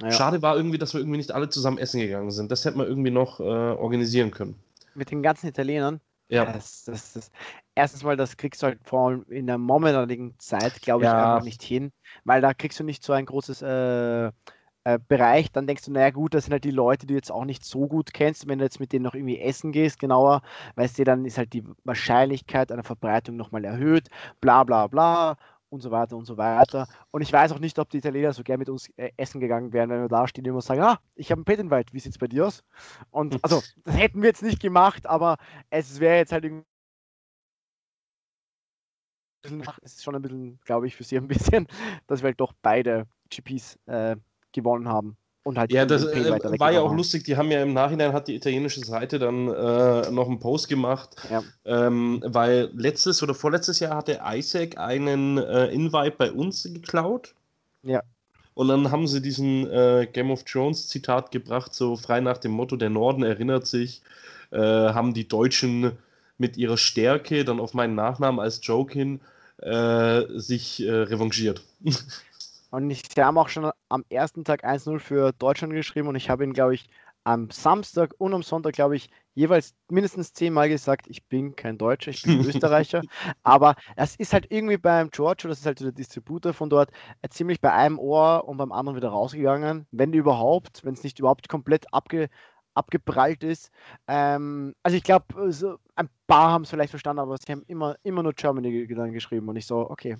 Ja. 0.00 0.10
Schade 0.12 0.42
war 0.42 0.56
irgendwie, 0.56 0.76
dass 0.76 0.92
wir 0.92 1.00
irgendwie 1.00 1.16
nicht 1.16 1.32
alle 1.32 1.48
zusammen 1.48 1.78
essen 1.78 2.00
gegangen 2.00 2.30
sind. 2.30 2.52
Das 2.52 2.64
hätte 2.66 2.76
man 2.76 2.86
irgendwie 2.86 3.10
noch 3.10 3.40
äh, 3.40 3.42
organisieren 3.42 4.30
können. 4.30 4.54
Mit 4.94 5.10
den 5.10 5.22
ganzen 5.22 5.48
Italienern? 5.48 6.00
Ja. 6.28 6.44
Das, 6.44 6.84
das, 6.84 7.14
das, 7.14 7.30
erstens 7.74 8.02
mal, 8.02 8.16
das 8.16 8.36
kriegst 8.36 8.62
du 8.62 8.66
halt 8.66 8.80
vor 8.82 9.08
allem 9.08 9.24
in 9.28 9.46
der 9.46 9.58
momentanigen 9.58 10.34
Zeit, 10.38 10.82
glaube 10.82 11.04
ich, 11.04 11.10
ja. 11.10 11.34
einfach 11.34 11.44
nicht 11.44 11.62
hin, 11.62 11.92
weil 12.24 12.40
da 12.42 12.52
kriegst 12.52 12.78
du 12.78 12.84
nicht 12.84 13.02
so 13.02 13.12
ein 13.12 13.24
großes 13.24 13.62
äh, 13.62 14.32
äh, 14.86 15.00
Bereich. 15.08 15.50
Dann 15.50 15.66
denkst 15.66 15.84
du, 15.84 15.92
naja, 15.92 16.10
gut, 16.10 16.32
das 16.32 16.44
sind 16.44 16.52
halt 16.52 16.62
die 16.64 16.70
Leute, 16.70 17.06
die 17.06 17.14
du 17.14 17.14
jetzt 17.14 17.32
auch 17.32 17.44
nicht 17.44 17.64
so 17.64 17.88
gut 17.88 18.14
kennst. 18.14 18.46
Wenn 18.46 18.60
du 18.60 18.64
jetzt 18.64 18.78
mit 18.78 18.92
denen 18.92 19.02
noch 19.02 19.14
irgendwie 19.14 19.40
essen 19.40 19.72
gehst, 19.72 19.98
genauer, 19.98 20.42
weißt 20.76 20.98
du, 21.00 21.04
dann 21.04 21.24
ist 21.24 21.38
halt 21.38 21.52
die 21.54 21.64
Wahrscheinlichkeit 21.82 22.70
einer 22.70 22.84
Verbreitung 22.84 23.36
nochmal 23.36 23.64
erhöht, 23.64 24.08
bla 24.40 24.62
bla 24.62 24.86
bla 24.86 25.36
und 25.70 25.80
so 25.80 25.90
weiter 25.90 26.16
und 26.16 26.24
so 26.24 26.36
weiter. 26.36 26.86
Und 27.10 27.22
ich 27.22 27.32
weiß 27.32 27.50
auch 27.50 27.58
nicht, 27.58 27.80
ob 27.80 27.90
die 27.90 27.98
Italiener 27.98 28.32
so 28.32 28.44
gern 28.44 28.60
mit 28.60 28.68
uns 28.68 28.88
äh, 28.96 29.10
essen 29.16 29.40
gegangen 29.40 29.72
wären, 29.72 29.90
wenn 29.90 30.02
wir 30.02 30.08
da 30.08 30.28
stehen 30.28 30.48
und 30.48 30.60
sagen, 30.60 30.82
ah, 30.82 31.00
ich 31.16 31.32
habe 31.32 31.40
einen 31.40 31.44
Pet 31.46 31.58
Invite, 31.58 31.92
wie 31.92 31.98
sieht 31.98 32.12
es 32.12 32.18
bei 32.18 32.28
dir 32.28 32.46
aus? 32.46 32.62
Und 33.10 33.38
also, 33.42 33.62
das 33.84 33.96
hätten 33.96 34.22
wir 34.22 34.28
jetzt 34.28 34.42
nicht 34.44 34.60
gemacht, 34.60 35.06
aber 35.08 35.36
es 35.70 35.98
wäre 35.98 36.18
jetzt 36.18 36.30
halt 36.30 36.44
irgendwie 36.44 36.64
es 39.82 39.94
ist 39.94 40.04
schon 40.04 40.14
ein 40.16 40.22
bisschen, 40.22 40.60
glaube 40.64 40.86
ich, 40.86 40.96
für 40.96 41.04
sie 41.04 41.16
ein 41.16 41.28
bisschen, 41.28 41.66
dass 42.06 42.22
wir 42.22 42.28
halt 42.28 42.40
doch 42.40 42.52
beide 42.62 43.06
GPs 43.30 43.78
äh, 43.86 44.16
gewonnen 44.56 44.88
haben. 44.88 45.16
Und 45.46 45.58
halt 45.58 45.70
ja, 45.70 45.86
das 45.86 46.04
äh, 46.04 46.58
war 46.58 46.72
ja 46.72 46.80
auch 46.80 46.92
lustig. 46.92 47.22
Die 47.22 47.36
haben 47.36 47.52
ja 47.52 47.62
im 47.62 47.72
Nachhinein 47.72 48.12
hat 48.12 48.26
die 48.26 48.34
italienische 48.34 48.84
Seite 48.84 49.20
dann 49.20 49.46
äh, 49.46 50.10
noch 50.10 50.26
einen 50.26 50.40
Post 50.40 50.68
gemacht, 50.68 51.14
ja. 51.30 51.40
ähm, 51.64 52.20
weil 52.26 52.68
letztes 52.74 53.22
oder 53.22 53.32
vorletztes 53.32 53.78
Jahr 53.78 53.94
hatte 53.94 54.20
Isaac 54.26 54.76
einen 54.76 55.38
äh, 55.38 55.66
Invite 55.66 56.16
bei 56.18 56.32
uns 56.32 56.64
geklaut. 56.64 57.36
Ja. 57.84 58.02
Und 58.54 58.66
dann 58.66 58.90
haben 58.90 59.06
sie 59.06 59.22
diesen 59.22 59.70
äh, 59.70 60.08
Game 60.12 60.32
of 60.32 60.42
Thrones 60.42 60.88
Zitat 60.88 61.30
gebracht, 61.30 61.72
so 61.72 61.94
frei 61.94 62.18
nach 62.20 62.38
dem 62.38 62.50
Motto: 62.50 62.74
Der 62.74 62.90
Norden 62.90 63.22
erinnert 63.22 63.68
sich, 63.68 64.02
äh, 64.50 64.58
haben 64.58 65.14
die 65.14 65.28
Deutschen 65.28 65.92
mit 66.38 66.56
ihrer 66.56 66.76
Stärke 66.76 67.44
dann 67.44 67.60
auf 67.60 67.72
meinen 67.72 67.94
Nachnamen 67.94 68.40
als 68.40 68.58
Joke 68.66 68.92
hin 68.92 69.20
äh, 69.58 70.22
sich 70.34 70.82
revanchiert. 70.84 71.62
Und 72.70 72.90
ich, 72.90 73.02
sie 73.14 73.22
haben 73.22 73.38
auch 73.38 73.48
schon 73.48 73.70
am 73.88 74.04
ersten 74.08 74.44
Tag 74.44 74.64
1-0 74.64 74.98
für 74.98 75.32
Deutschland 75.32 75.72
geschrieben 75.72 76.08
und 76.08 76.16
ich 76.16 76.30
habe 76.30 76.44
ihn, 76.44 76.52
glaube 76.52 76.74
ich, 76.74 76.88
am 77.26 77.50
Samstag 77.50 78.14
und 78.18 78.34
am 78.34 78.44
Sonntag, 78.44 78.74
glaube 78.74 78.94
ich, 78.94 79.10
jeweils 79.34 79.74
mindestens 79.88 80.32
zehnmal 80.32 80.68
gesagt, 80.68 81.06
ich 81.08 81.26
bin 81.26 81.56
kein 81.56 81.76
Deutscher, 81.76 82.12
ich 82.12 82.22
bin 82.22 82.38
Österreicher. 82.46 83.02
Aber 83.42 83.74
das 83.96 84.14
ist 84.14 84.32
halt 84.32 84.46
irgendwie 84.50 84.76
beim 84.76 85.10
Giorgio, 85.10 85.48
das 85.48 85.58
ist 85.58 85.66
halt 85.66 85.80
der 85.80 85.90
Distributor 85.90 86.52
von 86.52 86.70
dort, 86.70 86.90
äh, 87.22 87.28
ziemlich 87.28 87.60
bei 87.60 87.72
einem 87.72 87.98
Ohr 87.98 88.44
und 88.46 88.58
beim 88.58 88.70
anderen 88.70 88.96
wieder 88.96 89.08
rausgegangen, 89.08 89.86
wenn 89.90 90.12
überhaupt, 90.12 90.84
wenn 90.84 90.94
es 90.94 91.02
nicht 91.02 91.18
überhaupt 91.18 91.48
komplett 91.48 91.92
abge, 91.92 92.28
abgeprallt 92.74 93.42
ist. 93.42 93.72
Ähm, 94.06 94.74
also 94.84 94.96
ich 94.96 95.02
glaube, 95.02 95.52
so 95.52 95.78
ein 95.96 96.08
paar 96.28 96.52
haben 96.52 96.62
es 96.62 96.70
vielleicht 96.70 96.90
verstanden, 96.90 97.20
aber 97.20 97.36
sie 97.38 97.50
haben 97.50 97.64
immer, 97.66 97.96
immer 98.04 98.22
nur 98.22 98.34
Germany 98.34 98.86
dann 98.94 99.12
geschrieben 99.12 99.48
und 99.48 99.56
ich 99.56 99.66
so, 99.66 99.90
okay. 99.90 100.16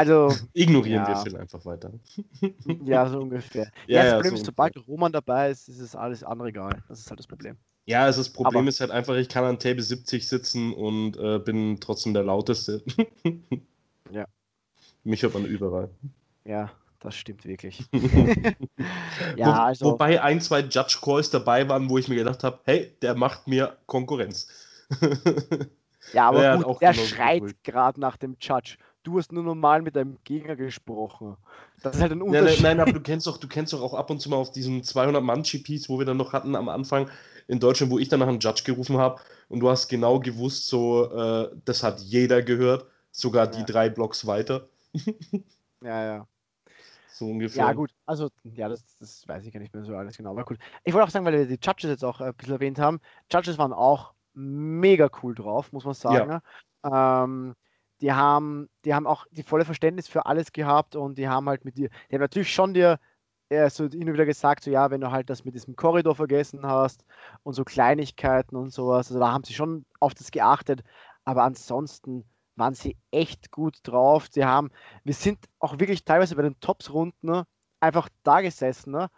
Also. 0.00 0.34
Ignorieren 0.54 1.04
ja. 1.04 1.08
wir 1.08 1.16
Phil 1.16 1.36
einfach 1.36 1.62
weiter. 1.66 1.92
ja, 2.84 3.06
so 3.06 3.20
ungefähr. 3.20 3.70
Ja, 3.86 3.98
ja 3.98 4.04
das 4.04 4.12
Problem 4.14 4.30
so 4.30 4.36
ist, 4.36 4.46
sobald 4.46 4.88
Roman 4.88 5.12
dabei 5.12 5.50
ist, 5.50 5.68
ist 5.68 5.80
es 5.80 5.94
alles 5.94 6.24
andere 6.24 6.48
egal. 6.48 6.82
Das 6.88 7.00
ist 7.00 7.10
halt 7.10 7.20
das 7.20 7.26
Problem. 7.26 7.58
Ja, 7.84 8.04
also 8.04 8.20
das 8.20 8.32
Problem 8.32 8.62
aber, 8.62 8.68
ist 8.68 8.80
halt 8.80 8.92
einfach, 8.92 9.16
ich 9.16 9.28
kann 9.28 9.44
an 9.44 9.58
Table 9.58 9.82
70 9.82 10.26
sitzen 10.26 10.72
und 10.72 11.18
äh, 11.18 11.38
bin 11.38 11.80
trotzdem 11.80 12.14
der 12.14 12.22
Lauteste. 12.22 12.82
ja. 14.10 14.24
Mich 15.04 15.22
hört 15.22 15.34
man 15.34 15.44
überall. 15.44 15.90
Ja, 16.46 16.70
das 17.00 17.14
stimmt 17.14 17.44
wirklich. 17.44 17.84
ja, 19.36 19.46
Wo, 19.46 19.50
also, 19.50 19.84
wobei 19.86 20.22
ein, 20.22 20.40
zwei 20.40 20.60
Judge 20.60 20.98
Calls 21.02 21.28
dabei 21.28 21.68
waren, 21.68 21.90
wo 21.90 21.98
ich 21.98 22.08
mir 22.08 22.16
gedacht 22.16 22.42
habe, 22.42 22.58
hey, 22.64 22.96
der 23.02 23.14
macht 23.14 23.48
mir 23.48 23.76
Konkurrenz. 23.84 24.48
ja, 26.14 26.28
aber 26.28 26.40
der, 26.40 26.58
gut, 26.58 26.80
der 26.80 26.94
schreit 26.94 27.62
gerade 27.64 28.00
nach 28.00 28.16
dem 28.16 28.36
Judge. 28.40 28.76
Du 29.02 29.18
hast 29.18 29.32
nur 29.32 29.42
normal 29.42 29.82
mit 29.82 29.96
deinem 29.96 30.18
Gegner 30.24 30.56
gesprochen. 30.56 31.36
Das 31.82 31.96
ist 31.96 32.02
halt 32.02 32.12
ein 32.12 32.22
Unterschied. 32.22 32.62
Nein, 32.62 32.76
nein, 32.76 32.88
aber 32.88 32.92
du 32.92 33.00
kennst 33.02 33.26
doch, 33.26 33.38
du 33.38 33.48
kennst 33.48 33.72
doch 33.72 33.82
auch 33.82 33.94
ab 33.94 34.10
und 34.10 34.20
zu 34.20 34.28
mal 34.30 34.36
auf 34.36 34.52
diesen 34.52 34.82
200-Mann-GPs, 34.82 35.88
wo 35.88 35.98
wir 35.98 36.06
dann 36.06 36.16
noch 36.16 36.32
hatten 36.32 36.54
am 36.54 36.68
Anfang 36.68 37.08
in 37.48 37.60
Deutschland, 37.60 37.90
wo 37.92 37.98
ich 37.98 38.08
dann 38.08 38.20
nach 38.20 38.28
einem 38.28 38.38
Judge 38.38 38.62
gerufen 38.64 38.98
habe 38.98 39.20
und 39.48 39.60
du 39.60 39.70
hast 39.70 39.88
genau 39.88 40.20
gewusst, 40.20 40.66
so, 40.66 41.10
äh, 41.12 41.50
das 41.64 41.82
hat 41.82 42.00
jeder 42.00 42.42
gehört, 42.42 42.86
sogar 43.10 43.46
die 43.46 43.64
drei 43.64 43.88
Blocks 43.88 44.26
weiter. 44.26 44.68
ja, 45.82 46.04
ja. 46.04 46.26
So 47.12 47.26
ungefähr. 47.26 47.66
Ja, 47.66 47.72
gut, 47.72 47.90
also, 48.06 48.30
ja, 48.44 48.68
das, 48.68 48.82
das 48.98 49.26
weiß 49.26 49.44
ich 49.44 49.52
gar 49.52 49.60
nicht 49.60 49.74
mehr 49.74 49.84
so 49.84 49.94
alles 49.94 50.16
genau, 50.16 50.30
aber 50.30 50.44
gut. 50.44 50.58
Ich 50.84 50.94
wollte 50.94 51.06
auch 51.06 51.10
sagen, 51.10 51.24
weil 51.24 51.38
wir 51.38 51.46
die 51.46 51.58
Judges 51.62 51.90
jetzt 51.90 52.04
auch 52.04 52.20
ein 52.20 52.34
bisschen 52.34 52.54
erwähnt 52.54 52.78
haben, 52.78 53.00
Judges 53.30 53.58
waren 53.58 53.72
auch 53.72 54.14
mega 54.32 55.10
cool 55.22 55.34
drauf, 55.34 55.72
muss 55.72 55.84
man 55.84 55.94
sagen. 55.94 56.40
Ja. 56.84 57.24
Ähm, 57.24 57.54
die 58.00 58.12
haben, 58.12 58.68
die 58.84 58.94
haben 58.94 59.06
auch 59.06 59.26
die 59.30 59.42
volle 59.42 59.64
Verständnis 59.64 60.08
für 60.08 60.26
alles 60.26 60.52
gehabt 60.52 60.96
und 60.96 61.18
die 61.18 61.28
haben 61.28 61.48
halt 61.48 61.64
mit 61.64 61.76
dir, 61.76 61.90
die 62.10 62.14
haben 62.14 62.22
natürlich 62.22 62.52
schon 62.52 62.74
dir 62.74 62.98
äh, 63.50 63.68
so 63.70 63.84
und 63.84 63.94
wieder 63.94 64.26
gesagt, 64.26 64.64
so 64.64 64.70
ja, 64.70 64.90
wenn 64.90 65.00
du 65.00 65.10
halt 65.10 65.30
das 65.30 65.44
mit 65.44 65.54
diesem 65.54 65.76
Korridor 65.76 66.14
vergessen 66.14 66.64
hast 66.64 67.04
und 67.42 67.54
so 67.54 67.64
Kleinigkeiten 67.64 68.56
und 68.56 68.72
sowas, 68.72 69.08
also 69.08 69.20
da 69.20 69.32
haben 69.32 69.44
sie 69.44 69.54
schon 69.54 69.84
auf 70.00 70.14
das 70.14 70.30
geachtet, 70.30 70.82
aber 71.24 71.42
ansonsten 71.44 72.24
waren 72.56 72.74
sie 72.74 72.96
echt 73.10 73.50
gut 73.50 73.78
drauf. 73.82 74.28
Sie 74.30 74.44
haben, 74.44 74.70
wir 75.04 75.14
sind 75.14 75.38
auch 75.58 75.78
wirklich 75.78 76.04
teilweise 76.04 76.36
bei 76.36 76.42
den 76.42 76.60
Tops-Runden 76.60 77.26
ne, 77.26 77.46
einfach 77.80 78.08
da 78.22 78.40
gesessen 78.40 78.92
ne, 78.92 79.10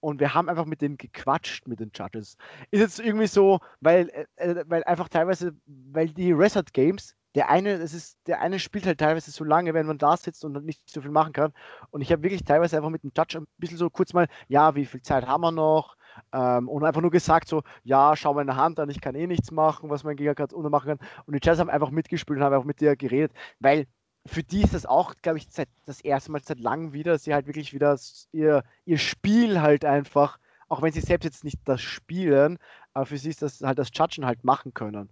und 0.00 0.20
wir 0.20 0.34
haben 0.34 0.48
einfach 0.48 0.66
mit 0.66 0.80
denen 0.80 0.96
gequatscht, 0.96 1.66
mit 1.68 1.80
den 1.80 1.90
Judges. 1.94 2.36
Ist 2.70 2.80
jetzt 2.80 3.00
irgendwie 3.00 3.26
so, 3.26 3.60
weil, 3.80 4.08
äh, 4.10 4.26
äh 4.36 4.64
weil 4.66 4.84
einfach 4.84 5.08
teilweise, 5.08 5.54
weil 5.66 6.08
die 6.08 6.32
Resort 6.32 6.72
Games 6.72 7.14
der 7.34 7.50
eine, 7.50 7.72
es 7.72 7.94
ist, 7.94 8.18
der 8.26 8.40
eine 8.40 8.58
spielt 8.58 8.86
halt 8.86 8.98
teilweise 8.98 9.30
so 9.30 9.44
lange, 9.44 9.74
wenn 9.74 9.86
man 9.86 9.98
da 9.98 10.16
sitzt 10.16 10.44
und 10.44 10.64
nicht 10.64 10.88
so 10.88 11.00
viel 11.00 11.10
machen 11.10 11.32
kann. 11.32 11.52
Und 11.90 12.00
ich 12.00 12.12
habe 12.12 12.22
wirklich 12.22 12.44
teilweise 12.44 12.76
einfach 12.76 12.90
mit 12.90 13.02
dem 13.02 13.12
Judge 13.16 13.38
ein 13.38 13.46
bisschen 13.58 13.78
so 13.78 13.90
kurz 13.90 14.12
mal, 14.12 14.28
ja, 14.48 14.74
wie 14.74 14.86
viel 14.86 15.02
Zeit 15.02 15.26
haben 15.26 15.42
wir 15.42 15.50
noch? 15.52 15.96
Ähm, 16.32 16.68
und 16.68 16.84
einfach 16.84 17.00
nur 17.00 17.10
gesagt, 17.10 17.48
so, 17.48 17.62
ja, 17.82 18.14
schau 18.16 18.34
meine 18.34 18.56
Hand 18.56 18.78
an, 18.78 18.88
ich 18.90 19.00
kann 19.00 19.16
eh 19.16 19.26
nichts 19.26 19.50
machen, 19.50 19.90
was 19.90 20.04
mein 20.04 20.16
Gegner 20.16 20.34
gerade 20.34 20.56
machen 20.56 20.98
kann. 20.98 21.08
Und 21.26 21.34
die 21.34 21.40
Jazz 21.42 21.58
haben 21.58 21.70
einfach 21.70 21.90
mitgespielt 21.90 22.38
und 22.38 22.44
haben 22.44 22.54
auch 22.54 22.64
mit 22.64 22.80
dir 22.80 22.96
geredet, 22.96 23.32
weil 23.58 23.86
für 24.26 24.42
die 24.42 24.62
ist 24.62 24.74
das 24.74 24.86
auch, 24.86 25.14
glaube 25.22 25.38
ich, 25.38 25.48
seit, 25.50 25.68
das 25.86 26.00
erste 26.00 26.32
Mal 26.32 26.40
seit 26.42 26.60
langem 26.60 26.92
wieder, 26.92 27.12
dass 27.12 27.24
sie 27.24 27.34
halt 27.34 27.46
wirklich 27.46 27.74
wieder 27.74 27.98
ihr, 28.32 28.64
ihr 28.84 28.98
Spiel 28.98 29.60
halt 29.60 29.84
einfach, 29.84 30.38
auch 30.68 30.82
wenn 30.82 30.92
sie 30.92 31.00
selbst 31.00 31.24
jetzt 31.24 31.44
nicht 31.44 31.58
das 31.64 31.82
spielen, 31.82 32.58
aber 32.94 33.06
für 33.06 33.18
sie 33.18 33.30
ist 33.30 33.42
das 33.42 33.60
halt 33.60 33.78
das 33.78 33.90
Judgen 33.92 34.24
halt 34.24 34.44
machen 34.44 34.72
können. 34.72 35.10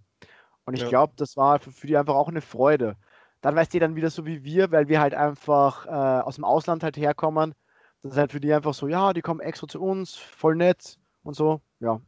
Und 0.65 0.75
ich 0.75 0.81
ja. 0.81 0.89
glaube, 0.89 1.13
das 1.17 1.35
war 1.37 1.59
für, 1.59 1.71
für, 1.71 1.87
die 1.87 1.97
einfach 1.97 2.15
auch 2.15 2.29
eine 2.29 2.41
Freude. 2.41 2.95
Dann 3.41 3.55
weißt 3.55 3.73
du 3.73 3.79
dann 3.79 3.95
wieder 3.95 4.09
so 4.09 4.25
wie 4.25 4.43
wir, 4.43 4.71
weil 4.71 4.87
wir 4.87 5.01
halt 5.01 5.13
einfach 5.13 5.85
äh, 5.85 5.89
aus 5.89 6.35
dem 6.35 6.45
Ausland 6.45 6.83
halt 6.83 6.97
herkommen. 6.97 7.53
Das 8.01 8.13
ist 8.13 8.17
halt 8.17 8.31
für 8.31 8.39
die 8.39 8.53
einfach 8.53 8.73
so, 8.73 8.87
ja, 8.87 9.13
die 9.13 9.21
kommen 9.21 9.39
extra 9.39 9.67
zu 9.67 9.81
uns, 9.81 10.15
voll 10.15 10.55
nett 10.55 10.97
und 11.23 11.35
so, 11.35 11.61
ja. 11.79 11.99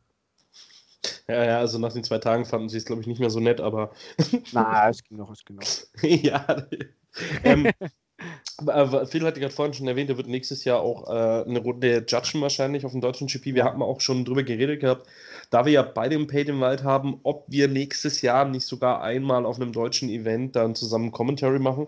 Ja, 1.28 1.44
ja, 1.44 1.58
also 1.60 1.80
nach 1.80 1.94
den 1.94 2.04
zwei 2.04 2.20
Tagen 2.20 2.46
fanden 2.46 2.70
sie 2.70 2.78
es, 2.78 2.86
glaube 2.86 3.02
ich, 3.02 3.08
nicht 3.08 3.20
mehr 3.20 3.30
so 3.30 3.40
nett, 3.40 3.62
aber. 3.62 3.92
Na, 4.52 4.90
es 4.90 5.04
ging 5.04 5.18
noch, 5.18 5.32
es 5.32 5.44
ging 5.46 5.58
noch. 5.58 5.66
ja. 6.04 6.46
ähm, 7.44 7.72
aber 8.58 9.06
Phil 9.06 9.26
hatte 9.26 9.40
gerade 9.40 9.54
vorhin 9.54 9.74
schon 9.74 9.88
erwähnt, 9.88 10.10
er 10.10 10.18
wird 10.18 10.28
nächstes 10.28 10.64
Jahr 10.64 10.80
auch 10.80 11.10
äh, 11.10 11.50
eine 11.50 11.60
Runde 11.60 12.06
judgen 12.08 12.42
wahrscheinlich 12.42 12.86
auf 12.86 12.92
dem 12.92 13.02
deutschen 13.02 13.28
GP. 13.28 13.56
Wir 13.56 13.66
hatten 13.66 13.82
auch 13.82 14.02
schon 14.02 14.26
drüber 14.26 14.44
geredet 14.44 14.80
gehabt, 14.80 15.08
da 15.50 15.66
wir 15.66 15.74
ja 15.74 15.82
beide 15.82 16.16
im 16.16 16.28
Paid 16.28 16.50
in 16.50 16.60
Wald 16.60 16.84
haben, 16.84 17.20
ob 17.24 17.46
wir 17.48 17.68
nächstes 17.68 18.22
Jahr 18.22 18.46
nicht 18.46 18.66
sogar 18.66 19.02
einmal 19.02 19.46
auf 19.46 19.58
einem 19.58 19.74
deutschen 19.74 20.10
Event 20.10 20.56
dann 20.56 20.76
zusammen 20.76 21.12
Commentary 21.12 21.60
machen. 21.60 21.88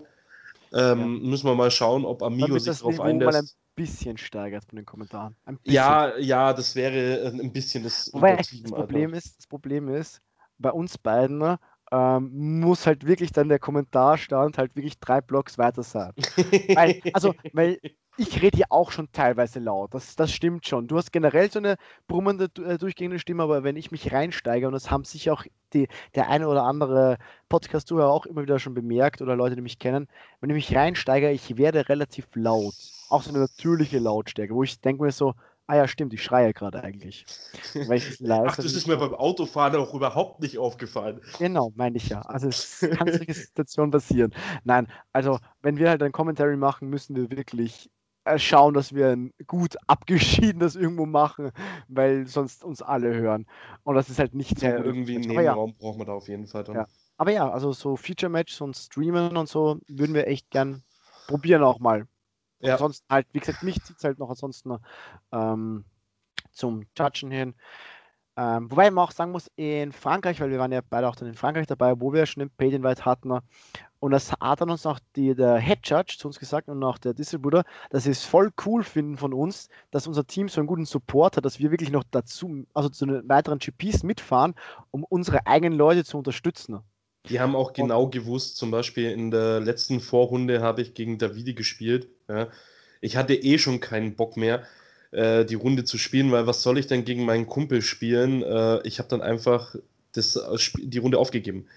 Ähm, 0.73 0.99
ja. 0.99 1.29
Müssen 1.29 1.47
wir 1.47 1.55
mal 1.55 1.71
schauen, 1.71 2.05
ob 2.05 2.21
Amigo 2.21 2.59
sich 2.59 2.77
darauf 2.79 2.99
einlässt. 2.99 3.31
mal 3.31 3.41
ein 3.41 3.49
bisschen 3.75 4.17
steigert 4.17 4.65
von 4.65 4.75
den 4.75 4.85
Kommentaren. 4.85 5.35
Ja, 5.63 6.17
ja, 6.17 6.53
das 6.53 6.75
wäre 6.75 7.21
äh, 7.21 7.27
ein 7.27 7.53
bisschen 7.53 7.83
das 7.83 8.11
Wobei, 8.13 8.35
das 8.35 8.51
Problem 8.63 9.13
ist, 9.13 9.37
das 9.37 9.47
Problem 9.47 9.87
ist, 9.87 10.21
bei 10.57 10.71
uns 10.71 10.97
beiden 10.97 11.37
ne, 11.37 11.59
ähm, 11.91 12.59
muss 12.59 12.85
halt 12.85 13.05
wirklich 13.05 13.31
dann 13.31 13.49
der 13.49 13.59
Kommentarstand 13.59 14.57
halt 14.57 14.75
wirklich 14.75 14.99
drei 14.99 15.21
Blocks 15.21 15.57
weiter 15.57 15.83
sein. 15.83 16.11
weil, 16.75 17.01
also, 17.13 17.33
weil 17.53 17.79
ich 18.17 18.41
rede 18.41 18.57
hier 18.57 18.65
auch 18.71 18.91
schon 18.91 19.11
teilweise 19.11 19.59
laut, 19.59 19.93
das, 19.93 20.15
das 20.15 20.31
stimmt 20.31 20.67
schon. 20.67 20.87
Du 20.87 20.97
hast 20.97 21.11
generell 21.11 21.51
so 21.51 21.59
eine 21.59 21.77
brummende, 22.07 22.49
äh, 22.63 22.77
durchgehende 22.77 23.19
Stimme, 23.19 23.43
aber 23.43 23.63
wenn 23.63 23.75
ich 23.75 23.91
mich 23.91 24.11
reinsteige, 24.11 24.67
und 24.67 24.73
das 24.73 24.89
haben 24.89 25.03
sich 25.03 25.29
auch 25.29 25.45
die, 25.73 25.87
der 26.15 26.29
eine 26.29 26.47
oder 26.47 26.63
andere 26.63 27.17
Podcast-Zuhörer 27.47 28.09
auch 28.09 28.25
immer 28.25 28.41
wieder 28.41 28.59
schon 28.59 28.73
bemerkt 28.73 29.21
oder 29.21 29.35
Leute, 29.35 29.55
die 29.55 29.61
mich 29.61 29.79
kennen, 29.79 30.07
wenn 30.41 30.49
ich 30.49 30.55
mich 30.55 30.75
reinsteige, 30.75 31.31
ich 31.31 31.57
werde 31.57 31.89
relativ 31.89 32.27
laut. 32.33 32.73
Auch 33.09 33.21
so 33.21 33.29
eine 33.29 33.39
natürliche 33.39 33.99
Lautstärke, 33.99 34.53
wo 34.53 34.63
ich 34.63 34.81
denke 34.81 35.03
mir 35.03 35.11
so, 35.11 35.33
Ah 35.69 35.75
ja, 35.75 35.87
stimmt, 35.87 36.13
ich 36.13 36.23
schreie 36.23 36.53
gerade 36.53 36.81
eigentlich. 36.81 37.25
Ach, 37.75 38.55
das 38.55 38.73
ist 38.73 38.87
mir 38.87 38.95
beim 38.95 39.13
Autofahren 39.13 39.75
auch 39.75 39.93
überhaupt 39.93 40.39
nicht 40.39 40.57
aufgefallen. 40.57 41.19
Genau, 41.39 41.73
meine 41.75 41.97
ich 41.97 42.07
ja. 42.07 42.21
Also 42.21 42.47
es 42.47 42.79
kann 42.97 43.11
solche 43.11 43.33
Situationen 43.33 43.91
passieren. 43.91 44.33
Nein, 44.63 44.87
also 45.11 45.39
wenn 45.61 45.77
wir 45.77 45.89
halt 45.89 46.01
ein 46.03 46.13
Commentary 46.13 46.55
machen, 46.55 46.89
müssen 46.89 47.17
wir 47.17 47.29
wirklich 47.31 47.89
äh, 48.23 48.39
schauen, 48.39 48.73
dass 48.73 48.93
wir 48.93 49.09
ein 49.09 49.33
gut 49.45 49.75
abgeschiedenes 49.87 50.77
irgendwo 50.77 51.05
machen, 51.05 51.51
weil 51.89 52.27
sonst 52.27 52.63
uns 52.63 52.81
alle 52.81 53.13
hören. 53.13 53.45
Und 53.83 53.95
das 53.95 54.09
ist 54.09 54.19
halt 54.19 54.35
nicht 54.35 54.59
so. 54.59 54.65
Ja, 54.65 54.77
irgendwie 54.77 55.15
einen 55.15 55.27
Nebenraum 55.27 55.71
ja. 55.71 55.75
brauchen 55.79 55.99
wir 55.99 56.05
da 56.05 56.13
auf 56.13 56.29
jeden 56.29 56.47
Fall 56.47 56.63
dann. 56.63 56.75
Ja. 56.75 56.87
Aber 57.17 57.31
ja, 57.31 57.49
also 57.49 57.73
so 57.73 57.97
Feature-Matches 57.97 58.61
und 58.61 58.77
Streamen 58.77 59.35
und 59.35 59.49
so 59.49 59.79
würden 59.89 60.13
wir 60.13 60.27
echt 60.27 60.49
gern 60.49 60.83
probieren 61.27 61.63
auch 61.63 61.79
mal. 61.79 62.07
Ja. 62.59 62.73
Ansonsten 62.73 63.05
halt, 63.09 63.27
wie 63.31 63.39
gesagt, 63.39 63.63
mich 63.63 63.81
zieht 63.83 63.97
es 63.97 64.03
halt 64.03 64.19
noch 64.19 64.29
ansonsten 64.29 64.77
ähm, 65.31 65.85
zum 66.51 66.83
Judgen 66.97 67.31
hin. 67.31 67.55
Ähm, 68.35 68.69
wobei 68.69 68.91
man 68.91 69.03
auch 69.03 69.11
sagen 69.11 69.31
muss, 69.31 69.49
in 69.55 69.91
Frankreich, 69.91 70.39
weil 70.39 70.51
wir 70.51 70.59
waren 70.59 70.71
ja 70.71 70.81
beide 70.87 71.07
auch 71.07 71.15
dann 71.15 71.27
in 71.27 71.33
Frankreich 71.33 71.65
dabei, 71.65 71.99
wo 71.99 72.13
wir 72.13 72.25
schon 72.27 72.41
den 72.41 72.51
Paid 72.51 72.73
Invite 72.73 73.03
hatten, 73.03 73.31
und 73.99 74.11
das 74.11 74.31
hat 74.31 74.61
dann 74.61 74.69
uns 74.69 74.85
auch 74.85 74.99
die, 75.15 75.33
der 75.33 75.57
Head 75.57 75.79
Judge 75.83 76.17
zu 76.19 76.27
uns 76.27 76.37
gesagt 76.37 76.67
und 76.67 76.83
auch 76.83 76.99
der 76.99 77.15
Distributor, 77.15 77.63
dass 77.89 78.03
sie 78.03 78.11
es 78.11 78.23
voll 78.23 78.51
cool 78.65 78.83
finden 78.83 79.17
von 79.17 79.33
uns, 79.33 79.69
dass 79.89 80.05
unser 80.05 80.27
Team 80.27 80.49
so 80.49 80.61
einen 80.61 80.67
guten 80.67 80.85
Support 80.85 81.37
hat, 81.37 81.45
dass 81.45 81.59
wir 81.59 81.71
wirklich 81.71 81.89
noch 81.89 82.03
dazu, 82.11 82.65
also 82.75 82.89
zu 82.89 83.07
den 83.07 83.27
weiteren 83.27 83.57
GPs 83.57 84.03
mitfahren, 84.03 84.53
um 84.91 85.03
unsere 85.03 85.47
eigenen 85.47 85.77
Leute 85.77 86.03
zu 86.05 86.17
unterstützen. 86.19 86.79
Die 87.29 87.39
haben 87.39 87.55
auch 87.55 87.73
genau 87.73 88.07
gewusst, 88.07 88.57
zum 88.57 88.71
Beispiel 88.71 89.11
in 89.11 89.31
der 89.31 89.59
letzten 89.59 89.99
Vorrunde 89.99 90.61
habe 90.61 90.81
ich 90.81 90.93
gegen 90.93 91.17
Davide 91.17 91.53
gespielt. 91.53 92.07
Ja. 92.27 92.47
Ich 93.01 93.17
hatte 93.17 93.35
eh 93.35 93.57
schon 93.57 93.79
keinen 93.79 94.15
Bock 94.15 94.37
mehr, 94.37 94.63
äh, 95.11 95.45
die 95.45 95.55
Runde 95.55 95.83
zu 95.83 95.97
spielen, 95.97 96.31
weil 96.31 96.47
was 96.47 96.63
soll 96.63 96.77
ich 96.77 96.87
denn 96.87 97.05
gegen 97.05 97.25
meinen 97.25 97.47
Kumpel 97.47 97.81
spielen? 97.81 98.43
Äh, 98.43 98.81
ich 98.87 98.99
habe 98.99 99.09
dann 99.09 99.21
einfach 99.21 99.75
das, 100.13 100.35
äh, 100.35 100.57
die 100.77 100.97
Runde 100.97 101.17
aufgegeben. 101.17 101.67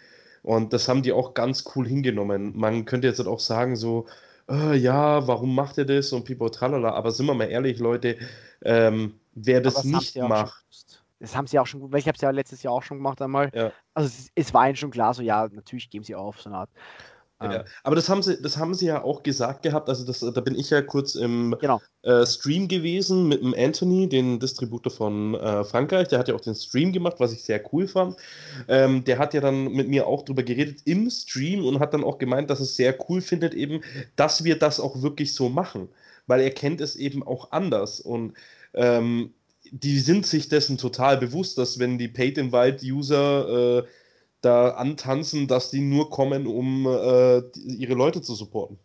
Und 0.43 0.73
das 0.73 0.89
haben 0.89 1.03
die 1.03 1.13
auch 1.13 1.35
ganz 1.35 1.65
cool 1.75 1.87
hingenommen. 1.87 2.53
Man 2.57 2.87
könnte 2.87 3.07
jetzt 3.07 3.21
auch 3.21 3.41
sagen, 3.41 3.77
so, 3.77 4.07
äh, 4.49 4.77
ja, 4.77 5.27
warum 5.27 5.55
macht 5.55 5.79
er 5.79 5.85
das 5.85 6.13
und 6.13 6.25
pipo 6.25 6.49
tralala, 6.49 6.91
aber 6.93 7.11
sind 7.11 7.27
wir 7.27 7.35
mal 7.35 7.51
ehrlich, 7.51 7.79
Leute, 7.79 8.17
ähm, 8.63 9.15
wer 9.35 9.61
das 9.61 9.85
nicht 9.85 10.17
macht, 10.17 10.65
das 11.20 11.37
haben 11.37 11.46
sie 11.46 11.59
auch 11.59 11.66
schon, 11.66 11.92
weil 11.92 12.00
ich 12.00 12.09
habe 12.09 12.16
es 12.16 12.22
ja 12.22 12.30
letztes 12.30 12.62
Jahr 12.62 12.72
auch 12.72 12.83
schon 12.83 12.96
gemacht 12.96 13.20
einmal. 13.22 13.50
Ja. 13.54 13.72
Also 13.94 14.09
es, 14.09 14.30
es, 14.35 14.54
war 14.54 14.66
ihnen 14.66 14.76
schon 14.76 14.90
klar, 14.90 15.14
so 15.14 15.22
ja, 15.22 15.48
natürlich 15.52 15.90
geben 15.90 16.04
sie 16.04 16.14
auf, 16.14 16.40
so 16.40 16.48
eine 16.48 16.59
Art. 16.59 16.70
Ja, 17.42 17.56
ähm. 17.56 17.62
aber 17.85 17.96
das 17.96 18.09
haben 18.09 18.22
sie, 18.22 18.40
das 18.40 18.56
haben 18.56 18.74
sie 18.74 18.87
ja 18.87 19.02
auch 19.02 19.22
gesagt 19.22 19.62
gehabt. 19.62 19.88
Also 19.88 20.04
das, 20.04 20.20
da 20.20 20.40
bin 20.40 20.54
ich 20.54 20.70
ja 20.70 20.83
kurz 20.83 21.14
im 21.14 21.56
genau. 21.59 21.80
äh, 22.02 22.26
Stream 22.26 22.68
gewesen 22.68 23.28
mit 23.28 23.42
dem 23.42 23.54
Anthony, 23.56 24.09
den 24.09 24.38
Distributor 24.38 24.92
von 24.92 25.35
äh, 25.35 25.64
Frankreich. 25.64 26.09
Der 26.09 26.18
hat 26.18 26.28
ja 26.28 26.35
auch 26.35 26.40
den 26.40 26.54
Stream 26.54 26.92
gemacht, 26.92 27.16
was 27.18 27.33
ich 27.33 27.42
sehr 27.42 27.62
cool 27.72 27.87
fand. 27.87 28.16
Ähm, 28.68 29.04
der 29.04 29.18
hat 29.18 29.33
ja 29.33 29.40
dann 29.40 29.72
mit 29.72 29.88
mir 29.88 30.06
auch 30.06 30.24
drüber 30.24 30.42
geredet 30.42 30.80
im 30.85 31.09
Stream 31.11 31.64
und 31.64 31.80
hat 31.80 31.94
dann 31.94 32.04
auch 32.04 32.18
gemeint, 32.18 32.50
dass 32.50 32.61
es 32.61 32.76
sehr 32.76 32.94
cool 33.09 33.22
findet 33.22 33.54
eben, 33.54 33.83
dass 34.16 34.44
wir 34.44 34.59
das 34.59 34.80
auch 34.80 35.00
wirklich 35.00 35.35
so 35.35 35.48
machen, 35.48 35.88
weil 36.26 36.40
er 36.40 36.50
kennt 36.50 36.80
es 36.80 36.96
eben 36.96 37.22
auch 37.22 37.52
anders 37.52 38.00
und 38.00 38.35
ähm, 38.74 39.33
die 39.70 39.98
sind 39.98 40.26
sich 40.26 40.48
dessen 40.48 40.78
total 40.78 41.16
bewusst, 41.18 41.59
dass 41.59 41.78
wenn 41.78 41.98
die 41.98 42.09
Paid-in-Wild-User 42.09 43.78
äh, 43.78 43.87
da 44.40 44.70
antanzen, 44.70 45.48
dass 45.48 45.70
die 45.70 45.80
nur 45.80 46.11
kommen, 46.11 46.46
um 46.46 46.87
äh, 46.87 47.38
ihre 47.54 47.94
Leute 47.94 48.22
zu 48.22 48.35
supporten. 48.35 48.78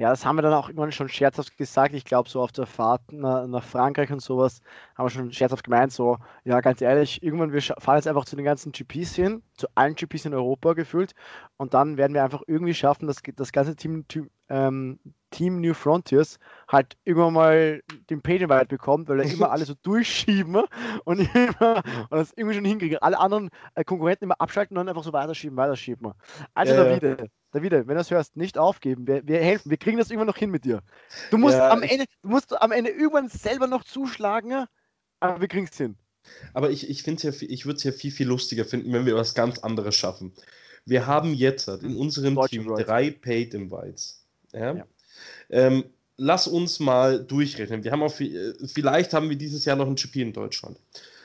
Ja, 0.00 0.08
das 0.08 0.24
haben 0.24 0.36
wir 0.36 0.42
dann 0.42 0.54
auch 0.54 0.70
irgendwann 0.70 0.92
schon 0.92 1.10
scherzhaft 1.10 1.58
gesagt. 1.58 1.94
Ich 1.94 2.06
glaube, 2.06 2.26
so 2.26 2.40
auf 2.40 2.52
der 2.52 2.64
Fahrt 2.64 3.12
nach, 3.12 3.46
nach, 3.46 3.62
Frankreich 3.62 4.10
und 4.10 4.22
sowas 4.22 4.62
haben 4.96 5.04
wir 5.04 5.10
schon 5.10 5.30
scherzhaft 5.30 5.62
gemeint, 5.62 5.92
so, 5.92 6.16
ja, 6.42 6.62
ganz 6.62 6.80
ehrlich, 6.80 7.22
irgendwann, 7.22 7.52
wir 7.52 7.60
fahren 7.60 7.96
jetzt 7.96 8.08
einfach 8.08 8.24
zu 8.24 8.34
den 8.34 8.46
ganzen 8.46 8.72
GPs 8.72 9.14
hin, 9.14 9.42
zu 9.58 9.66
allen 9.74 9.94
GPs 9.96 10.24
in 10.24 10.32
Europa 10.32 10.72
gefühlt 10.72 11.12
und 11.58 11.74
dann 11.74 11.98
werden 11.98 12.14
wir 12.14 12.24
einfach 12.24 12.40
irgendwie 12.46 12.72
schaffen, 12.72 13.08
dass 13.08 13.18
das 13.36 13.52
ganze 13.52 13.76
Team, 13.76 14.06
ähm, 14.48 14.98
Team 15.28 15.60
New 15.60 15.74
Frontiers 15.74 16.38
halt 16.66 16.96
irgendwann 17.04 17.34
mal 17.34 17.82
den 18.08 18.22
Pagenwald 18.22 18.68
bekommt, 18.68 19.06
weil 19.10 19.20
er 19.20 19.30
immer 19.30 19.50
alle 19.52 19.66
so 19.66 19.74
durchschieben 19.82 20.62
und, 21.04 21.34
immer, 21.34 21.82
und 22.08 22.18
das 22.18 22.32
irgendwie 22.36 22.54
schon 22.54 22.64
hinkriegen. 22.64 22.96
Alle 23.02 23.18
anderen 23.18 23.50
äh, 23.74 23.84
Konkurrenten 23.84 24.24
immer 24.24 24.40
abschalten 24.40 24.78
und 24.78 24.86
dann 24.86 24.88
einfach 24.88 25.04
so 25.04 25.12
weiterschieben, 25.12 25.58
weiterschieben. 25.58 26.14
Also 26.54 26.72
äh, 26.72 26.76
Davide, 26.76 27.28
David, 27.52 27.72
wenn 27.72 27.88
du 27.88 27.94
das 27.94 28.10
hörst, 28.10 28.36
nicht 28.36 28.58
aufgeben. 28.58 29.06
Wir, 29.06 29.26
wir, 29.26 29.42
helfen, 29.42 29.70
wir 29.70 29.76
kriegen 29.76 29.98
das 29.98 30.10
irgendwann 30.10 30.28
noch 30.28 30.36
hin 30.36 30.50
mit 30.50 30.64
dir. 30.64 30.82
Du 31.30 31.38
musst, 31.38 31.56
ja, 31.56 31.70
am, 31.70 31.82
Ende, 31.82 32.04
du 32.22 32.28
musst 32.28 32.60
am 32.60 32.72
Ende 32.72 32.90
irgendwann 32.90 33.28
selber 33.28 33.66
noch 33.66 33.84
zuschlagen, 33.84 34.66
aber 35.20 35.40
wir 35.40 35.48
kriegen 35.48 35.66
es 35.70 35.76
hin. 35.76 35.96
Aber 36.54 36.70
ich, 36.70 36.88
ich, 36.88 37.04
ja, 37.04 37.30
ich 37.40 37.66
würde 37.66 37.76
es 37.76 37.84
ja 37.84 37.92
viel, 37.92 38.10
viel 38.10 38.28
lustiger 38.28 38.64
finden, 38.64 38.92
wenn 38.92 39.06
wir 39.06 39.16
was 39.16 39.34
ganz 39.34 39.58
anderes 39.58 39.96
schaffen. 39.96 40.32
Wir 40.84 41.06
haben 41.06 41.34
jetzt 41.34 41.68
in 41.68 41.96
unserem 41.96 42.34
Deutsche 42.34 42.56
Team 42.56 42.66
World. 42.66 42.86
drei 42.86 43.10
Paid 43.10 43.54
Invites. 43.54 44.24
Ja? 44.52 44.74
ja. 44.74 44.86
Ähm, 45.50 45.84
lass 46.16 46.46
uns 46.46 46.80
mal 46.80 47.24
durchrechnen. 47.24 47.84
Wir 47.84 47.92
haben 47.92 48.02
auch, 48.02 48.18
äh, 48.20 48.54
vielleicht 48.66 49.12
haben 49.12 49.28
wir 49.28 49.36
dieses 49.36 49.64
Jahr 49.64 49.76
noch 49.76 49.86
ein 49.86 49.96
GP 49.96 50.16
in 50.16 50.32
Deutschland. 50.32 50.78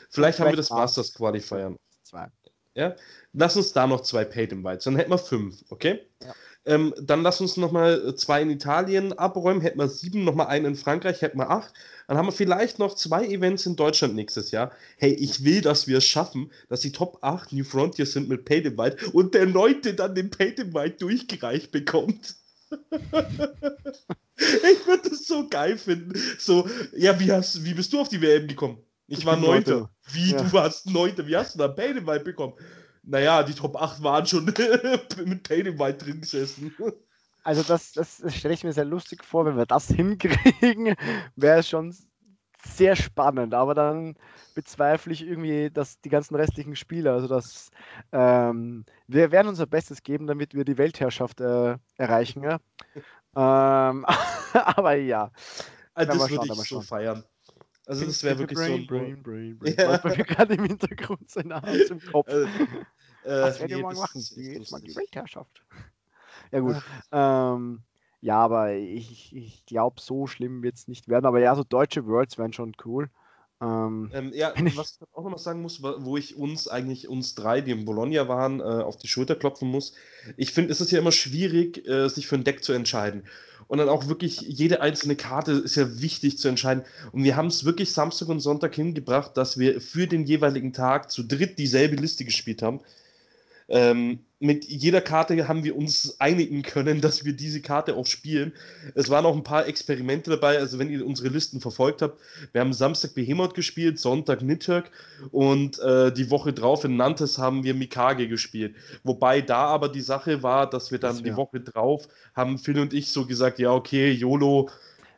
Vielleicht, 0.09 0.37
vielleicht 0.37 0.39
haben 0.39 0.49
wir 0.51 0.57
das 0.57 0.69
Masters 0.69 1.13
Qualifier. 1.13 1.75
Zwei. 2.03 2.27
Ja? 2.75 2.95
Lass 3.33 3.57
uns 3.57 3.73
da 3.73 3.87
noch 3.87 4.01
zwei 4.01 4.25
Paid 4.25 4.51
Invites, 4.51 4.85
dann 4.85 4.95
hätten 4.95 5.11
wir 5.11 5.17
fünf, 5.17 5.63
okay? 5.69 6.01
Ja. 6.21 6.33
Ähm, 6.67 6.95
dann 6.99 7.21
lass 7.21 7.41
uns 7.41 7.57
nochmal 7.57 8.15
zwei 8.15 8.41
in 8.41 8.49
Italien 8.49 9.13
abräumen, 9.13 9.61
hätten 9.61 9.77
wir 9.77 9.87
sieben, 9.87 10.23
nochmal 10.23 10.47
einen 10.47 10.65
in 10.65 10.75
Frankreich, 10.75 11.21
hätten 11.21 11.37
wir 11.37 11.51
acht. 11.51 11.71
Dann 12.07 12.17
haben 12.17 12.27
wir 12.27 12.31
vielleicht 12.31 12.79
noch 12.79 12.95
zwei 12.95 13.23
Events 13.25 13.67
in 13.67 13.75
Deutschland 13.75 14.15
nächstes 14.15 14.49
Jahr. 14.49 14.71
Hey, 14.97 15.13
ich 15.13 15.43
will, 15.43 15.61
dass 15.61 15.87
wir 15.87 15.99
es 15.99 16.05
schaffen, 16.05 16.51
dass 16.67 16.81
die 16.81 16.91
Top 16.91 17.19
8 17.21 17.53
New 17.53 17.63
Frontiers 17.63 18.13
sind 18.13 18.29
mit 18.29 18.45
Paid 18.45 18.65
Invite 18.65 19.11
und 19.11 19.35
der 19.35 19.45
Neunte 19.45 19.93
dann 19.93 20.15
den 20.15 20.31
Paid 20.31 20.59
Invite 20.59 20.97
durchgereicht 20.97 21.71
bekommt. 21.71 22.35
ich 22.71 24.87
würde 24.87 25.09
das 25.09 25.27
so 25.27 25.47
geil 25.47 25.77
finden. 25.77 26.19
So, 26.39 26.67
ja, 26.95 27.19
wie, 27.19 27.31
hast, 27.31 27.63
wie 27.63 27.75
bist 27.75 27.93
du 27.93 27.99
auf 27.99 28.09
die 28.09 28.21
WM 28.21 28.47
gekommen? 28.47 28.79
Ich, 29.07 29.25
war 29.25 29.37
Neunter. 29.37 29.89
Wie, 30.11 30.31
ja. 30.31 30.41
du 30.41 30.51
warst 30.53 30.89
Neunter? 30.89 31.27
Wie 31.27 31.35
hast 31.35 31.55
du 31.55 31.59
da 31.59 31.67
Paid 31.67 31.97
Invite 31.97 32.23
bekommen? 32.23 32.53
naja, 33.05 33.43
die 33.43 33.53
Top 33.53 33.75
8 33.75 34.03
waren 34.03 34.25
schon 34.25 34.45
mit 35.25 35.43
Pain 35.43 35.79
White 35.79 36.05
drin 36.05 36.21
gesessen. 36.21 36.75
Also 37.43 37.61
das, 37.63 37.93
das 37.93 38.23
stelle 38.33 38.53
ich 38.53 38.63
mir 38.63 38.73
sehr 38.73 38.85
lustig 38.85 39.23
vor, 39.23 39.45
wenn 39.45 39.57
wir 39.57 39.65
das 39.65 39.87
hinkriegen, 39.89 40.95
wäre 41.35 41.59
es 41.59 41.69
schon 41.69 41.95
sehr 42.67 42.95
spannend, 42.95 43.53
aber 43.53 43.75
dann 43.75 44.15
bezweifle 44.55 45.13
ich 45.13 45.21
irgendwie, 45.21 45.69
dass 45.69 46.01
die 46.01 46.09
ganzen 46.09 46.33
restlichen 46.33 46.75
Spieler, 46.75 47.13
also 47.13 47.27
dass 47.27 47.69
ähm, 48.11 48.85
wir 49.05 49.31
werden 49.31 49.49
unser 49.49 49.67
Bestes 49.67 50.01
geben, 50.01 50.25
damit 50.25 50.55
wir 50.55 50.65
die 50.65 50.79
Weltherrschaft 50.79 51.41
äh, 51.41 51.77
erreichen. 51.97 52.41
Ja? 52.41 52.59
ähm, 53.35 54.05
aber 54.53 54.95
ja. 54.95 55.31
Also 55.93 56.17
das 56.17 56.29
würde 56.31 56.47
ich 56.47 56.67
so 56.67 56.81
feiern. 56.81 57.23
Also 57.87 58.05
das 58.05 58.23
wäre 58.23 58.39
wirklich 58.39 58.57
brain, 58.57 58.81
so. 58.81 58.87
Brain, 58.87 59.23
brain, 59.23 59.57
brain. 59.57 59.75
Ja. 59.77 60.03
Weil 60.03 60.17
wir 60.17 60.23
gerade 60.23 60.53
im 60.55 60.65
Hintergrund 60.65 61.29
sein 61.29 61.51
aus 61.51 61.89
im 61.89 61.99
Kopf. 61.99 62.27
Also, 62.27 62.47
äh, 63.25 63.41
Was 63.41 63.59
werden 63.59 63.69
wir 63.69 63.79
morgen 63.79 63.97
machen? 63.97 64.21
Jetzt 64.35 64.71
mal 64.71 64.81
die 64.81 64.95
Weltherrschaft. 64.95 65.63
Ja 66.51 66.59
gut. 66.59 66.75
Ähm, 67.11 67.81
ja, 68.21 68.37
aber 68.37 68.73
ich, 68.73 69.35
ich 69.35 69.65
glaube, 69.65 69.99
so 69.99 70.27
schlimm 70.27 70.61
wird 70.61 70.75
es 70.75 70.87
nicht 70.87 71.07
werden. 71.07 71.25
Aber 71.25 71.39
ja, 71.39 71.55
so 71.55 71.63
deutsche 71.63 72.05
Worlds 72.05 72.37
wären 72.37 72.53
schon 72.53 72.73
cool. 72.85 73.09
Ähm, 73.61 74.11
ähm, 74.13 74.31
ja, 74.33 74.53
was 74.75 74.99
ich 75.01 75.07
auch 75.13 75.29
noch 75.29 75.39
sagen 75.39 75.61
muss, 75.61 75.81
wo 75.81 76.17
ich 76.17 76.35
uns 76.35 76.67
eigentlich, 76.67 77.07
uns 77.07 77.35
drei, 77.35 77.61
die 77.61 77.71
in 77.71 77.85
Bologna 77.85 78.27
waren, 78.27 78.59
äh, 78.59 78.63
auf 78.63 78.97
die 78.97 79.07
Schulter 79.07 79.35
klopfen 79.35 79.69
muss. 79.69 79.93
Ich 80.37 80.51
finde, 80.51 80.71
es 80.71 80.81
ist 80.81 80.91
ja 80.91 80.99
immer 80.99 81.11
schwierig, 81.11 81.87
äh, 81.87 82.09
sich 82.09 82.27
für 82.27 82.35
ein 82.35 82.43
Deck 82.43 82.63
zu 82.63 82.73
entscheiden. 82.73 83.23
Und 83.67 83.79
dann 83.79 83.89
auch 83.89 84.07
wirklich 84.07 84.41
jede 84.41 84.81
einzelne 84.81 85.15
Karte 85.15 85.53
ist 85.53 85.75
ja 85.75 86.01
wichtig 86.01 86.37
zu 86.37 86.47
entscheiden. 86.47 86.83
Und 87.11 87.23
wir 87.23 87.35
haben 87.35 87.47
es 87.47 87.65
wirklich 87.65 87.91
Samstag 87.91 88.29
und 88.29 88.39
Sonntag 88.39 88.75
hingebracht, 88.75 89.35
dass 89.37 89.57
wir 89.57 89.81
für 89.81 90.07
den 90.07 90.25
jeweiligen 90.25 90.71
Tag 90.71 91.11
zu 91.11 91.23
dritt 91.23 91.57
dieselbe 91.57 91.95
Liste 91.95 92.25
gespielt 92.25 92.61
haben. 92.61 92.81
Ähm, 93.67 94.19
mit 94.39 94.65
jeder 94.65 95.01
Karte 95.01 95.47
haben 95.47 95.63
wir 95.63 95.75
uns 95.75 96.19
einigen 96.19 96.61
können, 96.61 97.01
dass 97.01 97.25
wir 97.25 97.33
diese 97.33 97.61
Karte 97.61 97.95
auch 97.95 98.05
spielen. 98.05 98.53
Es 98.93 99.09
waren 99.09 99.25
auch 99.25 99.35
ein 99.35 99.43
paar 99.43 99.65
Experimente 99.65 100.29
dabei, 100.29 100.57
also 100.59 100.77
wenn 100.77 100.89
ihr 100.89 101.05
unsere 101.05 101.29
Listen 101.29 101.61
verfolgt 101.61 102.01
habt. 102.01 102.19
Wir 102.51 102.61
haben 102.61 102.73
Samstag 102.73 103.15
Behemoth 103.15 103.55
gespielt, 103.55 103.99
Sonntag 103.99 104.41
Nidhogg 104.41 104.89
und 105.31 105.79
äh, 105.79 106.11
die 106.11 106.29
Woche 106.29 106.53
drauf 106.53 106.83
in 106.83 106.95
Nantes 106.95 107.37
haben 107.37 107.63
wir 107.63 107.73
Mikage 107.73 108.27
gespielt. 108.27 108.75
Wobei 109.03 109.41
da 109.41 109.65
aber 109.65 109.89
die 109.89 110.01
Sache 110.01 110.43
war, 110.43 110.69
dass 110.69 110.91
wir 110.91 110.99
dann 110.99 111.15
das, 111.15 111.23
die 111.23 111.35
Woche 111.35 111.59
drauf 111.59 112.07
haben 112.35 112.59
Phil 112.59 112.79
und 112.79 112.93
ich 112.93 113.11
so 113.11 113.25
gesagt, 113.25 113.59
ja 113.59 113.71
okay, 113.71 114.11
YOLO, 114.11 114.69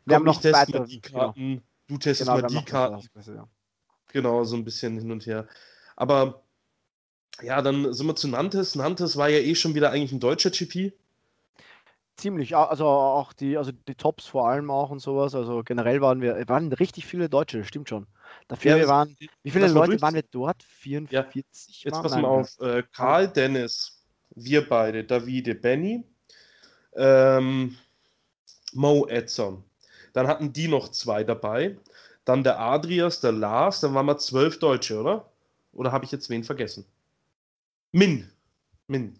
wir 0.06 0.16
haben 0.16 0.24
noch 0.24 0.40
testen 0.40 0.78
mal 0.78 0.86
die 0.86 1.00
genau. 1.00 1.18
Karten, 1.18 1.40
genau. 1.40 1.62
du 1.88 1.98
testest 1.98 2.30
genau, 2.30 2.40
mal 2.40 2.46
die 2.46 2.64
Karten. 2.64 3.08
Ja. 3.26 3.48
Genau, 4.10 4.44
so 4.44 4.56
ein 4.56 4.64
bisschen 4.64 4.98
hin 4.98 5.10
und 5.10 5.26
her. 5.26 5.46
Aber 5.96 6.42
ja, 7.42 7.62
dann 7.62 7.92
sind 7.92 8.06
wir 8.06 8.16
zu 8.16 8.28
Nantes. 8.28 8.74
Nantes 8.74 9.16
war 9.16 9.28
ja 9.28 9.38
eh 9.38 9.54
schon 9.54 9.74
wieder 9.74 9.90
eigentlich 9.90 10.12
ein 10.12 10.20
deutscher 10.20 10.50
GP. 10.50 10.92
Ziemlich, 12.16 12.56
also 12.56 12.84
auch 12.84 13.32
die, 13.32 13.56
also 13.56 13.70
die 13.70 13.94
Tops 13.94 14.26
vor 14.26 14.48
allem 14.48 14.70
auch 14.72 14.90
und 14.90 14.98
sowas. 14.98 15.36
Also 15.36 15.62
generell 15.62 16.00
waren 16.00 16.20
wir, 16.20 16.48
waren 16.48 16.72
richtig 16.72 17.06
viele 17.06 17.28
Deutsche, 17.28 17.64
stimmt 17.64 17.88
schon. 17.88 18.08
Dafür 18.48 18.76
ja, 18.76 18.88
waren, 18.88 19.16
wie 19.42 19.50
viele 19.50 19.68
Leute 19.68 20.00
waren 20.02 20.14
wir 20.14 20.24
dort? 20.28 20.62
44? 20.64 21.84
Ja. 21.84 21.90
Jetzt 21.90 22.02
passen 22.02 22.22
wir 22.22 22.28
auf. 22.28 22.58
Äh, 22.60 22.82
Karl, 22.92 23.28
Dennis, 23.28 24.02
wir 24.30 24.68
beide, 24.68 25.04
Davide, 25.04 25.54
Benny, 25.54 26.02
ähm, 26.96 27.76
Mo 28.72 29.06
Edson. 29.06 29.62
Dann 30.12 30.26
hatten 30.26 30.52
die 30.52 30.66
noch 30.66 30.88
zwei 30.88 31.22
dabei. 31.22 31.76
Dann 32.24 32.42
der 32.42 32.58
Adrias, 32.58 33.20
der 33.20 33.32
Lars, 33.32 33.80
dann 33.80 33.94
waren 33.94 34.06
wir 34.06 34.18
zwölf 34.18 34.58
Deutsche, 34.58 34.98
oder? 34.98 35.30
Oder 35.72 35.92
habe 35.92 36.04
ich 36.04 36.10
jetzt 36.10 36.28
wen 36.30 36.42
vergessen? 36.42 36.84
Min. 37.92 38.30
Min. 38.86 39.18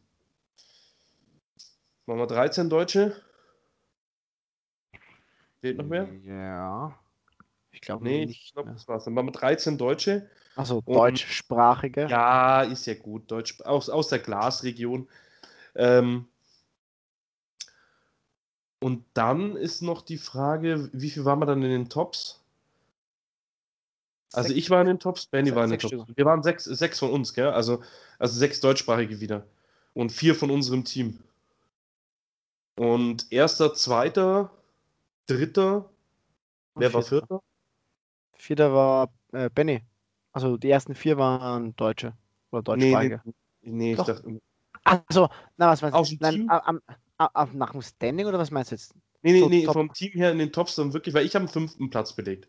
Machen 2.07 2.21
wir 2.21 2.27
13 2.27 2.71
Deutsche. 2.71 3.23
Fehlt 5.61 5.79
noch 5.79 5.87
mehr? 5.87 6.09
Ja. 6.25 6.99
Ich 7.73 7.81
glaube 7.81 8.05
nee, 8.05 8.27
nicht. 8.27 8.47
Ich 8.47 8.53
glaube, 8.55 8.71
das 8.73 8.89
war's. 8.89 9.05
Dann 9.05 9.15
machen 9.15 9.29
wir 9.29 9.33
13 9.33 9.79
Deutsche. 9.79 10.31
Also 10.57 10.81
deutschsprachige. 10.81 12.09
Ja, 12.09 12.63
ist 12.63 12.87
ja 12.87 12.95
gut. 12.95 13.31
Deutsch, 13.31 13.61
aus, 13.61 13.89
aus 13.89 14.09
der 14.09 14.19
Glasregion. 14.19 15.09
Ähm, 15.75 16.27
und 18.81 19.05
dann 19.15 19.57
ist 19.57 19.83
noch 19.83 20.03
die 20.03 20.19
Frage, 20.19 20.91
wie 20.93 21.11
viel 21.11 21.25
waren 21.25 21.41
wir 21.41 21.47
dann 21.47 21.63
in 21.63 21.71
den 21.71 21.89
Tops? 21.89 22.41
Also 24.39 24.55
ich 24.55 24.71
war 24.71 24.81
in 24.81 24.87
den 24.87 24.99
Tops, 24.99 25.27
Benny 25.27 25.55
war 25.55 25.65
in 25.65 25.71
den 25.71 25.79
Tops. 25.79 25.95
Stück. 25.95 26.17
Wir 26.17 26.25
waren 26.25 26.43
sechs, 26.43 26.65
sechs 26.65 26.99
von 26.99 27.11
uns, 27.11 27.35
gell? 27.35 27.49
Also, 27.49 27.83
also 28.19 28.39
sechs 28.39 28.61
deutschsprachige 28.61 29.21
wieder. 29.21 29.47
Und 29.95 30.13
vier 30.13 30.35
von 30.35 30.51
unserem 30.51 30.85
Team. 30.85 31.19
Und 32.77 33.31
erster, 33.33 33.75
zweiter, 33.75 34.51
dritter. 35.27 35.91
Wer 36.77 36.95
war 36.95 37.03
vierter? 37.03 37.43
Vierter 38.35 38.73
war 38.73 39.13
äh, 39.33 39.51
Benny. 39.51 39.83
Also 40.33 40.57
die 40.57 40.71
ersten 40.71 40.95
vier 40.95 41.19
waren 41.19 41.75
Deutsche. 41.75 42.13
Oder 42.53 42.63
deutschsprachige. 42.63 43.21
Nee, 43.25 43.33
nee, 43.63 43.71
nee 43.73 43.93
ich 43.93 43.99
dachte. 43.99 44.41
Also, 44.85 45.29
na, 45.57 45.71
was 45.71 45.83
meinst 45.83 46.13
du? 46.13 46.17
Nein, 46.21 46.49
am, 46.49 46.81
am, 47.17 47.29
am, 47.35 47.59
nach 47.59 47.73
dem 47.73 47.83
Standing 47.83 48.27
oder 48.27 48.39
was 48.39 48.51
meinst 48.51 48.71
du 48.71 48.77
jetzt? 48.77 48.95
Nee, 49.23 49.33
nee, 49.33 49.49
nee, 49.49 49.67
vom 49.67 49.93
Team 49.93 50.13
her 50.13 50.31
in 50.31 50.39
den 50.39 50.53
Tops 50.53 50.77
dann 50.77 50.93
wirklich, 50.93 51.15
weil 51.15 51.27
ich 51.27 51.35
habe 51.35 51.47
den 51.47 51.51
fünften 51.51 51.91
Platz 51.91 52.13
belegt. 52.13 52.49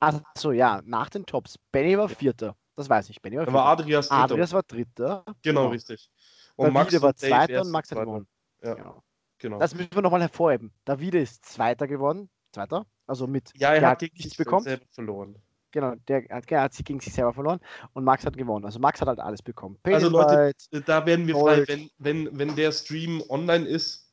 Achso, 0.00 0.52
ja, 0.52 0.82
nach 0.84 1.10
den 1.10 1.24
Tops. 1.26 1.58
Benny 1.72 1.96
war 1.96 2.08
Vierter. 2.08 2.56
Das 2.76 2.88
weiß 2.88 3.08
ich. 3.10 3.20
Benny 3.22 3.38
war, 3.38 3.52
war 3.52 3.66
Adrias 3.66 4.08
Dritter. 4.08 4.22
Adrias 4.22 4.52
war 4.52 4.62
Dritter. 4.62 5.24
Genau, 5.42 5.62
genau. 5.62 5.66
richtig. 5.68 6.10
Und 6.56 6.74
Davide 6.74 7.00
Max 7.00 7.02
war 7.02 7.16
Zweiter 7.16 7.60
und 7.62 7.70
Max 7.70 7.90
hat 7.90 7.98
gewonnen. 7.98 8.26
Ja, 8.62 8.74
genau. 8.74 9.02
genau. 9.38 9.58
Das 9.58 9.74
müssen 9.74 9.94
wir 9.94 10.02
nochmal 10.02 10.20
hervorheben. 10.20 10.72
Davide 10.84 11.20
ist 11.20 11.44
Zweiter 11.44 11.86
geworden. 11.86 12.28
Zweiter. 12.52 12.86
Also 13.06 13.26
mit. 13.26 13.50
Ja, 13.54 13.74
er 13.74 13.90
hat 13.90 14.00
gegen 14.00 14.16
sich 14.16 14.36
bekommen. 14.36 14.64
selber 14.64 14.84
verloren. 14.90 15.36
Genau, 15.72 15.94
der 16.08 16.24
hat, 16.30 16.48
der 16.48 16.62
hat 16.62 16.72
sich 16.72 16.84
gegen 16.84 17.00
sich 17.00 17.12
selber 17.12 17.34
verloren 17.34 17.60
und 17.92 18.04
Max 18.04 18.24
hat 18.24 18.36
gewonnen. 18.36 18.64
Also 18.64 18.78
Max 18.78 19.00
hat 19.00 19.08
halt 19.08 19.20
alles 19.20 19.42
bekommen. 19.42 19.78
Pay 19.82 19.94
also 19.94 20.08
Leute, 20.08 20.54
da 20.86 21.04
werden 21.04 21.26
wir 21.26 21.34
frei, 21.34 21.64
wenn, 21.66 21.90
wenn, 21.98 22.38
wenn 22.38 22.56
der 22.56 22.72
Stream 22.72 23.22
online 23.28 23.66
ist 23.66 24.10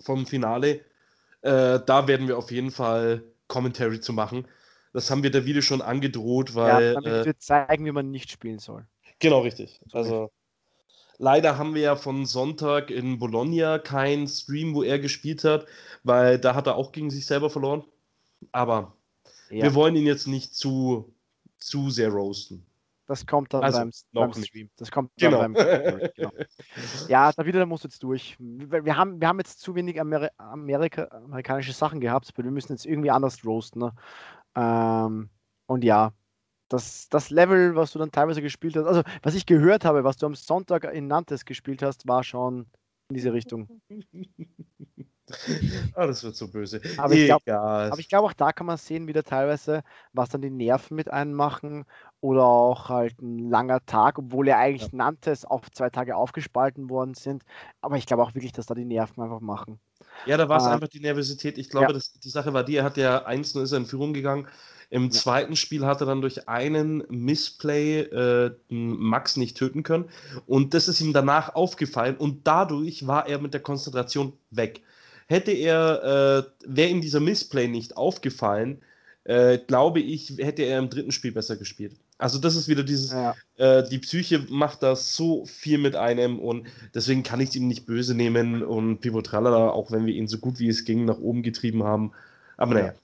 vom 0.00 0.26
Finale, 0.26 0.82
äh, 1.40 1.80
da 1.86 2.06
werden 2.06 2.28
wir 2.28 2.36
auf 2.36 2.50
jeden 2.50 2.70
Fall 2.70 3.24
Commentary 3.48 4.00
zu 4.00 4.12
machen. 4.12 4.46
Das 4.96 5.10
haben 5.10 5.22
wir 5.22 5.30
der 5.30 5.44
Video 5.44 5.60
schon 5.60 5.82
angedroht, 5.82 6.54
weil. 6.54 6.94
Ja, 6.94 6.94
damit 6.94 7.12
äh, 7.12 7.24
wir 7.26 7.38
zeigen, 7.38 7.84
wie 7.84 7.92
man 7.92 8.10
nicht 8.10 8.30
spielen 8.30 8.58
soll. 8.58 8.86
Genau, 9.18 9.40
richtig. 9.40 9.78
Also 9.92 10.30
leider 11.18 11.58
haben 11.58 11.74
wir 11.74 11.82
ja 11.82 11.96
von 11.96 12.24
Sonntag 12.24 12.90
in 12.90 13.18
Bologna 13.18 13.78
keinen 13.78 14.26
Stream, 14.26 14.74
wo 14.74 14.82
er 14.82 14.98
gespielt 14.98 15.44
hat, 15.44 15.66
weil 16.02 16.38
da 16.38 16.54
hat 16.54 16.66
er 16.66 16.76
auch 16.76 16.92
gegen 16.92 17.10
sich 17.10 17.26
selber 17.26 17.50
verloren. 17.50 17.84
Aber 18.52 18.96
ja. 19.50 19.64
wir 19.64 19.74
wollen 19.74 19.96
ihn 19.96 20.06
jetzt 20.06 20.28
nicht 20.28 20.54
zu, 20.54 21.12
zu 21.58 21.90
sehr 21.90 22.08
roasten. 22.08 22.64
Das 23.06 23.24
kommt 23.24 23.54
dann 23.54 23.62
also, 23.62 23.78
beim, 23.80 23.90
beim 24.12 24.32
Stream. 24.32 24.70
Das 24.76 24.90
kommt 24.90 25.10
genau. 25.16 25.42
dann 25.42 25.52
beim 25.52 26.08
genau. 26.16 26.32
Ja, 27.08 27.30
da 27.32 27.46
wieder, 27.46 27.60
da 27.60 27.66
muss 27.66 27.84
jetzt 27.84 28.02
durch. 28.02 28.36
Wir 28.40 28.96
haben, 28.96 29.20
wir 29.20 29.28
haben 29.28 29.38
jetzt 29.38 29.60
zu 29.60 29.74
wenig 29.74 30.00
Ameri 30.00 30.28
Amerika, 30.38 31.04
amerikanische 31.04 31.72
Sachen 31.72 32.00
gehabt, 32.00 32.32
wir 32.36 32.50
müssen 32.50 32.72
jetzt 32.72 32.84
irgendwie 32.84 33.10
anders 33.10 33.44
roasten. 33.44 33.82
Ne? 33.82 33.92
Ähm, 34.56 35.30
und 35.66 35.84
ja, 35.84 36.12
das, 36.68 37.08
das 37.08 37.30
Level, 37.30 37.76
was 37.76 37.92
du 37.92 37.98
dann 37.98 38.10
teilweise 38.10 38.42
gespielt 38.42 38.76
hast, 38.76 38.86
also 38.86 39.02
was 39.22 39.34
ich 39.34 39.46
gehört 39.46 39.84
habe, 39.84 40.04
was 40.04 40.16
du 40.16 40.26
am 40.26 40.34
Sonntag 40.34 40.84
in 40.84 41.06
Nantes 41.06 41.44
gespielt 41.44 41.82
hast, 41.82 42.08
war 42.08 42.24
schon 42.24 42.66
in 43.08 43.14
diese 43.14 43.32
Richtung. 43.32 43.68
ah, 45.94 46.06
das 46.06 46.24
wird 46.24 46.34
so 46.34 46.48
böse. 46.48 46.80
Aber 46.96 47.14
ich 47.14 47.26
glaube 47.26 47.44
glaub 47.44 48.24
auch 48.24 48.32
da 48.32 48.52
kann 48.52 48.66
man 48.66 48.78
sehen, 48.78 49.06
wieder 49.06 49.22
teilweise, 49.22 49.82
was 50.12 50.30
dann 50.30 50.42
die 50.42 50.50
Nerven 50.50 50.96
mit 50.96 51.10
einem 51.10 51.34
machen 51.34 51.84
oder 52.20 52.44
auch 52.44 52.88
halt 52.88 53.20
ein 53.20 53.38
langer 53.38 53.84
Tag, 53.86 54.18
obwohl 54.18 54.48
er 54.48 54.58
eigentlich 54.58 54.90
ja. 54.90 54.98
Nantes 54.98 55.44
auf 55.44 55.70
zwei 55.70 55.90
Tage 55.90 56.16
aufgespalten 56.16 56.90
worden 56.90 57.14
sind. 57.14 57.44
Aber 57.80 57.96
ich 57.96 58.06
glaube 58.06 58.24
auch 58.24 58.34
wirklich, 58.34 58.52
dass 58.52 58.66
da 58.66 58.74
die 58.74 58.84
Nerven 58.84 59.22
einfach 59.22 59.40
machen. 59.40 59.78
Ja, 60.24 60.36
da 60.36 60.48
war 60.48 60.58
es 60.58 60.64
äh, 60.64 60.68
einfach 60.68 60.88
die 60.88 61.00
Nervosität. 61.00 61.58
Ich 61.58 61.68
glaube, 61.68 61.88
ja. 61.88 61.92
dass 61.92 62.12
die 62.12 62.28
Sache 62.28 62.52
war 62.52 62.64
die, 62.64 62.76
er 62.76 62.84
hat 62.84 62.96
ja 62.96 63.24
1 63.24 63.54
ist 63.56 63.72
er 63.72 63.78
in 63.78 63.86
Führung 63.86 64.14
gegangen. 64.14 64.48
Im 64.88 65.04
ja. 65.04 65.10
zweiten 65.10 65.56
Spiel 65.56 65.84
hat 65.84 66.00
er 66.00 66.06
dann 66.06 66.20
durch 66.20 66.48
einen 66.48 67.04
Missplay 67.08 68.00
äh, 68.00 68.52
Max 68.68 69.36
nicht 69.36 69.56
töten 69.56 69.82
können. 69.82 70.08
Und 70.46 70.74
das 70.74 70.88
ist 70.88 71.00
ihm 71.00 71.12
danach 71.12 71.54
aufgefallen 71.54 72.16
und 72.16 72.46
dadurch 72.46 73.06
war 73.06 73.28
er 73.28 73.40
mit 73.40 73.52
der 73.52 73.62
Konzentration 73.62 74.32
weg. 74.50 74.82
Hätte 75.26 75.50
er, 75.50 76.46
äh, 76.66 76.72
wäre 76.72 76.90
ihm 76.90 77.00
dieser 77.00 77.20
Missplay 77.20 77.66
nicht 77.66 77.96
aufgefallen, 77.96 78.80
äh, 79.24 79.58
glaube 79.58 79.98
ich, 79.98 80.34
hätte 80.38 80.62
er 80.62 80.78
im 80.78 80.88
dritten 80.88 81.10
Spiel 81.10 81.32
besser 81.32 81.56
gespielt. 81.56 81.96
Also 82.18 82.38
das 82.38 82.56
ist 82.56 82.68
wieder 82.68 82.82
dieses, 82.82 83.12
ja. 83.12 83.34
äh, 83.56 83.86
die 83.88 83.98
Psyche 83.98 84.46
macht 84.48 84.82
das 84.82 85.14
so 85.14 85.44
viel 85.44 85.76
mit 85.78 85.96
einem 85.96 86.38
und 86.38 86.66
deswegen 86.94 87.22
kann 87.22 87.40
ich 87.40 87.50
es 87.50 87.56
ihm 87.56 87.68
nicht 87.68 87.84
böse 87.84 88.14
nehmen 88.14 88.62
und 88.62 89.00
Pivotralla, 89.00 89.68
auch 89.70 89.90
wenn 89.90 90.06
wir 90.06 90.14
ihn 90.14 90.26
so 90.26 90.38
gut 90.38 90.58
wie 90.58 90.68
es 90.68 90.84
ging 90.84 91.04
nach 91.04 91.18
oben 91.18 91.42
getrieben 91.42 91.82
haben. 91.84 92.12
Aber 92.56 92.74
naja. 92.74 92.94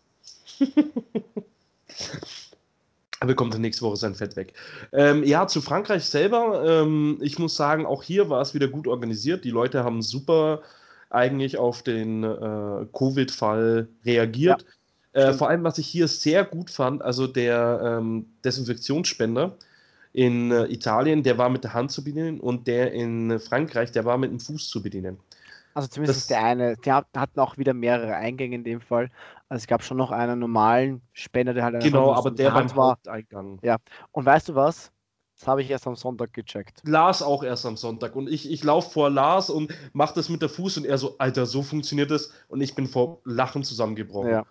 Er 3.21 3.29
bekommt 3.29 3.55
dann 3.55 3.61
nächste 3.61 3.85
Woche 3.85 3.99
sein 3.99 4.17
Fett 4.17 4.35
weg. 4.35 4.53
Ähm, 4.93 5.23
ja, 5.23 5.47
zu 5.47 5.61
Frankreich 5.61 6.07
selber. 6.07 6.65
Ähm, 6.67 7.19
ich 7.21 7.39
muss 7.39 7.55
sagen, 7.55 7.87
auch 7.87 8.03
hier 8.03 8.29
war 8.31 8.41
es 8.41 8.53
wieder 8.53 8.67
gut 8.67 8.89
organisiert. 8.89 9.45
Die 9.45 9.51
Leute 9.51 9.85
haben 9.85 10.03
super 10.03 10.63
eigentlich 11.09 11.57
auf 11.57 11.85
den 11.85 12.25
äh, 12.25 12.87
Covid-Fall 12.93 13.87
reagiert. 14.05 14.63
Ja, 14.63 14.69
äh, 15.13 15.33
vor 15.33 15.49
allem, 15.49 15.65
was 15.65 15.79
ich 15.79 15.87
hier 15.87 16.09
sehr 16.09 16.45
gut 16.45 16.71
fand, 16.71 17.03
also 17.03 17.27
der 17.27 17.99
ähm, 18.01 18.27
Desinfektionsspender 18.45 19.57
in 20.13 20.51
äh, 20.51 20.65
Italien, 20.67 21.23
der 21.23 21.39
war 21.39 21.49
mit 21.49 21.65
der 21.65 21.75
Hand 21.75 21.91
zu 21.91 22.05
bedienen 22.05 22.41
und 22.41 22.67
der 22.67 22.93
in 22.93 23.39
Frankreich, 23.39 23.93
der 23.93 24.05
war 24.05 24.19
mit 24.19 24.31
dem 24.31 24.41
Fuß 24.41 24.69
zu 24.69 24.83
bedienen. 24.83 25.19
Also 25.75 25.89
zumindest 25.89 26.21
das, 26.21 26.27
der 26.29 26.45
eine, 26.45 26.77
der 26.77 27.07
hatten 27.17 27.41
auch 27.41 27.57
wieder 27.57 27.73
mehrere 27.73 28.15
Eingänge 28.15 28.57
in 28.57 28.65
dem 28.65 28.81
Fall. 28.81 29.11
Also 29.49 29.63
es 29.63 29.67
gab 29.67 29.83
schon 29.83 29.97
noch 29.97 30.11
einen 30.11 30.39
normalen 30.39 31.01
Spender, 31.13 31.55
der 31.55 31.65
halt 31.65 31.83
genau, 31.83 32.13
aber 32.13 32.31
der 32.31 32.53
Hand 32.53 32.77
war. 32.77 32.99
Eingang. 33.07 33.59
Ja. 33.63 33.77
Und 34.11 34.27
weißt 34.27 34.51
du 34.51 34.55
was? 34.55 34.93
Das 35.39 35.49
habe 35.49 35.63
ich 35.63 35.71
erst 35.71 35.87
am 35.87 35.97
Sonntag 35.97 36.33
gecheckt. 36.35 36.83
Lars 36.85 37.23
auch 37.23 37.43
erst 37.43 37.67
am 37.67 37.77
Sonntag. 37.77 38.15
Und 38.15 38.29
ich, 38.29 38.51
ich 38.51 38.63
laufe 38.63 38.91
vor 38.91 39.11
Lars 39.11 39.51
und 39.51 39.75
mache 39.93 40.15
das 40.15 40.29
mit 40.29 40.43
der 40.43 40.49
Fuß 40.49 40.77
und 40.77 40.87
er 40.87 40.99
so, 40.99 41.17
Alter, 41.19 41.47
so 41.47 41.63
funktioniert 41.63 42.11
das. 42.11 42.33
Und 42.49 42.61
ich 42.61 42.75
bin 42.75 42.87
vor 42.87 43.21
Lachen 43.25 43.65
zusammengebrochen. 43.65 44.31
Ja. 44.31 44.47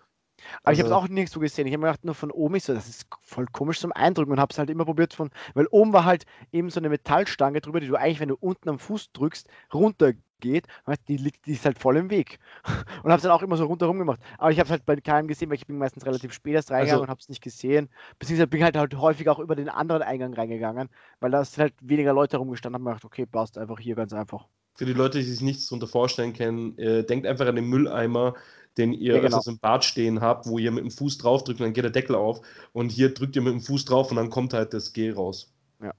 Aber 0.58 0.68
also, 0.68 0.78
ich 0.80 0.84
habe 0.84 0.94
es 0.94 1.04
auch 1.04 1.08
nirgends 1.08 1.32
so 1.32 1.40
gesehen. 1.40 1.66
Ich 1.66 1.72
habe 1.72 1.82
mir 1.82 1.88
gedacht, 1.88 2.04
nur 2.04 2.14
von 2.14 2.30
oben 2.30 2.56
ist 2.56 2.66
so, 2.66 2.74
das 2.74 2.88
ist 2.88 3.06
voll 3.22 3.46
komisch 3.46 3.80
zum 3.80 3.92
Eindrücken 3.92 4.32
und 4.32 4.40
habe 4.40 4.52
es 4.52 4.58
halt 4.58 4.70
immer 4.70 4.84
probiert 4.84 5.14
von, 5.14 5.30
weil 5.54 5.66
oben 5.70 5.92
war 5.92 6.04
halt 6.04 6.26
eben 6.52 6.70
so 6.70 6.80
eine 6.80 6.88
Metallstange 6.88 7.60
drüber, 7.60 7.80
die 7.80 7.88
du 7.88 7.96
eigentlich, 7.96 8.20
wenn 8.20 8.28
du 8.28 8.36
unten 8.40 8.68
am 8.68 8.78
Fuß 8.78 9.12
drückst, 9.12 9.48
runter 9.72 10.12
geht, 10.42 10.66
die, 11.08 11.16
liegt, 11.16 11.46
die 11.46 11.52
ist 11.52 11.64
halt 11.64 11.78
voll 11.78 11.96
im 11.96 12.10
Weg. 12.10 12.38
Und 13.02 13.10
habe 13.10 13.16
es 13.16 13.22
dann 13.22 13.32
auch 13.32 13.42
immer 13.42 13.56
so 13.56 13.64
rundherum 13.64 13.98
gemacht. 13.98 14.20
Aber 14.36 14.50
ich 14.50 14.58
habe 14.58 14.66
es 14.66 14.70
halt 14.70 14.84
bei 14.84 14.96
keinem 14.96 15.28
gesehen, 15.28 15.48
weil 15.48 15.56
ich 15.56 15.66
bin 15.66 15.78
meistens 15.78 16.04
relativ 16.04 16.34
spät 16.34 16.54
erst 16.54 16.70
reingegangen 16.70 16.92
also, 16.92 17.02
und 17.04 17.08
habe 17.08 17.20
es 17.20 17.30
nicht 17.30 17.42
gesehen. 17.42 17.88
Beziehungsweise 18.18 18.48
bin 18.48 18.62
halt, 18.62 18.76
halt 18.76 18.94
häufig 18.96 19.28
auch 19.30 19.38
über 19.38 19.56
den 19.56 19.70
anderen 19.70 20.02
Eingang 20.02 20.34
reingegangen, 20.34 20.90
weil 21.20 21.30
da 21.30 21.42
sind 21.44 21.62
halt 21.62 21.74
weniger 21.80 22.12
Leute 22.12 22.36
rumgestanden 22.36 22.82
und 22.82 22.86
gedacht, 22.86 23.04
okay, 23.04 23.24
passt 23.24 23.56
einfach 23.56 23.78
hier 23.78 23.94
ganz 23.94 24.12
einfach. 24.12 24.46
Für 24.74 24.86
die 24.86 24.94
Leute, 24.94 25.18
die 25.18 25.24
sich 25.24 25.42
nichts 25.42 25.68
darunter 25.68 25.86
vorstellen 25.86 26.32
können, 26.32 26.76
äh, 26.78 27.04
denkt 27.04 27.26
einfach 27.26 27.46
an 27.46 27.56
den 27.56 27.66
Mülleimer, 27.66 28.34
den 28.78 28.92
ihr 28.92 29.16
ja, 29.16 29.20
genau. 29.20 29.42
im 29.46 29.58
Bad 29.58 29.84
stehen 29.84 30.20
habt, 30.20 30.46
wo 30.46 30.58
ihr 30.58 30.70
mit 30.70 30.84
dem 30.84 30.90
Fuß 30.90 31.18
drauf 31.18 31.44
drückt 31.44 31.60
und 31.60 31.66
dann 31.66 31.74
geht 31.74 31.84
der 31.84 31.90
Deckel 31.90 32.16
auf. 32.16 32.40
Und 32.72 32.90
hier 32.90 33.12
drückt 33.12 33.36
ihr 33.36 33.42
mit 33.42 33.52
dem 33.52 33.60
Fuß 33.60 33.84
drauf 33.84 34.10
und 34.10 34.16
dann 34.16 34.30
kommt 34.30 34.54
halt 34.54 34.72
das 34.72 34.92
Gel 34.92 35.14
raus. 35.14 35.52
Ja. 35.82 35.92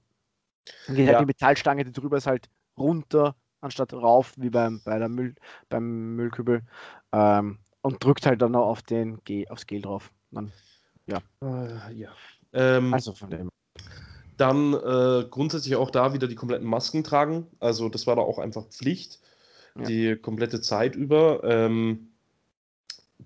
Dann 0.86 0.96
geht 0.96 1.06
halt 1.06 1.12
ja. 1.12 1.18
halt 1.18 1.22
die 1.22 1.26
Metallstange, 1.26 1.84
die 1.84 1.92
drüber 1.92 2.16
ist, 2.16 2.26
halt 2.26 2.48
runter, 2.76 3.36
anstatt 3.60 3.92
rauf, 3.92 4.34
wie 4.36 4.50
beim, 4.50 4.80
bei 4.84 4.98
der 4.98 5.08
Müll, 5.08 5.34
beim 5.68 6.16
Müllkübel. 6.16 6.62
Ähm, 7.12 7.58
und 7.82 8.02
drückt 8.02 8.26
halt 8.26 8.40
dann 8.40 8.52
noch 8.52 8.66
auf 8.66 8.82
den 8.82 9.22
G, 9.24 9.46
aufs 9.48 9.66
Gel 9.66 9.82
drauf. 9.82 10.10
Dann, 10.30 10.52
ja. 11.06 11.18
Äh, 11.42 11.92
ja. 11.94 12.08
Ähm, 12.52 12.92
also 12.94 13.12
von 13.12 13.30
dem. 13.30 13.50
Dann 14.36 14.74
äh, 14.74 15.26
grundsätzlich 15.30 15.76
auch 15.76 15.90
da 15.90 16.12
wieder 16.12 16.26
die 16.26 16.34
kompletten 16.34 16.66
Masken 16.66 17.04
tragen. 17.04 17.46
Also 17.60 17.88
das 17.88 18.06
war 18.06 18.16
da 18.16 18.22
auch 18.22 18.38
einfach 18.38 18.64
Pflicht, 18.68 19.20
ja. 19.76 19.84
die 19.84 20.16
komplette 20.16 20.60
Zeit 20.60 20.96
über. 20.96 21.44
Ähm, 21.44 22.13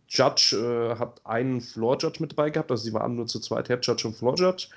Judge 0.08 0.56
äh, 0.56 0.98
hat 0.98 1.20
einen 1.24 1.60
Floor 1.60 1.98
Judge 1.98 2.18
mit 2.20 2.32
dabei 2.32 2.50
gehabt, 2.50 2.70
also 2.70 2.84
sie 2.84 2.92
waren 2.92 3.16
nur 3.16 3.26
zu 3.26 3.40
zweit, 3.40 3.68
Head 3.68 3.84
Judge 3.86 4.06
und 4.06 4.14
Floor 4.14 4.36
Judge. 4.36 4.68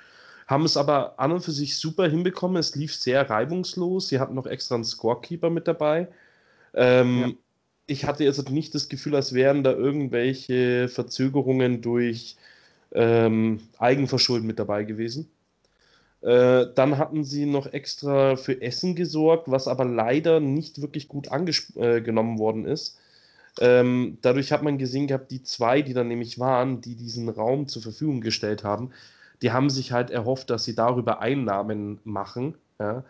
Haben 0.46 0.64
es 0.64 0.76
aber 0.76 1.18
an 1.18 1.32
und 1.32 1.42
für 1.42 1.52
sich 1.52 1.78
super 1.78 2.08
hinbekommen. 2.08 2.56
Es 2.56 2.74
lief 2.74 2.94
sehr 2.94 3.30
reibungslos. 3.30 4.08
Sie 4.08 4.18
hatten 4.18 4.34
noch 4.34 4.46
extra 4.46 4.74
einen 4.74 4.84
Scorekeeper 4.84 5.50
mit 5.50 5.68
dabei. 5.68 6.08
Ähm, 6.74 7.20
ja. 7.20 7.32
Ich 7.86 8.04
hatte 8.06 8.24
jetzt 8.24 8.50
nicht 8.50 8.74
das 8.74 8.88
Gefühl, 8.88 9.14
als 9.14 9.34
wären 9.34 9.62
da 9.62 9.72
irgendwelche 9.72 10.88
Verzögerungen 10.88 11.80
durch 11.80 12.36
ähm, 12.92 13.60
Eigenverschulden 13.78 14.46
mit 14.46 14.58
dabei 14.58 14.84
gewesen. 14.84 15.30
Äh, 16.22 16.66
dann 16.74 16.98
hatten 16.98 17.24
sie 17.24 17.46
noch 17.46 17.66
extra 17.66 18.36
für 18.36 18.60
Essen 18.62 18.94
gesorgt, 18.94 19.50
was 19.50 19.66
aber 19.66 19.84
leider 19.84 20.38
nicht 20.38 20.80
wirklich 20.80 21.08
gut 21.08 21.28
angenommen 21.28 22.36
äh, 22.36 22.38
worden 22.38 22.64
ist. 22.64 22.98
Ähm, 23.60 24.18
dadurch 24.22 24.50
hat 24.52 24.62
man 24.62 24.78
gesehen 24.78 25.06
gehabt, 25.06 25.30
die 25.30 25.42
zwei, 25.42 25.82
die 25.82 25.92
dann 25.92 26.08
nämlich 26.08 26.38
waren, 26.38 26.80
die 26.80 26.96
diesen 26.96 27.28
Raum 27.28 27.68
zur 27.68 27.82
Verfügung 27.82 28.20
gestellt 28.20 28.64
haben, 28.64 28.90
die 29.42 29.52
haben 29.52 29.70
sich 29.70 29.92
halt 29.92 30.10
erhofft, 30.10 30.50
dass 30.50 30.64
sie 30.64 30.74
darüber 30.74 31.20
Einnahmen 31.20 32.00
machen. 32.04 32.56
Ja? 32.78 33.04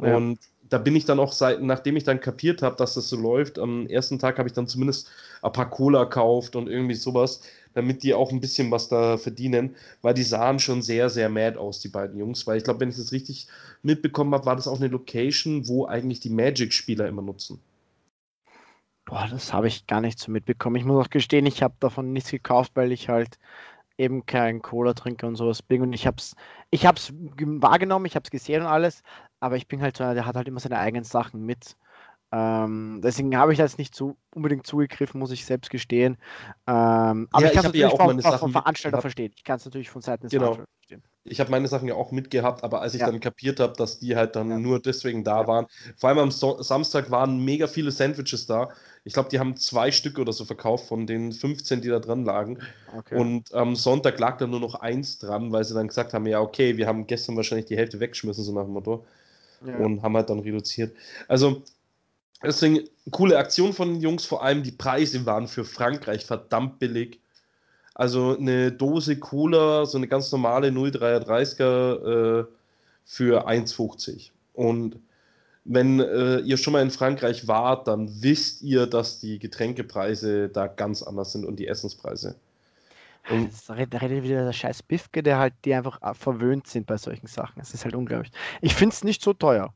Ja. 0.00 0.16
Und 0.16 0.38
da 0.68 0.78
bin 0.78 0.96
ich 0.96 1.04
dann 1.04 1.20
auch, 1.20 1.32
seit, 1.32 1.62
nachdem 1.62 1.96
ich 1.96 2.04
dann 2.04 2.20
kapiert 2.20 2.62
habe, 2.62 2.76
dass 2.76 2.94
das 2.94 3.08
so 3.08 3.16
läuft, 3.16 3.58
am 3.58 3.86
ersten 3.86 4.18
Tag 4.18 4.38
habe 4.38 4.48
ich 4.48 4.54
dann 4.54 4.66
zumindest 4.66 5.10
ein 5.42 5.52
paar 5.52 5.70
Cola 5.70 6.04
gekauft 6.04 6.56
und 6.56 6.68
irgendwie 6.68 6.94
sowas, 6.94 7.42
damit 7.74 8.02
die 8.02 8.14
auch 8.14 8.32
ein 8.32 8.40
bisschen 8.40 8.70
was 8.70 8.88
da 8.88 9.18
verdienen, 9.18 9.76
weil 10.02 10.14
die 10.14 10.22
sahen 10.22 10.58
schon 10.58 10.82
sehr, 10.82 11.10
sehr 11.10 11.28
mad 11.28 11.58
aus, 11.58 11.80
die 11.80 11.88
beiden 11.88 12.18
Jungs. 12.18 12.46
Weil 12.46 12.56
ich 12.56 12.64
glaube, 12.64 12.80
wenn 12.80 12.88
ich 12.88 12.96
das 12.96 13.12
richtig 13.12 13.46
mitbekommen 13.82 14.34
habe, 14.34 14.46
war 14.46 14.56
das 14.56 14.66
auch 14.66 14.80
eine 14.80 14.88
Location, 14.88 15.68
wo 15.68 15.86
eigentlich 15.86 16.20
die 16.20 16.30
Magic-Spieler 16.30 17.06
immer 17.06 17.22
nutzen. 17.22 17.60
Boah, 19.14 19.28
das 19.30 19.52
habe 19.52 19.68
ich 19.68 19.86
gar 19.86 20.00
nicht 20.00 20.18
so 20.18 20.32
mitbekommen. 20.32 20.74
Ich 20.74 20.84
muss 20.84 21.06
auch 21.06 21.08
gestehen, 21.08 21.46
ich 21.46 21.62
habe 21.62 21.76
davon 21.78 22.12
nichts 22.12 22.32
gekauft, 22.32 22.72
weil 22.74 22.90
ich 22.90 23.08
halt 23.08 23.38
eben 23.96 24.26
kein 24.26 24.60
Cola 24.60 24.92
trinke 24.92 25.24
und 25.24 25.36
sowas 25.36 25.62
bin. 25.62 25.82
Und 25.82 25.92
ich 25.92 26.08
habe 26.08 26.16
es 26.16 26.34
ich 26.70 26.84
hab's 26.84 27.12
wahrgenommen, 27.14 28.06
ich 28.06 28.16
habe 28.16 28.24
es 28.24 28.30
gesehen 28.32 28.62
und 28.62 28.66
alles, 28.66 29.04
aber 29.38 29.54
ich 29.56 29.68
bin 29.68 29.82
halt 29.82 29.96
so 29.96 30.02
einer, 30.02 30.14
der 30.14 30.26
hat 30.26 30.34
halt 30.34 30.48
immer 30.48 30.58
seine 30.58 30.80
eigenen 30.80 31.04
Sachen 31.04 31.46
mit. 31.46 31.76
Ähm, 32.32 33.02
deswegen 33.04 33.36
habe 33.36 33.52
ich 33.52 33.58
das 33.58 33.78
nicht 33.78 33.94
so 33.94 34.16
unbedingt 34.34 34.66
zugegriffen, 34.66 35.20
muss 35.20 35.30
ich 35.30 35.46
selbst 35.46 35.70
gestehen. 35.70 36.16
Ähm, 36.66 37.28
aber 37.30 37.42
ja, 37.42 37.46
ich 37.46 37.52
kann 37.52 37.58
es 37.60 37.64
natürlich 37.66 37.80
ja 37.82 37.90
auch 37.90 38.20
vom, 38.20 38.20
vom 38.20 38.50
Veranstalter 38.50 39.00
verstehen. 39.00 39.30
Ich 39.36 39.44
kann 39.44 39.58
es 39.58 39.64
natürlich 39.64 39.90
von 39.90 40.02
Seiten 40.02 40.24
des 40.24 40.32
genau. 40.32 40.54
Veranstalters 40.54 40.74
verstehen. 40.74 41.02
Ich 41.24 41.40
habe 41.40 41.50
meine 41.50 41.68
Sachen 41.68 41.88
ja 41.88 41.94
auch 41.94 42.12
mitgehabt, 42.12 42.62
aber 42.62 42.82
als 42.82 42.94
ich 42.94 43.00
ja. 43.00 43.06
dann 43.06 43.20
kapiert 43.20 43.58
habe, 43.58 43.72
dass 43.76 43.98
die 43.98 44.14
halt 44.14 44.36
dann 44.36 44.50
ja. 44.50 44.58
nur 44.58 44.80
deswegen 44.80 45.24
da 45.24 45.46
waren, 45.46 45.66
vor 45.96 46.10
allem 46.10 46.18
am 46.18 46.30
so 46.30 46.60
Samstag 46.62 47.10
waren 47.10 47.42
mega 47.44 47.66
viele 47.66 47.90
Sandwiches 47.90 48.46
da. 48.46 48.68
Ich 49.04 49.14
glaube, 49.14 49.30
die 49.30 49.38
haben 49.38 49.56
zwei 49.56 49.90
Stück 49.90 50.18
oder 50.18 50.32
so 50.32 50.44
verkauft 50.44 50.86
von 50.86 51.06
den 51.06 51.32
15, 51.32 51.80
die 51.80 51.88
da 51.88 51.98
dran 51.98 52.24
lagen. 52.24 52.58
Okay. 52.96 53.16
Und 53.16 53.54
am 53.54 53.74
Sonntag 53.74 54.18
lag 54.18 54.38
da 54.38 54.46
nur 54.46 54.60
noch 54.60 54.74
eins 54.76 55.18
dran, 55.18 55.50
weil 55.50 55.64
sie 55.64 55.74
dann 55.74 55.88
gesagt 55.88 56.12
haben: 56.12 56.26
Ja, 56.26 56.40
okay, 56.40 56.76
wir 56.76 56.86
haben 56.86 57.06
gestern 57.06 57.36
wahrscheinlich 57.36 57.66
die 57.66 57.76
Hälfte 57.76 58.00
weggeschmissen, 58.00 58.44
so 58.44 58.52
nach 58.52 58.64
dem 58.64 58.72
Motto. 58.72 59.06
Und 59.78 60.02
haben 60.02 60.14
halt 60.14 60.28
dann 60.28 60.40
reduziert. 60.40 60.94
Also, 61.26 61.62
Deswegen 62.44 62.80
coole 63.10 63.38
Aktion 63.38 63.72
von 63.72 63.94
den 63.94 64.00
Jungs, 64.02 64.26
vor 64.26 64.42
allem 64.42 64.62
die 64.62 64.72
Preise 64.72 65.24
waren 65.24 65.48
für 65.48 65.64
Frankreich 65.64 66.26
verdammt 66.26 66.78
billig. 66.78 67.20
Also 67.94 68.36
eine 68.36 68.72
Dose 68.72 69.18
Cola, 69.18 69.86
so 69.86 69.98
eine 69.98 70.08
ganz 70.08 70.30
normale 70.32 70.68
0,33er 70.68 72.40
äh, 72.40 72.44
für 73.04 73.48
1,50. 73.48 74.30
Und 74.52 74.98
wenn 75.64 76.00
äh, 76.00 76.38
ihr 76.40 76.56
schon 76.56 76.72
mal 76.72 76.82
in 76.82 76.90
Frankreich 76.90 77.46
wart, 77.46 77.86
dann 77.86 78.22
wisst 78.22 78.62
ihr, 78.62 78.86
dass 78.86 79.20
die 79.20 79.38
Getränkepreise 79.38 80.48
da 80.48 80.66
ganz 80.66 81.02
anders 81.02 81.32
sind 81.32 81.44
und 81.44 81.56
die 81.56 81.68
Essenspreise. 81.68 82.36
Und 83.30 83.50
da 83.68 83.74
redet 83.74 84.22
wieder 84.22 84.44
der 84.44 84.52
scheiß 84.52 84.82
Bifke, 84.82 85.22
der 85.22 85.38
halt, 85.38 85.54
die 85.64 85.72
einfach 85.72 86.02
äh, 86.02 86.12
verwöhnt 86.14 86.66
sind 86.66 86.86
bei 86.86 86.98
solchen 86.98 87.26
Sachen. 87.26 87.60
Es 87.60 87.72
ist 87.72 87.84
halt 87.84 87.94
unglaublich. 87.94 88.32
Ich 88.60 88.74
finde 88.74 88.94
es 88.94 89.02
nicht 89.02 89.22
so 89.22 89.32
teuer. 89.32 89.72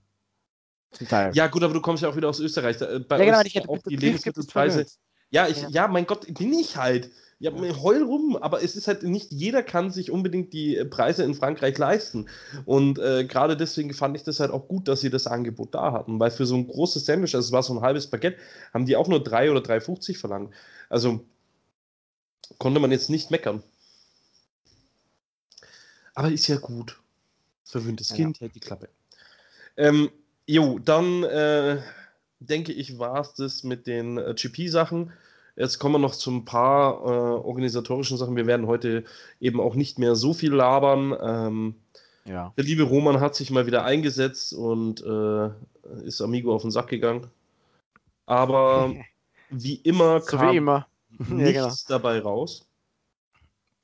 Zum 0.90 1.08
Teil. 1.08 1.34
Ja, 1.34 1.46
gut, 1.46 1.62
aber 1.62 1.72
du 1.72 1.80
kommst 1.80 2.02
ja 2.02 2.08
auch 2.08 2.16
wieder 2.16 2.28
aus 2.28 2.40
Österreich. 2.40 2.78
Bei 2.78 3.18
ja, 3.18 3.24
genau, 3.24 3.40
ich 3.42 3.54
hätte 3.54 3.68
auch 3.68 3.78
die 3.88 3.96
Lebensmittelpreise. 3.96 4.86
Ja, 5.30 5.46
ich, 5.46 5.62
ja. 5.62 5.68
ja, 5.68 5.88
mein 5.88 6.06
Gott, 6.06 6.26
bin 6.34 6.52
ich 6.52 6.76
halt. 6.76 7.10
Ja, 7.40 7.52
heul 7.52 8.02
rum, 8.02 8.36
aber 8.36 8.64
es 8.64 8.74
ist 8.74 8.88
halt 8.88 9.04
nicht 9.04 9.30
jeder 9.30 9.62
kann 9.62 9.92
sich 9.92 10.10
unbedingt 10.10 10.52
die 10.52 10.84
Preise 10.90 11.22
in 11.22 11.34
Frankreich 11.34 11.78
leisten. 11.78 12.28
Und 12.64 12.98
äh, 12.98 13.24
gerade 13.24 13.56
deswegen 13.56 13.94
fand 13.94 14.16
ich 14.16 14.24
das 14.24 14.40
halt 14.40 14.50
auch 14.50 14.66
gut, 14.66 14.88
dass 14.88 15.00
sie 15.00 15.10
das 15.10 15.28
Angebot 15.28 15.72
da 15.72 15.92
hatten, 15.92 16.18
weil 16.18 16.32
für 16.32 16.46
so 16.46 16.56
ein 16.56 16.66
großes 16.66 17.06
Sandwich, 17.06 17.36
also 17.36 17.46
es 17.46 17.52
war 17.52 17.62
so 17.62 17.74
ein 17.74 17.80
halbes 17.80 18.08
Baguette, 18.08 18.38
haben 18.74 18.86
die 18.86 18.96
auch 18.96 19.06
nur 19.06 19.22
3 19.22 19.52
oder 19.52 19.60
3,50 19.60 20.18
verlangt. 20.18 20.52
Also 20.88 21.24
konnte 22.58 22.80
man 22.80 22.90
jetzt 22.90 23.08
nicht 23.08 23.30
meckern. 23.30 23.62
Aber 26.14 26.32
ist 26.32 26.48
ja 26.48 26.56
gut. 26.56 26.98
Verwöhntes 27.62 28.12
Kind, 28.12 28.38
ja. 28.38 28.40
hält 28.40 28.56
die 28.56 28.60
Klappe. 28.60 28.88
Ähm, 29.76 30.10
jo, 30.46 30.80
dann 30.80 31.22
äh, 31.22 31.80
denke 32.40 32.72
ich, 32.72 32.98
war 32.98 33.20
es 33.20 33.34
das 33.34 33.62
mit 33.62 33.86
den 33.86 34.18
äh, 34.18 34.34
GP-Sachen. 34.34 35.12
Jetzt 35.58 35.80
kommen 35.80 35.96
wir 35.96 35.98
noch 35.98 36.14
zu 36.14 36.30
ein 36.30 36.44
paar 36.44 37.00
äh, 37.00 37.40
organisatorischen 37.44 38.16
Sachen. 38.16 38.36
Wir 38.36 38.46
werden 38.46 38.68
heute 38.68 39.02
eben 39.40 39.60
auch 39.60 39.74
nicht 39.74 39.98
mehr 39.98 40.14
so 40.14 40.32
viel 40.32 40.54
labern. 40.54 41.16
Ähm, 41.20 41.74
ja. 42.24 42.52
Der 42.56 42.62
liebe 42.62 42.84
Roman 42.84 43.20
hat 43.20 43.34
sich 43.34 43.50
mal 43.50 43.66
wieder 43.66 43.84
eingesetzt 43.84 44.52
und 44.54 45.02
äh, 45.02 45.50
ist 46.04 46.20
Amigo 46.20 46.54
auf 46.54 46.62
den 46.62 46.70
Sack 46.70 46.86
gegangen. 46.86 47.26
Aber 48.24 48.94
wie 49.50 49.74
immer 49.74 50.20
so 50.20 50.36
kam 50.36 50.52
wie 50.52 50.58
immer. 50.58 50.86
nichts 51.18 51.28
ja, 51.54 51.62
genau. 51.64 51.74
dabei 51.88 52.20
raus. 52.20 52.64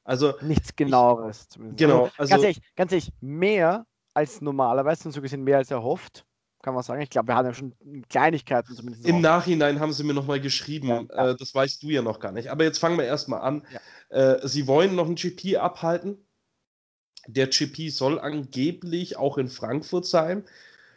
Also 0.05 0.35
nichts 0.43 0.77
genaueres 0.77 1.49
zumindest. 1.49 1.79
Genau. 1.79 2.09
Also, 2.17 2.31
ganz, 2.31 2.43
ehrlich, 2.45 2.61
ganz 2.77 2.93
ehrlich, 2.93 3.11
mehr 3.21 3.85
als 4.13 4.41
normalerweise 4.41 5.09
und 5.09 5.13
so 5.13 5.21
gesehen 5.21 5.43
mehr 5.43 5.59
als 5.59 5.73
erhofft 5.73 6.25
kann 6.65 6.75
man 6.75 6.83
sagen. 6.83 7.03
Ich 7.03 7.11
glaube, 7.11 7.29
wir 7.29 7.37
haben 7.37 7.47
ja 7.47 7.55
schon 7.55 7.75
Kleinigkeiten 8.09 8.75
zumindest. 8.75 9.07
Im 9.07 9.21
Nachhinein 9.21 9.81
haben 9.81 9.93
sie 9.93 10.03
mir 10.03 10.15
nochmal 10.15 10.41
geschrieben. 10.41 10.89
Ja, 10.89 11.03
ja. 11.03 11.31
Äh, 11.31 11.37
das 11.37 11.55
weißt 11.55 11.83
du 11.83 11.91
ja 11.91 12.01
noch 12.01 12.21
gar 12.21 12.33
nicht. 12.33 12.49
Aber 12.49 12.65
jetzt 12.65 12.79
fangen 12.79 12.97
wir 12.97 13.05
erstmal 13.05 13.43
an. 13.43 13.67
Ja. 14.11 14.35
Äh, 14.35 14.49
sie 14.49 14.67
wollen 14.67 14.95
noch 14.95 15.07
ein 15.07 15.15
GP 15.15 15.59
abhalten. 15.59 16.27
Der 17.27 17.49
GP 17.49 17.91
soll 17.91 18.19
angeblich 18.19 19.17
auch 19.17 19.39
in 19.39 19.49
Frankfurt 19.49 20.07
sein. 20.07 20.45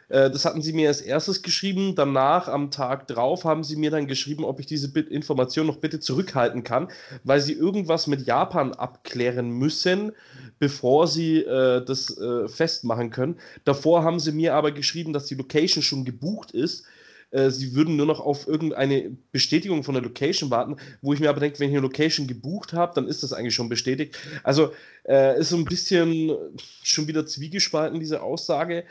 Äh, 0.08 0.30
das 0.30 0.44
hatten 0.44 0.62
sie 0.62 0.72
mir 0.72 0.88
als 0.88 1.00
erstes 1.00 1.42
geschrieben. 1.42 1.94
Danach, 1.94 2.48
am 2.48 2.70
Tag 2.70 3.06
drauf, 3.08 3.44
haben 3.44 3.64
sie 3.64 3.76
mir 3.76 3.90
dann 3.90 4.06
geschrieben, 4.06 4.44
ob 4.44 4.60
ich 4.60 4.66
diese 4.66 4.88
Information 4.98 5.66
noch 5.66 5.76
bitte 5.76 6.00
zurückhalten 6.00 6.64
kann, 6.64 6.88
weil 7.24 7.40
sie 7.40 7.52
irgendwas 7.52 8.06
mit 8.06 8.26
Japan 8.26 8.72
abklären 8.72 9.50
müssen, 9.50 10.12
bevor 10.58 11.06
sie 11.06 11.38
äh, 11.38 11.84
das 11.84 12.16
äh, 12.18 12.48
festmachen 12.48 13.10
können. 13.10 13.36
Davor 13.64 14.02
haben 14.02 14.20
sie 14.20 14.32
mir 14.32 14.54
aber 14.54 14.72
geschrieben, 14.72 15.12
dass 15.12 15.26
die 15.26 15.34
Location 15.34 15.82
schon 15.82 16.04
gebucht 16.04 16.50
ist 16.50 16.84
äh, 17.30 17.50
sie 17.50 17.74
würden 17.74 17.96
nur 17.96 18.06
noch 18.06 18.20
auf 18.20 18.46
irgendeine 18.46 19.16
Bestätigung 19.32 19.84
von 19.84 19.94
der 19.94 20.02
Location 20.02 20.50
warten, 20.50 20.76
wo 21.02 21.12
ich 21.12 21.20
mir 21.20 21.28
aber 21.28 21.40
denke, 21.40 21.58
wenn 21.60 21.68
ich 21.68 21.74
eine 21.76 21.82
Location 21.82 22.26
gebucht 22.26 22.72
habe, 22.72 22.94
dann 22.94 23.06
ist 23.06 23.22
das 23.22 23.32
eigentlich 23.32 23.54
schon 23.54 23.68
bestätigt. 23.68 24.16
Also 24.42 24.72
äh, 25.06 25.38
ist 25.38 25.50
so 25.50 25.56
ein 25.56 25.64
bisschen 25.64 26.36
schon 26.82 27.06
wieder 27.06 27.26
zwiegespalten, 27.26 28.00
diese 28.00 28.22
Aussage. 28.22 28.84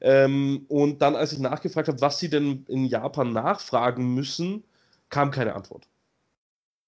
Ähm, 0.00 0.64
und 0.68 1.02
dann, 1.02 1.14
als 1.14 1.32
ich 1.32 1.38
nachgefragt 1.38 1.88
habe, 1.88 2.00
was 2.00 2.18
sie 2.18 2.28
denn 2.28 2.64
in 2.68 2.86
Japan 2.86 3.32
nachfragen 3.32 4.14
müssen, 4.14 4.64
kam 5.08 5.30
keine 5.30 5.54
Antwort. 5.54 5.86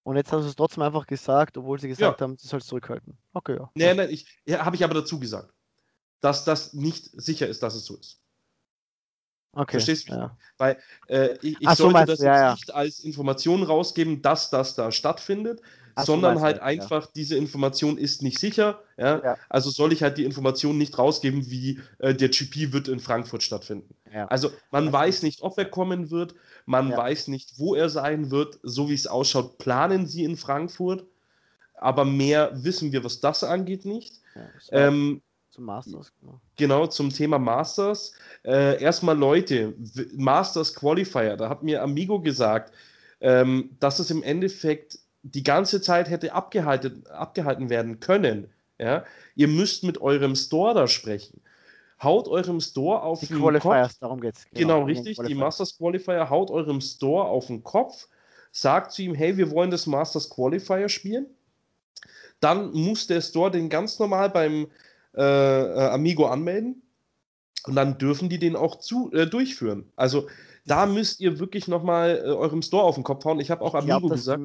Und 0.03 0.17
jetzt 0.17 0.33
haben 0.33 0.43
sie 0.43 0.49
es 0.49 0.57
trotzdem 0.57 0.85
einfach 0.85 1.07
gesagt, 1.07 1.59
obwohl 1.59 1.81
sie 1.81 1.89
gesagt 1.89 2.21
ja. 2.21 2.25
haben, 2.25 2.37
sie 2.37 2.47
soll 2.47 2.61
es 2.61 2.67
zurückhalten. 2.67 3.17
Okay, 3.33 3.57
ja. 3.57 3.71
Nein, 3.75 3.97
nein, 3.97 4.11
ich, 4.11 4.27
ja, 4.45 4.65
habe 4.65 4.77
ich 4.77 4.85
aber 4.85 4.95
dazu 4.95 5.19
gesagt, 5.19 5.53
dass 6.21 6.45
das 6.45 6.75
nicht 6.75 7.11
sicher 7.15 7.49
ist, 7.49 7.63
dass 7.63 7.75
es 7.75 7.87
so 7.87 7.97
ist. 7.97 8.21
Okay, 9.57 9.73
Verstehst 9.73 10.11
du? 10.11 10.13
Ja. 10.13 10.37
Weil 10.59 10.77
äh, 11.09 11.35
ich, 11.41 11.61
ich 11.61 11.71
sollte 11.71 11.99
so, 12.01 12.05
das 12.05 12.21
ja, 12.21 12.39
ja. 12.39 12.53
nicht 12.53 12.75
als 12.75 13.01
Information 13.01 13.63
rausgeben, 13.63 14.21
dass 14.21 14.51
das 14.51 14.75
da 14.75 14.93
stattfindet, 14.93 15.63
Ach, 15.95 16.05
sondern 16.05 16.43
halt 16.43 16.61
einfach, 16.61 17.07
diese 17.07 17.37
Information 17.37 17.97
ist 17.97 18.23
nicht 18.23 18.39
sicher. 18.39 18.83
Ja? 18.99 19.39
Also 19.49 19.71
soll 19.71 19.95
ich 19.95 20.03
halt 20.03 20.19
die 20.19 20.25
Information 20.25 20.77
nicht 20.77 20.99
rausgeben, 20.99 21.51
wie 21.51 21.81
äh, 21.99 22.15
der 22.15 22.29
GP 22.29 22.73
wird 22.75 22.89
in 22.89 23.01
Frankfurt 23.01 23.43
stattfinden. 23.43 23.95
Also 24.29 24.51
man 24.71 24.93
weiß 24.93 25.23
nicht, 25.23 25.43
ob 25.43 25.59
er 25.59 25.65
kommen 25.67 26.11
wird, 26.11 26.35
man 26.67 26.95
weiß 26.95 27.29
nicht, 27.29 27.59
wo 27.59 27.75
er 27.75 27.89
sein 27.89 28.31
wird. 28.31 28.59
So 28.63 28.89
wie 28.91 28.95
es 28.95 29.07
ausschaut, 29.07 29.59
planen 29.59 30.07
sie 30.07 30.25
in 30.25 30.37
Frankfurt, 30.37 31.05
aber 31.75 32.05
mehr 32.05 32.51
wissen 32.55 32.93
wir, 32.93 33.05
was 33.05 33.21
das 33.21 33.43
angeht, 33.43 33.85
nicht. 33.85 34.21
Ähm, 34.71 35.23
zum 35.57 35.65
Masters, 35.65 36.13
genau. 36.21 36.41
Genau, 36.57 36.87
zum 36.87 37.11
Thema 37.11 37.39
Masters. 37.39 38.13
Äh, 38.45 38.81
erstmal 38.83 39.17
Leute, 39.17 39.75
Masters 40.15 40.75
Qualifier, 40.75 41.37
da 41.37 41.49
hat 41.49 41.63
mir 41.63 41.83
Amigo 41.83 42.21
gesagt, 42.21 42.75
ähm, 43.21 43.71
dass 43.81 43.99
es 43.99 44.11
im 44.11 44.23
Endeffekt 44.23 44.99
die 45.23 45.43
ganze 45.43 45.81
Zeit 45.81 46.11
hätte 46.11 46.35
abgehalten, 46.35 47.07
abgehalten 47.07 47.71
werden 47.71 48.01
können. 48.01 48.51
Ja? 48.79 49.05
Ihr 49.35 49.49
müsst 49.49 49.83
mit 49.83 50.01
eurem 50.01 50.37
Store 50.37 50.75
da 50.75 50.87
sprechen. 50.87 51.41
Haut 52.03 52.29
eurem 52.29 52.61
Store 52.61 53.01
auf 53.03 53.21
die 53.21 53.29
den 53.29 53.39
Qualifiers, 53.39 53.93
Kopf. 53.93 54.01
darum 54.01 54.21
geht's. 54.21 54.45
Genau, 54.53 54.85
genau 54.85 54.85
richtig. 54.85 55.19
Die 55.27 55.35
Masters 55.35 55.79
Qualifier 55.79 56.29
haut 56.29 56.51
eurem 56.51 56.83
Store 56.83 57.25
auf 57.25 57.47
den 57.47 57.65
Kopf, 57.65 58.09
sagt 58.53 58.93
zu 58.93 59.01
ihm, 59.03 59.15
hey, 59.15 59.39
wir 59.39 59.51
wollen 59.51 59.71
das 59.71 59.87
Masters 59.87 60.29
Qualifier 60.29 60.91
spielen. 60.91 61.27
Dann 62.41 62.73
muss 62.73 63.07
der 63.07 63.23
Store 63.23 63.51
den 63.51 63.71
ganz 63.71 63.99
normal 63.99 64.29
beim 64.29 64.67
äh, 65.17 65.23
äh, 65.23 65.89
Amigo 65.91 66.27
anmelden 66.27 66.83
und 67.67 67.75
dann 67.75 67.99
dürfen 67.99 68.29
die 68.29 68.39
den 68.39 68.57
auch 68.57 68.77
zu, 68.77 69.11
äh, 69.12 69.27
durchführen. 69.27 69.91
Also 69.97 70.29
da 70.67 70.87
müsst 70.87 71.21
ihr 71.21 71.39
wirklich 71.39 71.69
nochmal 71.69 72.23
äh, 72.25 72.29
eurem 72.29 72.62
Store 72.62 72.85
auf 72.85 72.97
den 72.97 73.05
Kopf 73.05 73.25
hauen. 73.25 73.41
Ich 73.41 73.51
habe 73.51 73.62
auch 73.62 73.75
Amigo 73.75 74.01
glaub, 74.01 74.12
gesagt. 74.12 74.43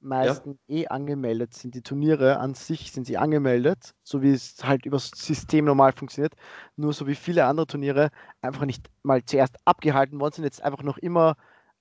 meisten 0.00 0.58
ja? 0.66 0.76
eh 0.76 0.86
angemeldet 0.88 1.54
sind. 1.54 1.74
Die 1.74 1.82
Turniere 1.82 2.38
an 2.38 2.54
sich 2.54 2.92
sind 2.92 3.06
sie 3.06 3.18
angemeldet, 3.18 3.94
so 4.02 4.22
wie 4.22 4.30
es 4.30 4.56
halt 4.62 4.86
über 4.86 4.96
das 4.96 5.10
System 5.14 5.64
normal 5.64 5.92
funktioniert. 5.92 6.34
Nur 6.76 6.92
so 6.92 7.06
wie 7.06 7.14
viele 7.14 7.44
andere 7.44 7.66
Turniere 7.66 8.10
einfach 8.40 8.64
nicht 8.64 8.90
mal 9.02 9.24
zuerst 9.24 9.56
abgehalten 9.64 10.20
worden 10.20 10.34
sind, 10.34 10.44
jetzt 10.44 10.62
einfach 10.62 10.82
noch 10.82 10.98
immer 10.98 11.36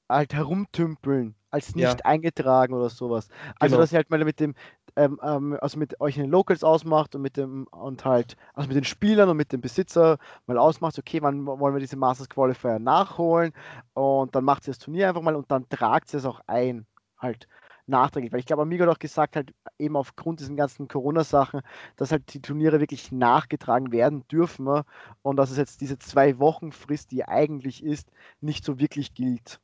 halt 0.10 0.34
herumtümpeln 0.34 1.36
als 1.52 1.76
nicht 1.76 2.00
ja. 2.00 2.06
eingetragen 2.06 2.74
oder 2.74 2.90
sowas. 2.90 3.28
Also 3.60 3.76
genau. 3.76 3.82
dass 3.82 3.92
ihr 3.92 3.98
halt 3.98 4.10
mal 4.10 4.24
mit 4.24 4.40
dem, 4.40 4.54
ähm, 4.96 5.20
ähm, 5.24 5.58
also 5.62 5.80
mit 5.80 6.00
euch 6.02 6.18
in 6.18 6.24
den 6.24 6.32
Locals 6.32 6.64
ausmacht 6.64 7.16
und 7.16 7.22
mit 7.22 7.38
dem 7.38 7.66
und 7.68 8.06
halt, 8.06 8.36
also 8.54 8.68
mit 8.68 8.76
den 8.76 8.84
Spielern 8.84 9.30
und 9.30 9.38
mit 9.38 9.52
dem 9.52 9.62
Besitzer 9.62 10.18
mal 10.48 10.58
ausmacht, 10.58 10.98
okay, 11.00 11.22
wann 11.22 11.46
wollen 11.46 11.74
wir 11.74 11.80
diese 11.80 11.98
Masters 11.98 12.30
Qualifier 12.30 12.80
nachholen 12.80 13.54
und 13.94 14.36
dann 14.36 14.44
macht 14.44 14.68
ihr 14.68 14.72
das 14.72 14.80
Turnier 14.80 15.10
einfach 15.10 15.22
mal 15.22 15.36
und 15.36 15.52
dann 15.52 15.68
tragt 15.70 16.14
ihr 16.14 16.20
es 16.20 16.26
auch 16.26 16.42
ein, 16.48 16.86
halt 17.18 17.48
nachträglich. 17.88 18.32
Weil 18.32 18.40
ich 18.40 18.46
glaube, 18.46 18.62
Amigo 18.62 18.84
hat 18.84 18.96
auch 18.96 19.00
gesagt, 19.00 19.36
halt 19.36 19.54
eben 19.80 19.96
aufgrund 19.96 20.40
diesen 20.40 20.56
ganzen 20.56 20.88
Corona-Sachen, 20.88 21.62
dass 21.96 22.12
halt 22.12 22.34
die 22.34 22.42
Turniere 22.42 22.80
wirklich 22.80 23.12
nachgetragen 23.12 23.92
werden 23.92 24.28
dürfen 24.28 24.84
und 25.24 25.36
dass 25.38 25.50
es 25.50 25.58
jetzt 25.58 25.82
diese 25.82 25.98
zwei 25.98 26.38
Wochen 26.40 26.72
Frist, 26.72 27.12
die 27.12 27.26
eigentlich 27.26 27.84
ist, 27.84 28.12
nicht 28.42 28.64
so 28.64 28.80
wirklich 28.80 29.14
gilt 29.16 29.60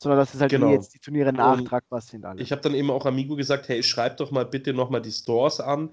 sondern 0.00 0.18
dass 0.18 0.34
es 0.34 0.40
halt 0.40 0.50
genau. 0.50 0.70
jetzt 0.70 0.94
die 0.94 0.98
Turniere 0.98 1.32
nachtragbar 1.32 2.00
sind. 2.00 2.24
Alle. 2.24 2.40
Ich 2.40 2.52
habe 2.52 2.62
dann 2.62 2.74
eben 2.74 2.90
auch 2.90 3.04
Amigo 3.04 3.36
gesagt, 3.36 3.68
hey, 3.68 3.82
schreib 3.82 4.16
doch 4.16 4.30
mal 4.30 4.46
bitte 4.46 4.72
nochmal 4.72 5.02
die 5.02 5.12
Stores 5.12 5.60
an, 5.60 5.90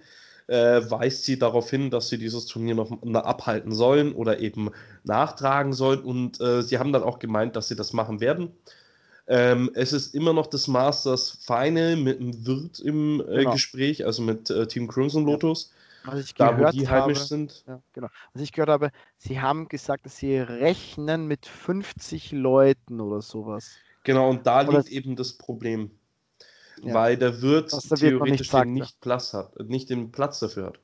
äh, 0.48 0.82
weist 0.90 1.26
sie 1.26 1.38
darauf 1.38 1.70
hin, 1.70 1.92
dass 1.92 2.08
sie 2.08 2.18
dieses 2.18 2.46
Turnier 2.46 2.76
noch 2.76 2.92
abhalten 3.14 3.74
sollen 3.74 4.14
oder 4.14 4.40
eben 4.40 4.72
nachtragen 5.04 5.74
sollen 5.74 6.00
und 6.00 6.40
äh, 6.40 6.62
sie 6.64 6.80
haben 6.80 6.94
dann 6.94 7.04
auch 7.04 7.20
gemeint, 7.20 7.58
dass 7.58 7.68
sie 7.68 7.76
das 7.76 7.92
machen 7.92 8.22
werden. 8.22 8.54
Ähm, 9.28 9.72
es 9.74 9.92
ist 9.92 10.16
immer 10.16 10.32
noch 10.32 10.48
das 10.48 10.70
Masters 10.70 11.40
Final 11.46 11.98
mit 11.98 12.22
einem 12.22 12.46
Wirt 12.46 12.80
im 12.80 13.20
äh, 13.20 13.40
genau. 13.40 13.52
Gespräch, 13.52 14.06
also 14.06 14.22
mit 14.22 14.50
äh, 14.50 14.68
Team 14.68 14.88
Crimson 14.88 15.26
Lotus. 15.26 15.70
Ja. 16.06 16.14
Was 16.14 16.22
ich 16.22 16.34
da, 16.34 16.52
gehört 16.52 16.74
wo 16.74 16.80
die 16.80 16.88
habe, 16.88 17.02
heimisch 17.02 17.24
sind. 17.24 17.66
Ja, 17.68 17.82
genau. 17.92 18.08
Was 18.32 18.42
ich 18.42 18.54
gehört 18.54 18.70
habe, 18.70 18.92
sie 19.18 19.42
haben 19.42 19.68
gesagt, 19.68 20.06
dass 20.06 20.16
sie 20.16 20.38
rechnen 20.38 21.28
mit 21.28 21.46
50 21.46 22.32
Leuten 22.32 23.02
oder 23.02 23.22
sowas. 23.22 23.76
Genau, 24.08 24.30
und 24.30 24.48
da 24.48 24.62
liegt 24.62 24.88
eben 24.88 25.18
das 25.18 25.34
Problem. 25.34 25.92
Ja. 26.82 26.94
Weil 26.94 27.18
der 27.18 27.42
Wirt 27.42 27.74
der 27.74 27.98
theoretisch 27.98 28.40
nicht, 28.40 28.52
sagt, 28.52 28.70
nicht, 28.70 29.02
Platz 29.02 29.34
hat, 29.34 29.60
nicht 29.60 29.90
den 29.90 30.14
Platz 30.14 30.40
dafür 30.40 30.68
hat. 30.68 30.80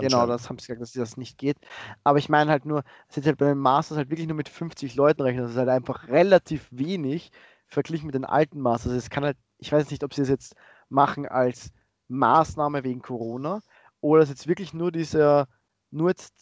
Genau, 0.00 0.26
das 0.26 0.48
haben 0.48 0.58
sie 0.58 0.66
gesagt, 0.66 0.80
dass 0.80 0.92
das 0.92 1.16
nicht 1.16 1.38
geht. 1.38 1.56
Aber 2.02 2.18
ich 2.18 2.28
meine 2.28 2.50
halt 2.50 2.64
nur, 2.64 2.82
es 3.08 3.16
ist 3.16 3.26
halt 3.26 3.38
bei 3.38 3.46
den 3.46 3.58
Masters 3.58 3.96
halt 3.96 4.10
wirklich 4.10 4.26
nur 4.26 4.36
mit 4.36 4.48
50 4.48 4.96
Leuten 4.96 5.22
rechnen. 5.22 5.44
Das 5.44 5.52
ist 5.52 5.56
halt 5.56 5.68
einfach 5.68 6.08
relativ 6.08 6.66
wenig 6.72 7.30
verglichen 7.68 8.06
mit 8.06 8.16
den 8.16 8.24
alten 8.24 8.58
Masters. 8.58 8.92
Es 8.92 9.08
kann 9.08 9.24
halt, 9.24 9.36
ich 9.58 9.70
weiß 9.70 9.88
nicht, 9.92 10.02
ob 10.02 10.12
sie 10.12 10.22
es 10.22 10.28
jetzt 10.28 10.56
machen 10.88 11.26
als 11.28 11.70
Maßnahme 12.08 12.82
wegen 12.82 13.02
Corona 13.02 13.60
oder 14.00 14.24
es 14.24 14.30
jetzt 14.30 14.48
wirklich 14.48 14.74
nur 14.74 14.90
dieser, 14.90 15.46
nur 15.92 16.08
jetzt 16.08 16.34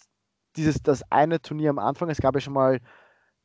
dieses, 0.57 0.83
das 0.83 1.03
eine 1.11 1.43
Turnier 1.43 1.68
am 1.68 1.78
Anfang. 1.78 2.09
Es 2.09 2.22
gab 2.22 2.35
ja 2.35 2.41
schon 2.41 2.55
mal 2.55 2.80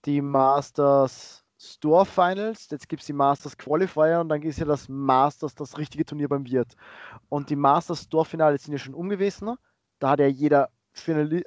die 0.05 0.21
Masters 0.21 1.43
Store 1.59 2.05
Finals, 2.05 2.69
jetzt 2.69 2.87
gibt 2.87 3.01
es 3.01 3.07
die 3.07 3.13
Masters 3.13 3.57
Qualifier 3.57 4.19
und 4.21 4.29
dann 4.29 4.41
ist 4.43 4.59
ja 4.59 4.65
das 4.65 4.87
Masters 4.87 5.55
das 5.55 5.77
richtige 5.77 6.05
Turnier 6.05 6.29
beim 6.29 6.45
Wirt. 6.45 6.75
Und 7.29 7.49
die 7.49 7.55
Masters 7.55 8.03
Store 8.03 8.25
Finale 8.25 8.57
sind 8.57 8.73
ja 8.73 8.77
schon 8.77 8.93
umgewesen. 8.93 9.55
Da 9.99 10.11
hat 10.11 10.19
ja 10.19 10.27
jeder, 10.27 10.69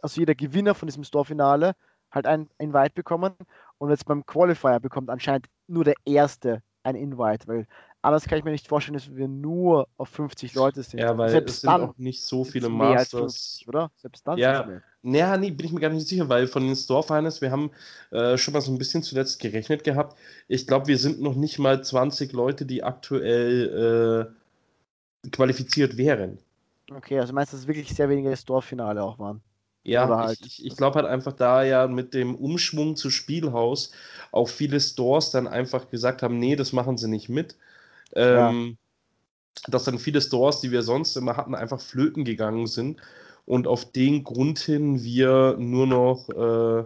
also 0.02 0.20
jeder 0.20 0.34
Gewinner 0.34 0.74
von 0.74 0.88
diesem 0.88 1.04
Store 1.04 1.24
Finale 1.24 1.74
halt 2.10 2.26
ein 2.26 2.48
Invite 2.58 2.94
bekommen 2.94 3.34
und 3.78 3.90
jetzt 3.90 4.04
beim 4.04 4.26
Qualifier 4.26 4.80
bekommt 4.80 5.10
anscheinend 5.10 5.46
nur 5.68 5.84
der 5.84 5.94
Erste 6.04 6.62
ein 6.82 6.96
Invite, 6.96 7.46
weil 7.46 7.66
Anders 8.02 8.24
kann 8.24 8.38
ich 8.38 8.44
mir 8.44 8.50
nicht 8.50 8.66
vorstellen, 8.66 8.94
dass 8.94 9.14
wir 9.14 9.28
nur 9.28 9.86
auf 9.98 10.08
50 10.08 10.54
Leute 10.54 10.82
sind. 10.82 11.00
Ja, 11.00 11.18
weil 11.18 11.30
Selbst 11.30 11.56
es 11.56 11.60
sind 11.60 11.70
auch 11.70 11.98
nicht 11.98 12.22
so 12.22 12.44
viele 12.44 12.70
Masters. 12.70 13.58
50, 13.58 13.68
oder? 13.68 13.90
Selbst 13.96 14.26
dann. 14.26 14.38
Ja, 14.38 14.80
naja, 15.02 15.36
nee, 15.36 15.50
bin 15.50 15.66
ich 15.66 15.72
mir 15.72 15.80
gar 15.80 15.90
nicht 15.90 16.08
sicher, 16.08 16.28
weil 16.28 16.46
von 16.46 16.66
den 16.66 16.76
Store 16.76 17.02
Finals, 17.02 17.42
wir 17.42 17.50
haben 17.50 17.70
äh, 18.10 18.38
schon 18.38 18.54
mal 18.54 18.62
so 18.62 18.72
ein 18.72 18.78
bisschen 18.78 19.02
zuletzt 19.02 19.38
gerechnet 19.38 19.84
gehabt. 19.84 20.18
Ich 20.48 20.66
glaube, 20.66 20.86
wir 20.86 20.96
sind 20.96 21.20
noch 21.20 21.34
nicht 21.34 21.58
mal 21.58 21.84
20 21.84 22.32
Leute, 22.32 22.64
die 22.64 22.82
aktuell 22.82 24.32
äh, 25.24 25.30
qualifiziert 25.30 25.98
wären. 25.98 26.38
Okay, 26.90 27.20
also 27.20 27.34
meinst 27.34 27.52
du, 27.52 27.56
dass 27.56 27.62
es 27.62 27.68
wirklich 27.68 27.88
sehr 27.94 28.08
wenige 28.08 28.34
Store-Finale 28.34 29.02
auch 29.02 29.18
waren? 29.18 29.42
Ja, 29.82 30.08
halt. 30.08 30.40
ich, 30.44 30.64
ich 30.64 30.76
glaube 30.76 30.96
halt 30.96 31.06
einfach 31.06 31.32
da 31.32 31.62
ja 31.62 31.86
mit 31.86 32.12
dem 32.12 32.34
Umschwung 32.34 32.96
zu 32.96 33.10
Spielhaus 33.10 33.92
auch 34.30 34.48
viele 34.48 34.78
Stores 34.78 35.30
dann 35.30 35.48
einfach 35.48 35.88
gesagt 35.90 36.22
haben, 36.22 36.38
nee, 36.38 36.56
das 36.56 36.72
machen 36.72 36.98
sie 36.98 37.08
nicht 37.08 37.28
mit. 37.28 37.56
Ähm, 38.14 38.78
ja. 39.66 39.70
Dass 39.70 39.84
dann 39.84 39.98
viele 39.98 40.20
Stores, 40.20 40.60
die 40.60 40.70
wir 40.70 40.82
sonst 40.82 41.16
immer 41.16 41.36
hatten, 41.36 41.54
einfach 41.54 41.80
flöten 41.80 42.24
gegangen 42.24 42.66
sind 42.66 43.00
und 43.44 43.66
auf 43.66 43.92
den 43.92 44.24
Grund 44.24 44.58
hin 44.58 45.02
wir 45.02 45.56
nur 45.58 45.86
noch 45.86 46.28
äh, 46.30 46.84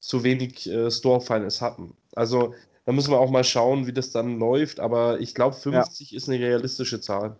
so 0.00 0.24
wenig 0.24 0.68
äh, 0.68 0.90
Store-Finals 0.90 1.60
hatten. 1.60 1.94
Also 2.14 2.54
da 2.84 2.92
müssen 2.92 3.12
wir 3.12 3.20
auch 3.20 3.30
mal 3.30 3.44
schauen, 3.44 3.86
wie 3.86 3.92
das 3.92 4.10
dann 4.10 4.38
läuft, 4.38 4.80
aber 4.80 5.20
ich 5.20 5.34
glaube 5.34 5.54
50 5.54 6.10
ja. 6.10 6.16
ist 6.16 6.28
eine 6.28 6.40
realistische 6.40 7.00
Zahl. 7.00 7.38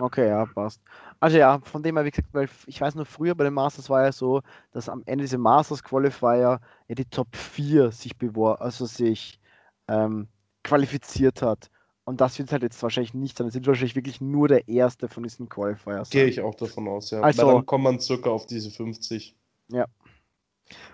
Okay, 0.00 0.28
ja, 0.28 0.46
passt. 0.46 0.80
Also 1.18 1.38
ja, 1.38 1.58
von 1.64 1.82
dem 1.82 1.96
her, 1.96 2.04
wie 2.04 2.10
gesagt, 2.10 2.28
weil 2.32 2.48
ich 2.66 2.80
weiß 2.80 2.94
nur, 2.94 3.04
früher 3.04 3.34
bei 3.34 3.42
den 3.42 3.54
Masters 3.54 3.90
war 3.90 4.04
ja 4.04 4.12
so, 4.12 4.42
dass 4.70 4.88
am 4.88 5.02
Ende 5.06 5.24
dieser 5.24 5.38
Masters 5.38 5.82
Qualifier 5.82 6.60
ja 6.88 6.94
die 6.94 7.04
Top 7.04 7.34
4 7.34 7.90
sich 7.90 8.16
bewor 8.16 8.60
also 8.62 8.86
sich 8.86 9.40
ähm, 9.88 10.28
qualifiziert 10.68 11.42
hat. 11.42 11.70
Und 12.04 12.20
das 12.22 12.38
wird 12.38 12.52
halt 12.52 12.62
jetzt 12.62 12.82
wahrscheinlich 12.82 13.12
nicht 13.12 13.36
sein. 13.36 13.48
Es 13.48 13.52
sind 13.52 13.66
wahrscheinlich 13.66 13.94
wirklich 13.94 14.20
nur 14.20 14.48
der 14.48 14.66
erste 14.66 15.08
von 15.08 15.22
diesen 15.22 15.48
Qualifiers. 15.48 16.08
Gehe 16.08 16.24
ich 16.24 16.40
auch 16.40 16.54
davon 16.54 16.88
aus, 16.88 17.10
ja. 17.10 17.20
Also, 17.20 17.46
Weil 17.46 17.54
dann 17.54 17.66
kommt 17.66 17.84
man 17.84 18.00
circa 18.00 18.30
auf 18.30 18.46
diese 18.46 18.70
50. 18.70 19.36
Ja. 19.68 19.86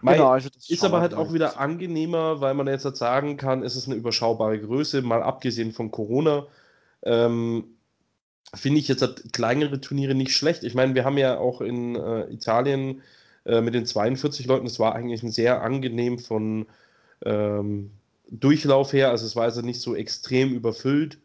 Mein, 0.03 0.17
genau, 0.17 0.31
also 0.31 0.49
ist 0.69 0.85
aber 0.85 1.01
halt 1.01 1.15
auch 1.15 1.33
wieder 1.33 1.59
angenehmer, 1.59 2.41
weil 2.41 2.55
man 2.55 2.67
jetzt 2.67 2.85
halt 2.85 2.97
sagen 2.97 3.37
kann, 3.37 3.63
es 3.63 3.77
ist 3.77 3.87
eine 3.87 3.97
überschaubare 3.97 4.59
Größe, 4.61 5.03
mal 5.03 5.23
abgesehen 5.23 5.73
von 5.73 5.91
Corona. 5.91 6.47
Ähm, 7.03 7.65
Finde 8.55 8.79
ich 8.79 8.89
jetzt 8.89 9.03
halt 9.03 9.33
kleinere 9.33 9.81
Turniere 9.81 10.15
nicht 10.15 10.33
schlecht. 10.33 10.63
Ich 10.65 10.75
meine, 10.75 10.95
wir 10.95 11.05
haben 11.05 11.19
ja 11.19 11.39
auch 11.39 11.61
in 11.61 11.97
äh, 11.97 12.25
Italien 12.33 13.03
äh, 13.45 13.61
mit 13.61 13.75
den 13.75 13.87
42 13.87 14.47
Leuten, 14.47 14.65
das 14.65 14.79
war 14.79 14.95
eigentlich 14.95 15.23
ein 15.23 15.31
sehr 15.31 15.63
angenehm 15.63 16.19
von 16.19 16.67
ähm, 17.25 17.91
Durchlauf 18.31 18.93
her. 18.93 19.11
Also 19.11 19.27
es 19.27 19.37
war 19.37 19.45
also 19.45 19.61
nicht 19.61 19.81
so 19.81 19.95
extrem 19.95 20.53
überfüllt. 20.55 21.19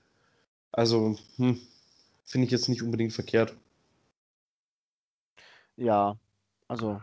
Also 0.71 1.17
hm, 1.37 1.59
finde 2.25 2.45
ich 2.45 2.51
jetzt 2.51 2.69
nicht 2.69 2.83
unbedingt 2.83 3.13
verkehrt. 3.13 3.55
Ja, 5.77 6.17
also 6.67 7.01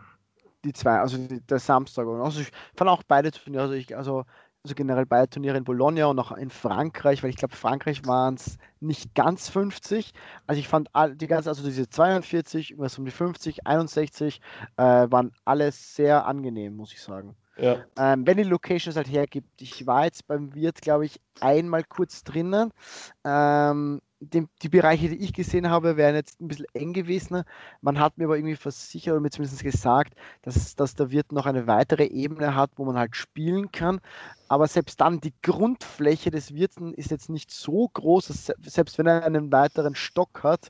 die 0.63 0.73
zwei, 0.73 0.99
also 0.99 1.17
die, 1.17 1.41
der 1.41 1.59
Samstag. 1.59 2.07
Also 2.07 2.41
ich 2.41 2.51
fand 2.75 2.89
auch 2.89 3.03
beide 3.03 3.31
Turniere, 3.31 3.63
also 3.63 3.73
ich, 3.73 3.95
also, 3.95 4.25
also 4.63 4.75
generell 4.75 5.05
beide 5.05 5.29
Turniere 5.29 5.57
in 5.57 5.63
Bologna 5.63 6.05
und 6.07 6.19
auch 6.19 6.31
in 6.31 6.49
Frankreich, 6.49 7.23
weil 7.23 7.29
ich 7.29 7.37
glaube, 7.37 7.55
Frankreich 7.55 8.05
waren 8.05 8.35
es 8.35 8.57
nicht 8.79 9.15
ganz 9.15 9.49
50. 9.49 10.13
Also 10.47 10.59
ich 10.59 10.67
fand 10.67 10.89
all, 10.93 11.15
die 11.15 11.27
ganze, 11.27 11.49
also 11.49 11.63
diese 11.63 11.89
42, 11.89 12.75
was 12.77 12.97
um 12.99 13.05
die 13.05 13.11
50, 13.11 13.65
61, 13.65 14.41
äh, 14.77 14.83
waren 14.83 15.31
alles 15.45 15.95
sehr 15.95 16.25
angenehm, 16.25 16.75
muss 16.75 16.93
ich 16.93 17.01
sagen. 17.01 17.35
Ja. 17.57 17.85
Ähm, 17.97 18.25
wenn 18.27 18.37
die 18.37 18.43
Location 18.43 18.91
es 18.91 18.97
halt 18.97 19.11
hergibt. 19.11 19.61
Ich 19.61 19.87
war 19.87 20.05
jetzt 20.05 20.27
beim 20.27 20.53
Wirt, 20.53 20.81
glaube 20.81 21.05
ich, 21.05 21.19
einmal 21.39 21.83
kurz 21.83 22.23
drinnen. 22.23 22.71
Ähm, 23.23 24.01
die, 24.19 24.47
die, 24.63 24.69
Bereiche, 24.69 25.09
die 25.09 25.23
ich 25.23 25.33
gesehen 25.33 25.69
habe, 25.69 25.95
wären 25.95 26.15
jetzt 26.15 26.41
ein 26.41 26.47
bisschen 26.47 26.65
eng 26.73 26.93
gewesen. 26.93 27.43
Man 27.81 27.99
hat 27.99 28.17
mir 28.17 28.25
aber 28.25 28.37
irgendwie 28.37 28.55
versichert 28.55 29.13
oder 29.13 29.21
mir 29.21 29.29
zumindest 29.29 29.63
gesagt, 29.63 30.13
dass, 30.41 30.75
dass 30.75 30.95
der 30.95 31.11
Wirt 31.11 31.31
noch 31.31 31.45
eine 31.45 31.67
weitere 31.67 32.05
Ebene 32.05 32.55
hat, 32.55 32.71
wo 32.77 32.85
man 32.85 32.97
halt 32.97 33.15
spielen 33.15 33.71
kann. 33.71 33.99
Aber 34.47 34.67
selbst 34.67 35.01
dann, 35.01 35.19
die 35.21 35.33
Grundfläche 35.43 36.31
des 36.31 36.53
Wirten 36.53 36.93
ist 36.93 37.11
jetzt 37.11 37.29
nicht 37.29 37.51
so 37.51 37.87
groß, 37.89 38.27
dass 38.27 38.51
selbst 38.63 38.97
wenn 38.97 39.07
er 39.07 39.23
einen 39.23 39.51
weiteren 39.51 39.95
Stock 39.95 40.43
hat, 40.43 40.69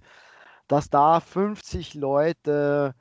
dass 0.67 0.89
da 0.89 1.19
50 1.21 1.93
Leute 1.93 2.93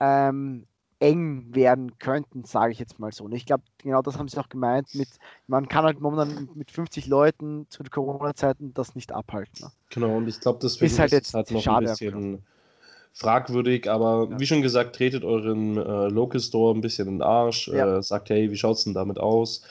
ähm, 0.00 0.66
eng 1.04 1.54
werden 1.54 1.98
könnten, 1.98 2.44
sage 2.44 2.72
ich 2.72 2.78
jetzt 2.78 2.98
mal 2.98 3.12
so. 3.12 3.24
Und 3.24 3.32
ich 3.32 3.44
glaube, 3.44 3.62
genau 3.76 4.00
das 4.00 4.16
haben 4.16 4.28
sie 4.28 4.38
auch 4.38 4.48
gemeint 4.48 4.94
mit, 4.94 5.08
man 5.46 5.68
kann 5.68 5.84
halt 5.84 6.00
momentan 6.00 6.48
mit 6.54 6.70
50 6.70 7.06
Leuten 7.08 7.66
zu 7.68 7.82
den 7.82 7.90
Corona-Zeiten 7.90 8.72
das 8.72 8.94
nicht 8.94 9.12
abhalten. 9.12 9.66
Ne? 9.66 9.70
Genau, 9.90 10.16
und 10.16 10.28
ich 10.28 10.40
glaube, 10.40 10.60
das 10.62 10.80
ist 10.80 10.98
halt 10.98 11.12
jetzt 11.12 11.34
halt 11.34 11.50
noch 11.50 11.60
schade, 11.60 11.86
ein 11.86 11.92
bisschen 11.92 12.32
ja. 12.32 12.38
fragwürdig, 13.12 13.90
aber 13.90 14.28
ja. 14.30 14.40
wie 14.40 14.46
schon 14.46 14.62
gesagt, 14.62 14.96
tretet 14.96 15.24
euren 15.24 15.76
äh, 15.76 16.08
Local 16.08 16.40
Store 16.40 16.74
ein 16.74 16.80
bisschen 16.80 17.06
in 17.06 17.16
den 17.16 17.22
Arsch, 17.22 17.68
ja. 17.68 17.98
äh, 17.98 18.02
sagt, 18.02 18.30
hey, 18.30 18.50
wie 18.50 18.56
schaut 18.56 18.78
es 18.78 18.84
denn 18.84 18.94
damit 18.94 19.20
aus? 19.20 19.62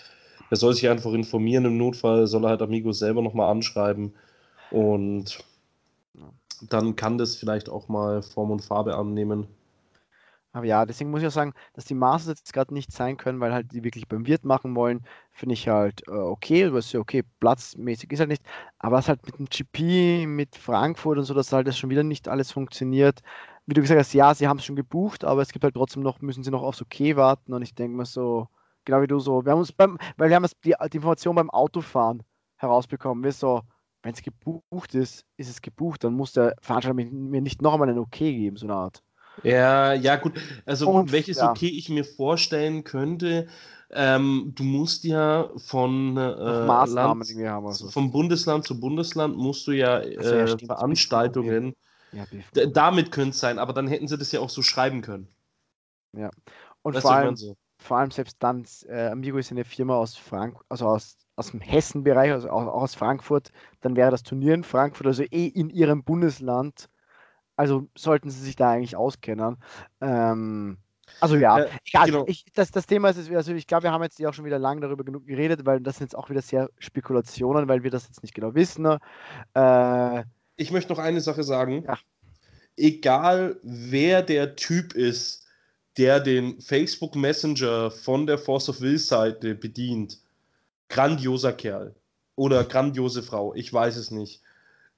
Er 0.52 0.58
soll 0.58 0.76
sich 0.76 0.88
einfach 0.88 1.14
informieren, 1.14 1.66
im 1.66 1.78
Notfall 1.78 2.28
soll 2.28 2.46
er 2.46 2.52
halt 2.52 2.62
Amigos 2.62 3.00
selber 3.00 3.24
nochmal 3.24 3.50
anschreiben 3.50 4.14
und 4.70 5.44
dann 6.70 6.96
kann 6.96 7.18
das 7.18 7.36
vielleicht 7.36 7.70
auch 7.70 7.88
mal 7.90 8.22
Form 8.22 8.52
und 8.52 8.64
Farbe 8.64 8.96
annehmen. 8.96 9.48
Aber 10.54 10.66
ja, 10.68 10.86
deswegen 10.86 11.10
muss 11.10 11.22
ich 11.22 11.28
auch 11.28 11.32
sagen, 11.32 11.54
dass 11.74 11.86
die 11.86 11.96
Masters 11.96 12.38
jetzt 12.40 12.54
gerade 12.54 12.74
nicht 12.76 12.92
sein 12.92 13.18
können, 13.18 13.40
weil 13.40 13.52
halt 13.54 13.72
die 13.72 13.84
wirklich 13.84 14.08
beim 14.08 14.28
Wirt 14.28 14.46
machen 14.46 14.76
wollen, 14.76 15.02
finde 15.32 15.54
ich 15.54 15.68
halt 15.68 16.08
äh, 16.08 16.12
okay. 16.12 16.66
Du 16.66 16.74
weißt 16.74 16.94
ja, 16.94 17.00
okay, 17.00 17.24
platzmäßig 17.40 18.12
ist 18.12 18.20
halt 18.20 18.30
nicht. 18.30 18.46
Aber 18.78 19.00
es 19.00 19.10
halt 19.10 19.26
mit 19.26 19.40
dem 19.40 19.48
GP, 19.48 20.28
mit 20.28 20.56
Frankfurt 20.56 21.18
und 21.18 21.24
so, 21.24 21.34
dass 21.34 21.52
halt 21.52 21.68
das 21.68 21.78
schon 21.78 21.90
wieder 21.90 22.04
nicht 22.04 22.28
alles 22.28 22.52
funktioniert. 22.52 23.22
Wie 23.66 23.74
du 23.74 23.82
gesagt 23.82 24.00
hast, 24.00 24.14
ja, 24.14 24.34
sie 24.36 24.48
haben 24.48 24.58
es 24.60 24.66
schon 24.66 24.76
gebucht, 24.76 25.24
aber 25.24 25.42
es 25.42 25.52
gibt 25.52 25.64
halt 25.64 25.74
trotzdem 25.76 26.04
noch, 26.04 26.22
müssen 26.22 26.44
sie 26.44 26.52
noch 26.52 26.64
aufs 26.64 26.82
Okay 26.82 27.16
warten. 27.16 27.54
Und 27.54 27.64
ich 27.64 27.74
denke 27.74 27.98
mir 27.98 28.06
so, 28.06 28.48
genau 28.86 29.02
wie 29.02 29.08
du 29.08 29.20
so, 29.20 29.44
wir 29.46 29.52
haben 29.54 29.60
uns 29.60 29.72
beim, 29.72 29.98
weil 30.18 30.30
wir 30.30 30.36
haben 30.36 30.46
die, 30.64 30.76
die 30.92 30.98
Information 30.98 31.36
beim 31.36 31.50
Autofahren 31.50 32.22
herausbekommen. 32.58 33.24
Wir 33.24 33.32
so, 33.32 33.64
wenn 34.04 34.14
es 34.14 34.22
gebucht 34.22 34.94
ist, 34.96 35.26
ist 35.38 35.50
es 35.50 35.62
gebucht, 35.62 36.04
dann 36.04 36.14
muss 36.14 36.34
der 36.34 36.56
Veranstalter 36.62 36.94
mir 36.94 37.42
nicht 37.42 37.62
noch 37.62 37.74
einmal 37.74 37.90
ein 37.90 37.98
Okay 37.98 38.36
geben, 38.36 38.58
so 38.58 38.68
eine 38.68 38.76
Art. 38.76 39.04
Ja, 39.42 39.94
ja, 39.94 40.16
gut. 40.18 40.34
Also, 40.66 40.90
Und, 40.90 41.12
welches 41.12 41.38
ja. 41.38 41.50
Okay 41.50 41.68
ich 41.68 41.90
mir 41.90 42.06
vorstellen 42.06 42.84
könnte, 42.84 43.48
ähm, 43.92 44.54
du 44.56 44.64
musst 44.64 45.04
ja 45.04 45.50
von 45.58 46.18
äh, 46.18 46.22
Land, 46.86 47.28
also. 47.66 47.90
vom 47.90 48.12
Bundesland 48.12 48.66
zu 48.66 48.80
Bundesland 48.80 49.38
musst 49.38 49.68
du 49.68 49.72
ja, 49.72 50.00
äh, 50.00 50.40
ja 50.40 50.48
stimmt, 50.48 50.66
Veranstaltungen. 50.66 51.76
Ja, 52.12 52.26
damit 52.68 53.12
könnte 53.12 53.32
es 53.32 53.40
sein, 53.40 53.58
aber 53.58 53.74
dann 53.74 53.88
hätten 53.88 54.08
sie 54.08 54.18
das 54.18 54.32
ja 54.32 54.40
auch 54.40 54.50
so 54.50 54.62
schreiben 54.62 55.02
können. 55.02 55.28
Ja. 56.16 56.30
Und 56.84 56.98
vor 56.98 57.12
allem, 57.12 57.36
so. 57.36 57.56
vor 57.80 57.98
allem 57.98 58.12
selbst 58.12 58.38
dann, 58.40 58.66
äh, 58.88 59.08
Amigo 59.08 59.38
ist 59.38 59.52
eine 59.52 59.66
Firma 59.66 59.96
aus 59.96 60.16
Frankfurt, 60.16 60.66
also 60.70 60.88
aus, 60.88 61.18
aus 61.36 61.52
dem 61.52 61.60
Hessen-Bereich, 61.60 62.32
also 62.32 62.50
auch 62.50 62.68
aus 62.68 62.94
Frankfurt, 62.94 63.52
dann 63.82 63.96
wäre 63.96 64.12
das 64.12 64.22
Turnier 64.22 64.54
in 64.54 64.64
Frankfurt, 64.64 65.08
also 65.08 65.24
eh 65.24 65.48
in 65.48 65.70
ihrem 65.70 66.04
Bundesland 66.04 66.90
also 67.56 67.88
sollten 67.96 68.30
sie 68.30 68.42
sich 68.42 68.56
da 68.56 68.72
eigentlich 68.72 68.96
auskennen. 68.96 69.58
Ähm, 70.02 70.78
also 71.20 71.36
ja, 71.36 71.60
äh, 71.60 71.70
egal. 71.86 72.06
Genau. 72.08 72.26
Ich, 72.28 72.46
das, 72.54 72.72
das 72.72 72.86
Thema 72.86 73.10
ist, 73.10 73.32
also 73.32 73.54
ich 73.54 73.68
glaube, 73.68 73.84
wir 73.84 73.92
haben 73.92 74.04
jetzt 74.04 74.20
ja 74.20 74.30
auch 74.30 74.34
schon 74.34 74.46
wieder 74.46 74.60
lange 74.60 74.82
darüber 74.82 75.04
genug 75.04 75.26
geredet, 75.26 75.66
weil 75.66 75.80
das 75.80 75.98
sind 75.98 76.06
jetzt 76.06 76.16
auch 76.16 76.30
wieder 76.30 76.42
sehr 76.42 76.70
Spekulationen, 76.80 77.68
weil 77.68 77.84
wir 77.84 77.92
das 77.92 78.08
jetzt 78.08 78.24
nicht 78.24 78.34
genau 78.34 78.56
wissen. 78.56 78.84
Ne? 78.84 79.00
Äh, 79.54 80.24
ich 80.56 80.72
möchte 80.72 80.92
noch 80.92 81.00
eine 81.00 81.22
Sache 81.22 81.44
sagen. 81.44 81.84
Ja. 81.86 81.98
Egal 82.76 83.60
wer 83.64 84.22
der 84.24 84.56
Typ 84.56 84.94
ist, 84.94 85.46
der 85.98 86.20
den 86.20 86.60
Facebook 86.60 87.16
Messenger 87.16 87.92
von 87.92 88.26
der 88.26 88.38
Force 88.38 88.70
of 88.70 88.82
Will 88.82 88.98
Seite 88.98 89.54
bedient, 89.54 90.20
grandioser 90.90 91.54
Kerl 91.54 91.94
oder 92.36 92.64
grandiose 92.64 93.22
Frau, 93.22 93.54
ich 93.54 93.72
weiß 93.72 93.96
es 93.98 94.10
nicht. 94.10 94.42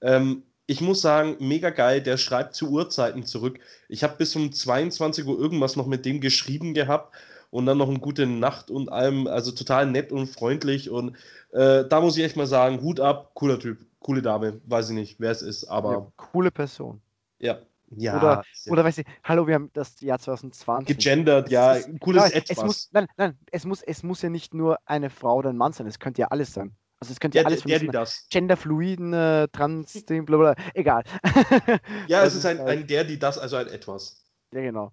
Ähm, 0.01 0.43
ich 0.67 0.81
muss 0.81 1.01
sagen, 1.01 1.37
mega 1.39 1.69
geil, 1.69 2.01
der 2.01 2.17
schreibt 2.17 2.55
zu 2.55 2.71
Uhrzeiten 2.71 3.25
zurück. 3.25 3.59
Ich 3.87 4.03
habe 4.03 4.17
bis 4.17 4.35
um 4.35 4.51
22 4.51 5.25
Uhr 5.25 5.39
irgendwas 5.39 5.75
noch 5.75 5.85
mit 5.85 6.05
dem 6.05 6.21
geschrieben 6.21 6.73
gehabt 6.73 7.13
und 7.51 7.65
dann 7.65 7.77
noch 7.77 7.89
eine 7.89 7.99
gute 7.99 8.25
Nacht 8.25 8.71
und 8.71 8.89
allem, 8.89 9.27
also 9.27 9.51
total 9.51 9.85
nett 9.85 10.11
und 10.11 10.27
freundlich 10.27 10.89
und 10.89 11.15
äh, 11.51 11.85
da 11.87 12.01
muss 12.01 12.17
ich 12.17 12.23
echt 12.23 12.35
mal 12.35 12.47
sagen, 12.47 12.81
Hut 12.81 12.99
ab, 12.99 13.31
cooler 13.35 13.59
Typ, 13.59 13.85
coole 13.99 14.21
Dame, 14.21 14.59
weiß 14.65 14.89
ich 14.89 14.95
nicht, 14.95 15.19
wer 15.19 15.31
es 15.31 15.41
ist, 15.41 15.65
aber... 15.65 15.91
Ja, 15.91 16.11
coole 16.17 16.51
Person. 16.51 17.01
Ja, 17.39 17.59
ja, 17.91 18.17
oder, 18.17 18.43
oder 18.67 18.83
weißt 18.83 18.99
du, 18.99 19.03
hallo, 19.23 19.47
wir 19.47 19.53
haben 19.53 19.69
das 19.73 20.01
Jahr 20.01 20.19
2020. 20.19 20.97
Gegendert, 20.97 21.49
ja, 21.49 21.77
cooles 21.99 22.23
nein, 22.23 22.31
etwas. 22.33 22.57
Es 22.57 22.63
muss, 22.63 22.89
nein, 22.91 23.07
nein, 23.15 23.37
es 23.51 23.65
muss, 23.65 23.83
es 23.83 24.03
muss 24.03 24.21
ja 24.21 24.29
nicht 24.29 24.53
nur 24.53 24.79
eine 24.85 25.09
Frau 25.09 25.37
oder 25.37 25.51
ein 25.51 25.57
Mann 25.57 25.71
sein, 25.71 25.85
es 25.87 25.99
könnte 25.99 26.21
ja 26.21 26.27
alles 26.29 26.53
sein. 26.53 26.75
Also 26.99 27.11
es 27.11 27.19
könnte 27.19 27.37
ja, 27.37 27.45
alles 27.45 27.63
der, 27.63 27.79
der, 27.79 27.91
das. 27.91 28.27
Genderfluiden, 28.29 29.13
äh, 29.13 29.47
Trans, 29.49 30.05
bla 30.05 30.37
bla, 30.37 30.55
egal. 30.73 31.03
ja, 32.07 32.23
es 32.23 32.35
ist 32.35 32.45
ein, 32.45 32.59
ein 32.61 32.87
der, 32.87 33.03
die 33.03 33.19
das, 33.19 33.37
also 33.37 33.57
ein 33.57 33.67
etwas. 33.67 34.23
Ja, 34.53 34.61
genau. 34.61 34.91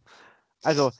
Also, 0.62 0.90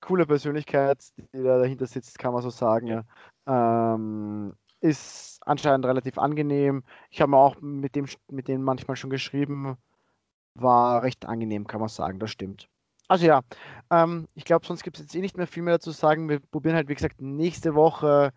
coole 0.00 0.26
Persönlichkeit, 0.26 0.98
die 1.16 1.42
da 1.42 1.58
dahinter 1.58 1.86
sitzt, 1.86 2.18
kann 2.18 2.32
man 2.32 2.42
so 2.42 2.50
sagen. 2.50 2.86
Ja. 2.86 3.04
Ähm, 3.46 4.54
ist 4.80 5.38
anscheinend 5.46 5.86
relativ 5.86 6.18
angenehm. 6.18 6.84
Ich 7.10 7.22
habe 7.22 7.36
auch 7.36 7.56
mit 7.60 7.96
dem 7.96 8.06
mit 8.30 8.48
denen 8.48 8.62
manchmal 8.62 8.96
schon 8.96 9.10
geschrieben. 9.10 9.76
War 10.54 11.02
recht 11.02 11.24
angenehm, 11.24 11.66
kann 11.66 11.80
man 11.80 11.88
sagen, 11.88 12.18
das 12.18 12.30
stimmt. 12.30 12.68
Also 13.08 13.26
ja, 13.26 13.42
ähm, 13.90 14.28
ich 14.34 14.44
glaube, 14.44 14.66
sonst 14.66 14.82
gibt 14.82 14.96
es 14.96 15.04
jetzt 15.04 15.14
eh 15.14 15.20
nicht 15.20 15.36
mehr 15.36 15.46
viel 15.46 15.62
mehr 15.62 15.74
dazu 15.74 15.90
sagen. 15.90 16.28
Wir 16.28 16.40
probieren 16.40 16.76
halt, 16.76 16.88
wie 16.88 16.94
gesagt, 16.94 17.20
nächste 17.20 17.74
Woche 17.74 18.32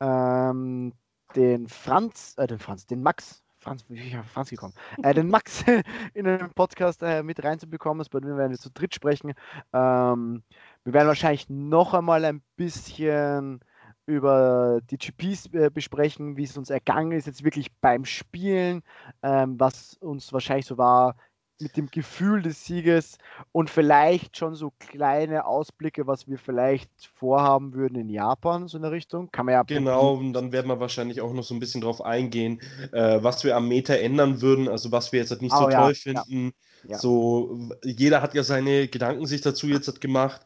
ähm, 0.00 0.92
den 1.36 1.68
Franz, 1.68 2.34
äh, 2.38 2.46
den 2.46 2.58
Franz, 2.58 2.86
den 2.86 3.02
Max, 3.02 3.42
Franz, 3.58 3.84
wie 3.88 4.00
ich 4.00 4.16
auf 4.16 4.26
Franz 4.26 4.50
gekommen, 4.50 4.74
äh, 5.02 5.14
den 5.14 5.28
Max 5.30 5.64
in 6.14 6.24
den 6.24 6.50
Podcast 6.54 7.02
äh, 7.02 7.22
mit 7.22 7.42
reinzubekommen. 7.44 8.06
Bei 8.10 8.20
dem 8.20 8.36
werden 8.36 8.50
wir 8.50 8.58
zu 8.58 8.70
dritt 8.70 8.94
sprechen. 8.94 9.34
Ähm, 9.72 10.42
wir 10.84 10.92
werden 10.92 11.08
wahrscheinlich 11.08 11.48
noch 11.48 11.94
einmal 11.94 12.24
ein 12.24 12.42
bisschen 12.56 13.60
über 14.06 14.80
die 14.90 14.98
GPs 14.98 15.46
äh, 15.52 15.70
besprechen, 15.70 16.36
wie 16.36 16.44
es 16.44 16.56
uns 16.56 16.70
ergangen 16.70 17.12
ist, 17.12 17.26
jetzt 17.26 17.44
wirklich 17.44 17.70
beim 17.80 18.04
Spielen, 18.04 18.82
ähm, 19.22 19.60
was 19.60 19.94
uns 20.00 20.32
wahrscheinlich 20.32 20.66
so 20.66 20.78
war, 20.78 21.16
mit 21.60 21.76
dem 21.76 21.90
Gefühl 21.90 22.42
des 22.42 22.64
Sieges 22.64 23.18
und 23.52 23.70
vielleicht 23.70 24.36
schon 24.36 24.54
so 24.54 24.72
kleine 24.78 25.44
Ausblicke, 25.46 26.06
was 26.06 26.28
wir 26.28 26.38
vielleicht 26.38 26.90
vorhaben 27.14 27.74
würden 27.74 27.96
in 27.96 28.08
Japan, 28.08 28.68
so 28.68 28.78
in 28.78 28.82
der 28.82 28.92
Richtung. 28.92 29.30
Kann 29.30 29.46
man 29.46 29.52
ja. 29.54 29.62
Genau, 29.62 30.14
und 30.14 30.32
dann 30.32 30.52
werden 30.52 30.68
wir 30.68 30.80
wahrscheinlich 30.80 31.20
auch 31.20 31.32
noch 31.32 31.44
so 31.44 31.54
ein 31.54 31.60
bisschen 31.60 31.80
drauf 31.80 32.02
eingehen, 32.02 32.60
äh, 32.92 33.22
was 33.22 33.44
wir 33.44 33.56
am 33.56 33.68
Meta 33.68 33.94
ändern 33.94 34.40
würden, 34.40 34.68
also 34.68 34.92
was 34.92 35.12
wir 35.12 35.20
jetzt 35.20 35.30
halt 35.30 35.42
nicht 35.42 35.54
oh, 35.54 35.64
so 35.64 35.70
ja, 35.70 35.82
toll 35.82 35.94
finden. 35.94 36.52
Ja. 36.88 36.98
So, 36.98 37.70
jeder 37.84 38.22
hat 38.22 38.34
ja 38.34 38.42
seine 38.42 38.88
Gedanken 38.88 39.26
sich 39.26 39.40
dazu 39.42 39.66
jetzt 39.66 39.88
halt 39.88 40.00
gemacht. 40.00 40.42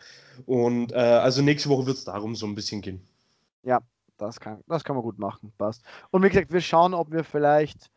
Und 0.46 0.92
äh, 0.92 0.96
also 0.96 1.42
nächste 1.42 1.68
Woche 1.68 1.86
wird 1.86 1.98
es 1.98 2.04
darum 2.04 2.34
so 2.34 2.46
ein 2.46 2.54
bisschen 2.54 2.80
gehen. 2.80 3.00
Ja, 3.62 3.80
das 4.18 4.40
kann, 4.40 4.62
das 4.66 4.84
kann 4.84 4.96
man 4.96 5.04
gut 5.04 5.18
machen. 5.18 5.52
Passt. 5.58 5.82
Und 6.10 6.22
wie 6.22 6.28
gesagt, 6.28 6.52
wir 6.52 6.60
schauen, 6.60 6.94
ob 6.94 7.12
wir 7.12 7.24
vielleicht 7.24 7.90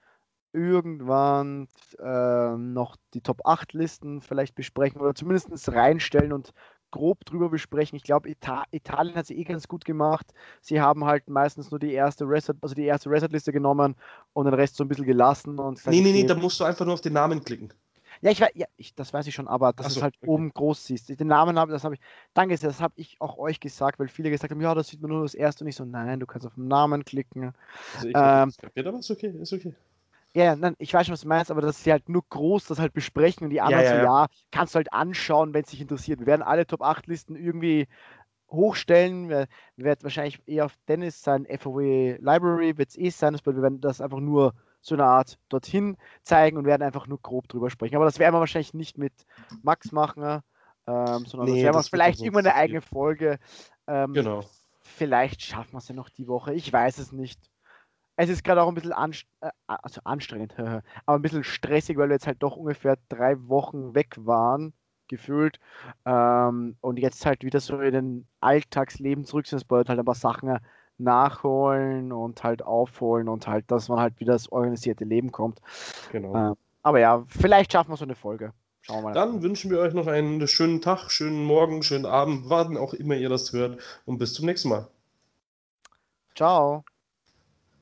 irgendwann 0.57 1.67
äh, 1.99 2.57
noch 2.57 2.95
die 3.13 3.21
Top 3.21 3.41
8 3.45 3.73
Listen 3.73 4.21
vielleicht 4.21 4.55
besprechen 4.55 4.99
oder 4.99 5.13
zumindest 5.13 5.71
reinstellen 5.71 6.33
und 6.33 6.53
grob 6.91 7.25
drüber 7.25 7.49
besprechen. 7.49 7.95
Ich 7.95 8.03
glaube, 8.03 8.29
Ita 8.29 8.63
Italien 8.71 9.15
hat 9.15 9.27
sie 9.27 9.37
eh 9.37 9.43
ganz 9.43 9.67
gut 9.67 9.85
gemacht. 9.85 10.25
Sie 10.61 10.81
haben 10.81 11.05
halt 11.05 11.29
meistens 11.29 11.69
nur 11.69 11.79
die 11.79 11.93
erste 11.93 12.25
Reset, 12.25 12.55
also 12.61 12.75
die 12.75 12.85
erste 12.85 13.09
Reset-Liste 13.09 13.51
genommen 13.51 13.95
und 14.33 14.45
den 14.45 14.53
Rest 14.53 14.77
so 14.77 14.83
ein 14.83 14.87
bisschen 14.87 15.05
gelassen. 15.05 15.59
Und 15.59 15.85
nee, 15.87 16.01
nee, 16.01 16.11
nee, 16.11 16.23
da 16.25 16.35
musst 16.35 16.59
du 16.59 16.63
einfach 16.63 16.85
nur 16.85 16.93
auf 16.95 17.01
den 17.01 17.13
Namen 17.13 17.43
klicken. 17.43 17.73
Ja, 18.21 18.31
ich, 18.31 18.39
ja, 18.39 18.65
ich 18.77 18.95
das 18.95 19.13
weiß 19.13 19.27
ich 19.27 19.35
schon, 19.35 19.47
aber 19.47 19.73
dass 19.73 19.93
so, 19.93 19.99
du 19.99 20.03
halt 20.03 20.15
okay. 20.21 20.27
oben 20.27 20.51
groß 20.51 20.85
siehst. 20.85 21.19
Den 21.19 21.27
Namen 21.27 21.59
habe, 21.59 21.71
das 21.71 21.83
habe 21.83 21.95
ich, 21.95 22.01
danke 22.33 22.57
sehr, 22.57 22.69
das 22.69 22.81
habe 22.81 22.93
ich 22.97 23.17
auch 23.19 23.37
euch 23.37 23.59
gesagt, 23.59 23.99
weil 23.99 24.07
viele 24.07 24.31
gesagt 24.31 24.51
haben, 24.51 24.61
ja, 24.61 24.73
das 24.73 24.87
sieht 24.87 25.01
man 25.01 25.11
nur 25.11 25.21
das 25.21 25.35
erste 25.35 25.63
und 25.63 25.67
ich 25.67 25.75
so, 25.75 25.85
nein, 25.85 26.19
du 26.19 26.25
kannst 26.25 26.47
auf 26.47 26.55
den 26.55 26.67
Namen 26.67 27.05
klicken. 27.05 27.53
Also 27.95 28.07
ich 28.07 28.15
ähm, 28.17 28.51
kapiert, 28.59 28.87
aber 28.87 28.99
ist 28.99 29.11
okay, 29.11 29.33
ist 29.39 29.53
okay. 29.53 29.73
Ja, 30.37 30.55
nein, 30.55 30.75
ich 30.77 30.93
weiß 30.93 31.07
schon, 31.07 31.13
was 31.13 31.21
du 31.21 31.27
meinst, 31.27 31.49
aber 31.49 31.61
dass 31.61 31.83
sie 31.83 31.91
halt 31.91 32.09
nur 32.09 32.23
groß 32.29 32.67
das 32.67 32.77
halt 32.77 32.93
besprechen 32.93 33.45
und 33.45 33.49
die 33.49 33.59
anderen 33.59 33.83
ja, 33.83 33.95
ja, 33.95 33.99
so, 34.01 34.05
ja, 34.05 34.27
kannst 34.51 34.75
du 34.75 34.77
halt 34.77 34.93
anschauen, 34.93 35.55
wenn 35.55 35.63
es 35.63 35.71
dich 35.71 35.81
interessiert. 35.81 36.19
Wir 36.19 36.27
werden 36.27 36.43
alle 36.43 36.67
Top 36.67 36.83
8 36.83 37.07
Listen 37.07 37.35
irgendwie 37.35 37.87
hochstellen. 38.51 39.29
Wir, 39.29 39.47
wir 39.77 39.85
werden 39.85 40.03
wahrscheinlich 40.03 40.39
eher 40.45 40.65
auf 40.65 40.75
Dennis 40.87 41.23
sein 41.23 41.47
FOW 41.59 41.79
Library, 42.19 42.77
wird 42.77 42.89
es 42.89 42.97
eh 42.99 43.09
sein, 43.09 43.35
wir 43.43 43.61
werden 43.63 43.81
das 43.81 43.99
einfach 43.99 44.19
nur 44.19 44.53
so 44.79 44.93
eine 44.93 45.05
Art 45.05 45.39
dorthin 45.49 45.97
zeigen 46.21 46.57
und 46.57 46.65
werden 46.67 46.83
einfach 46.83 47.07
nur 47.07 47.19
grob 47.19 47.47
drüber 47.47 47.71
sprechen. 47.71 47.95
Aber 47.95 48.05
das 48.05 48.19
werden 48.19 48.35
wir 48.35 48.39
wahrscheinlich 48.39 48.75
nicht 48.75 48.99
mit 48.99 49.13
Max 49.63 49.91
machen, 49.91 50.43
ähm, 50.85 51.25
sondern 51.25 51.49
nee, 51.49 51.55
das 51.55 51.63
werden 51.63 51.75
wir 51.77 51.83
vielleicht 51.83 52.21
irgendwann 52.21 52.45
eine 52.45 52.55
eigene 52.55 52.81
Folge. 52.81 53.39
Ähm, 53.87 54.13
genau. 54.13 54.43
Vielleicht 54.81 55.41
schaffen 55.41 55.73
wir 55.73 55.79
es 55.79 55.87
ja 55.87 55.95
noch 55.95 56.09
die 56.09 56.27
Woche. 56.27 56.53
Ich 56.53 56.71
weiß 56.71 56.99
es 56.99 57.11
nicht 57.11 57.39
es 58.17 58.29
ist 58.29 58.43
gerade 58.43 58.61
auch 58.61 58.67
ein 58.67 58.73
bisschen 58.73 58.93
anst 58.93 59.25
äh, 59.41 59.49
also 59.67 60.01
anstrengend, 60.03 60.55
aber 60.57 60.83
ein 61.07 61.21
bisschen 61.21 61.43
stressig, 61.43 61.97
weil 61.97 62.09
wir 62.09 62.15
jetzt 62.15 62.27
halt 62.27 62.43
doch 62.43 62.57
ungefähr 62.57 62.97
drei 63.09 63.37
Wochen 63.47 63.95
weg 63.95 64.15
waren, 64.17 64.73
gefühlt. 65.07 65.59
Ähm, 66.05 66.75
und 66.81 66.99
jetzt 66.99 67.25
halt 67.25 67.43
wieder 67.43 67.59
so 67.59 67.79
in 67.79 67.93
den 67.93 68.27
Alltagsleben 68.41 69.23
zurück 69.23 69.47
sind. 69.47 69.57
Das 69.61 69.65
bedeutet 69.65 69.89
halt 69.89 69.99
ein 69.99 70.05
paar 70.05 70.15
Sachen 70.15 70.59
nachholen 70.97 72.11
und 72.11 72.43
halt 72.43 72.63
aufholen 72.63 73.29
und 73.29 73.47
halt, 73.47 73.69
dass 73.71 73.87
man 73.87 73.99
halt 73.99 74.19
wieder 74.19 74.33
das 74.33 74.51
organisierte 74.51 75.05
Leben 75.05 75.31
kommt. 75.31 75.61
Genau. 76.11 76.35
Ähm, 76.35 76.55
aber 76.81 76.99
ja, 76.99 77.23
vielleicht 77.27 77.71
schaffen 77.71 77.91
wir 77.91 77.97
so 77.97 78.05
eine 78.05 78.15
Folge. 78.15 78.51
Schauen 78.81 78.97
wir 78.97 79.09
mal. 79.09 79.13
Dann 79.13 79.43
wünschen 79.43 79.69
wir 79.69 79.79
euch 79.79 79.93
noch 79.93 80.07
einen 80.07 80.47
schönen 80.47 80.81
Tag, 80.81 81.11
schönen 81.11 81.43
Morgen, 81.43 81.83
schönen 81.83 82.05
Abend, 82.05 82.49
wann 82.49 82.77
auch 82.77 82.93
immer 82.93 83.15
ihr 83.15 83.29
das 83.29 83.53
hört. 83.53 83.79
Und 84.05 84.17
bis 84.17 84.33
zum 84.33 84.45
nächsten 84.45 84.69
Mal. 84.69 84.87
Ciao. 86.35 86.83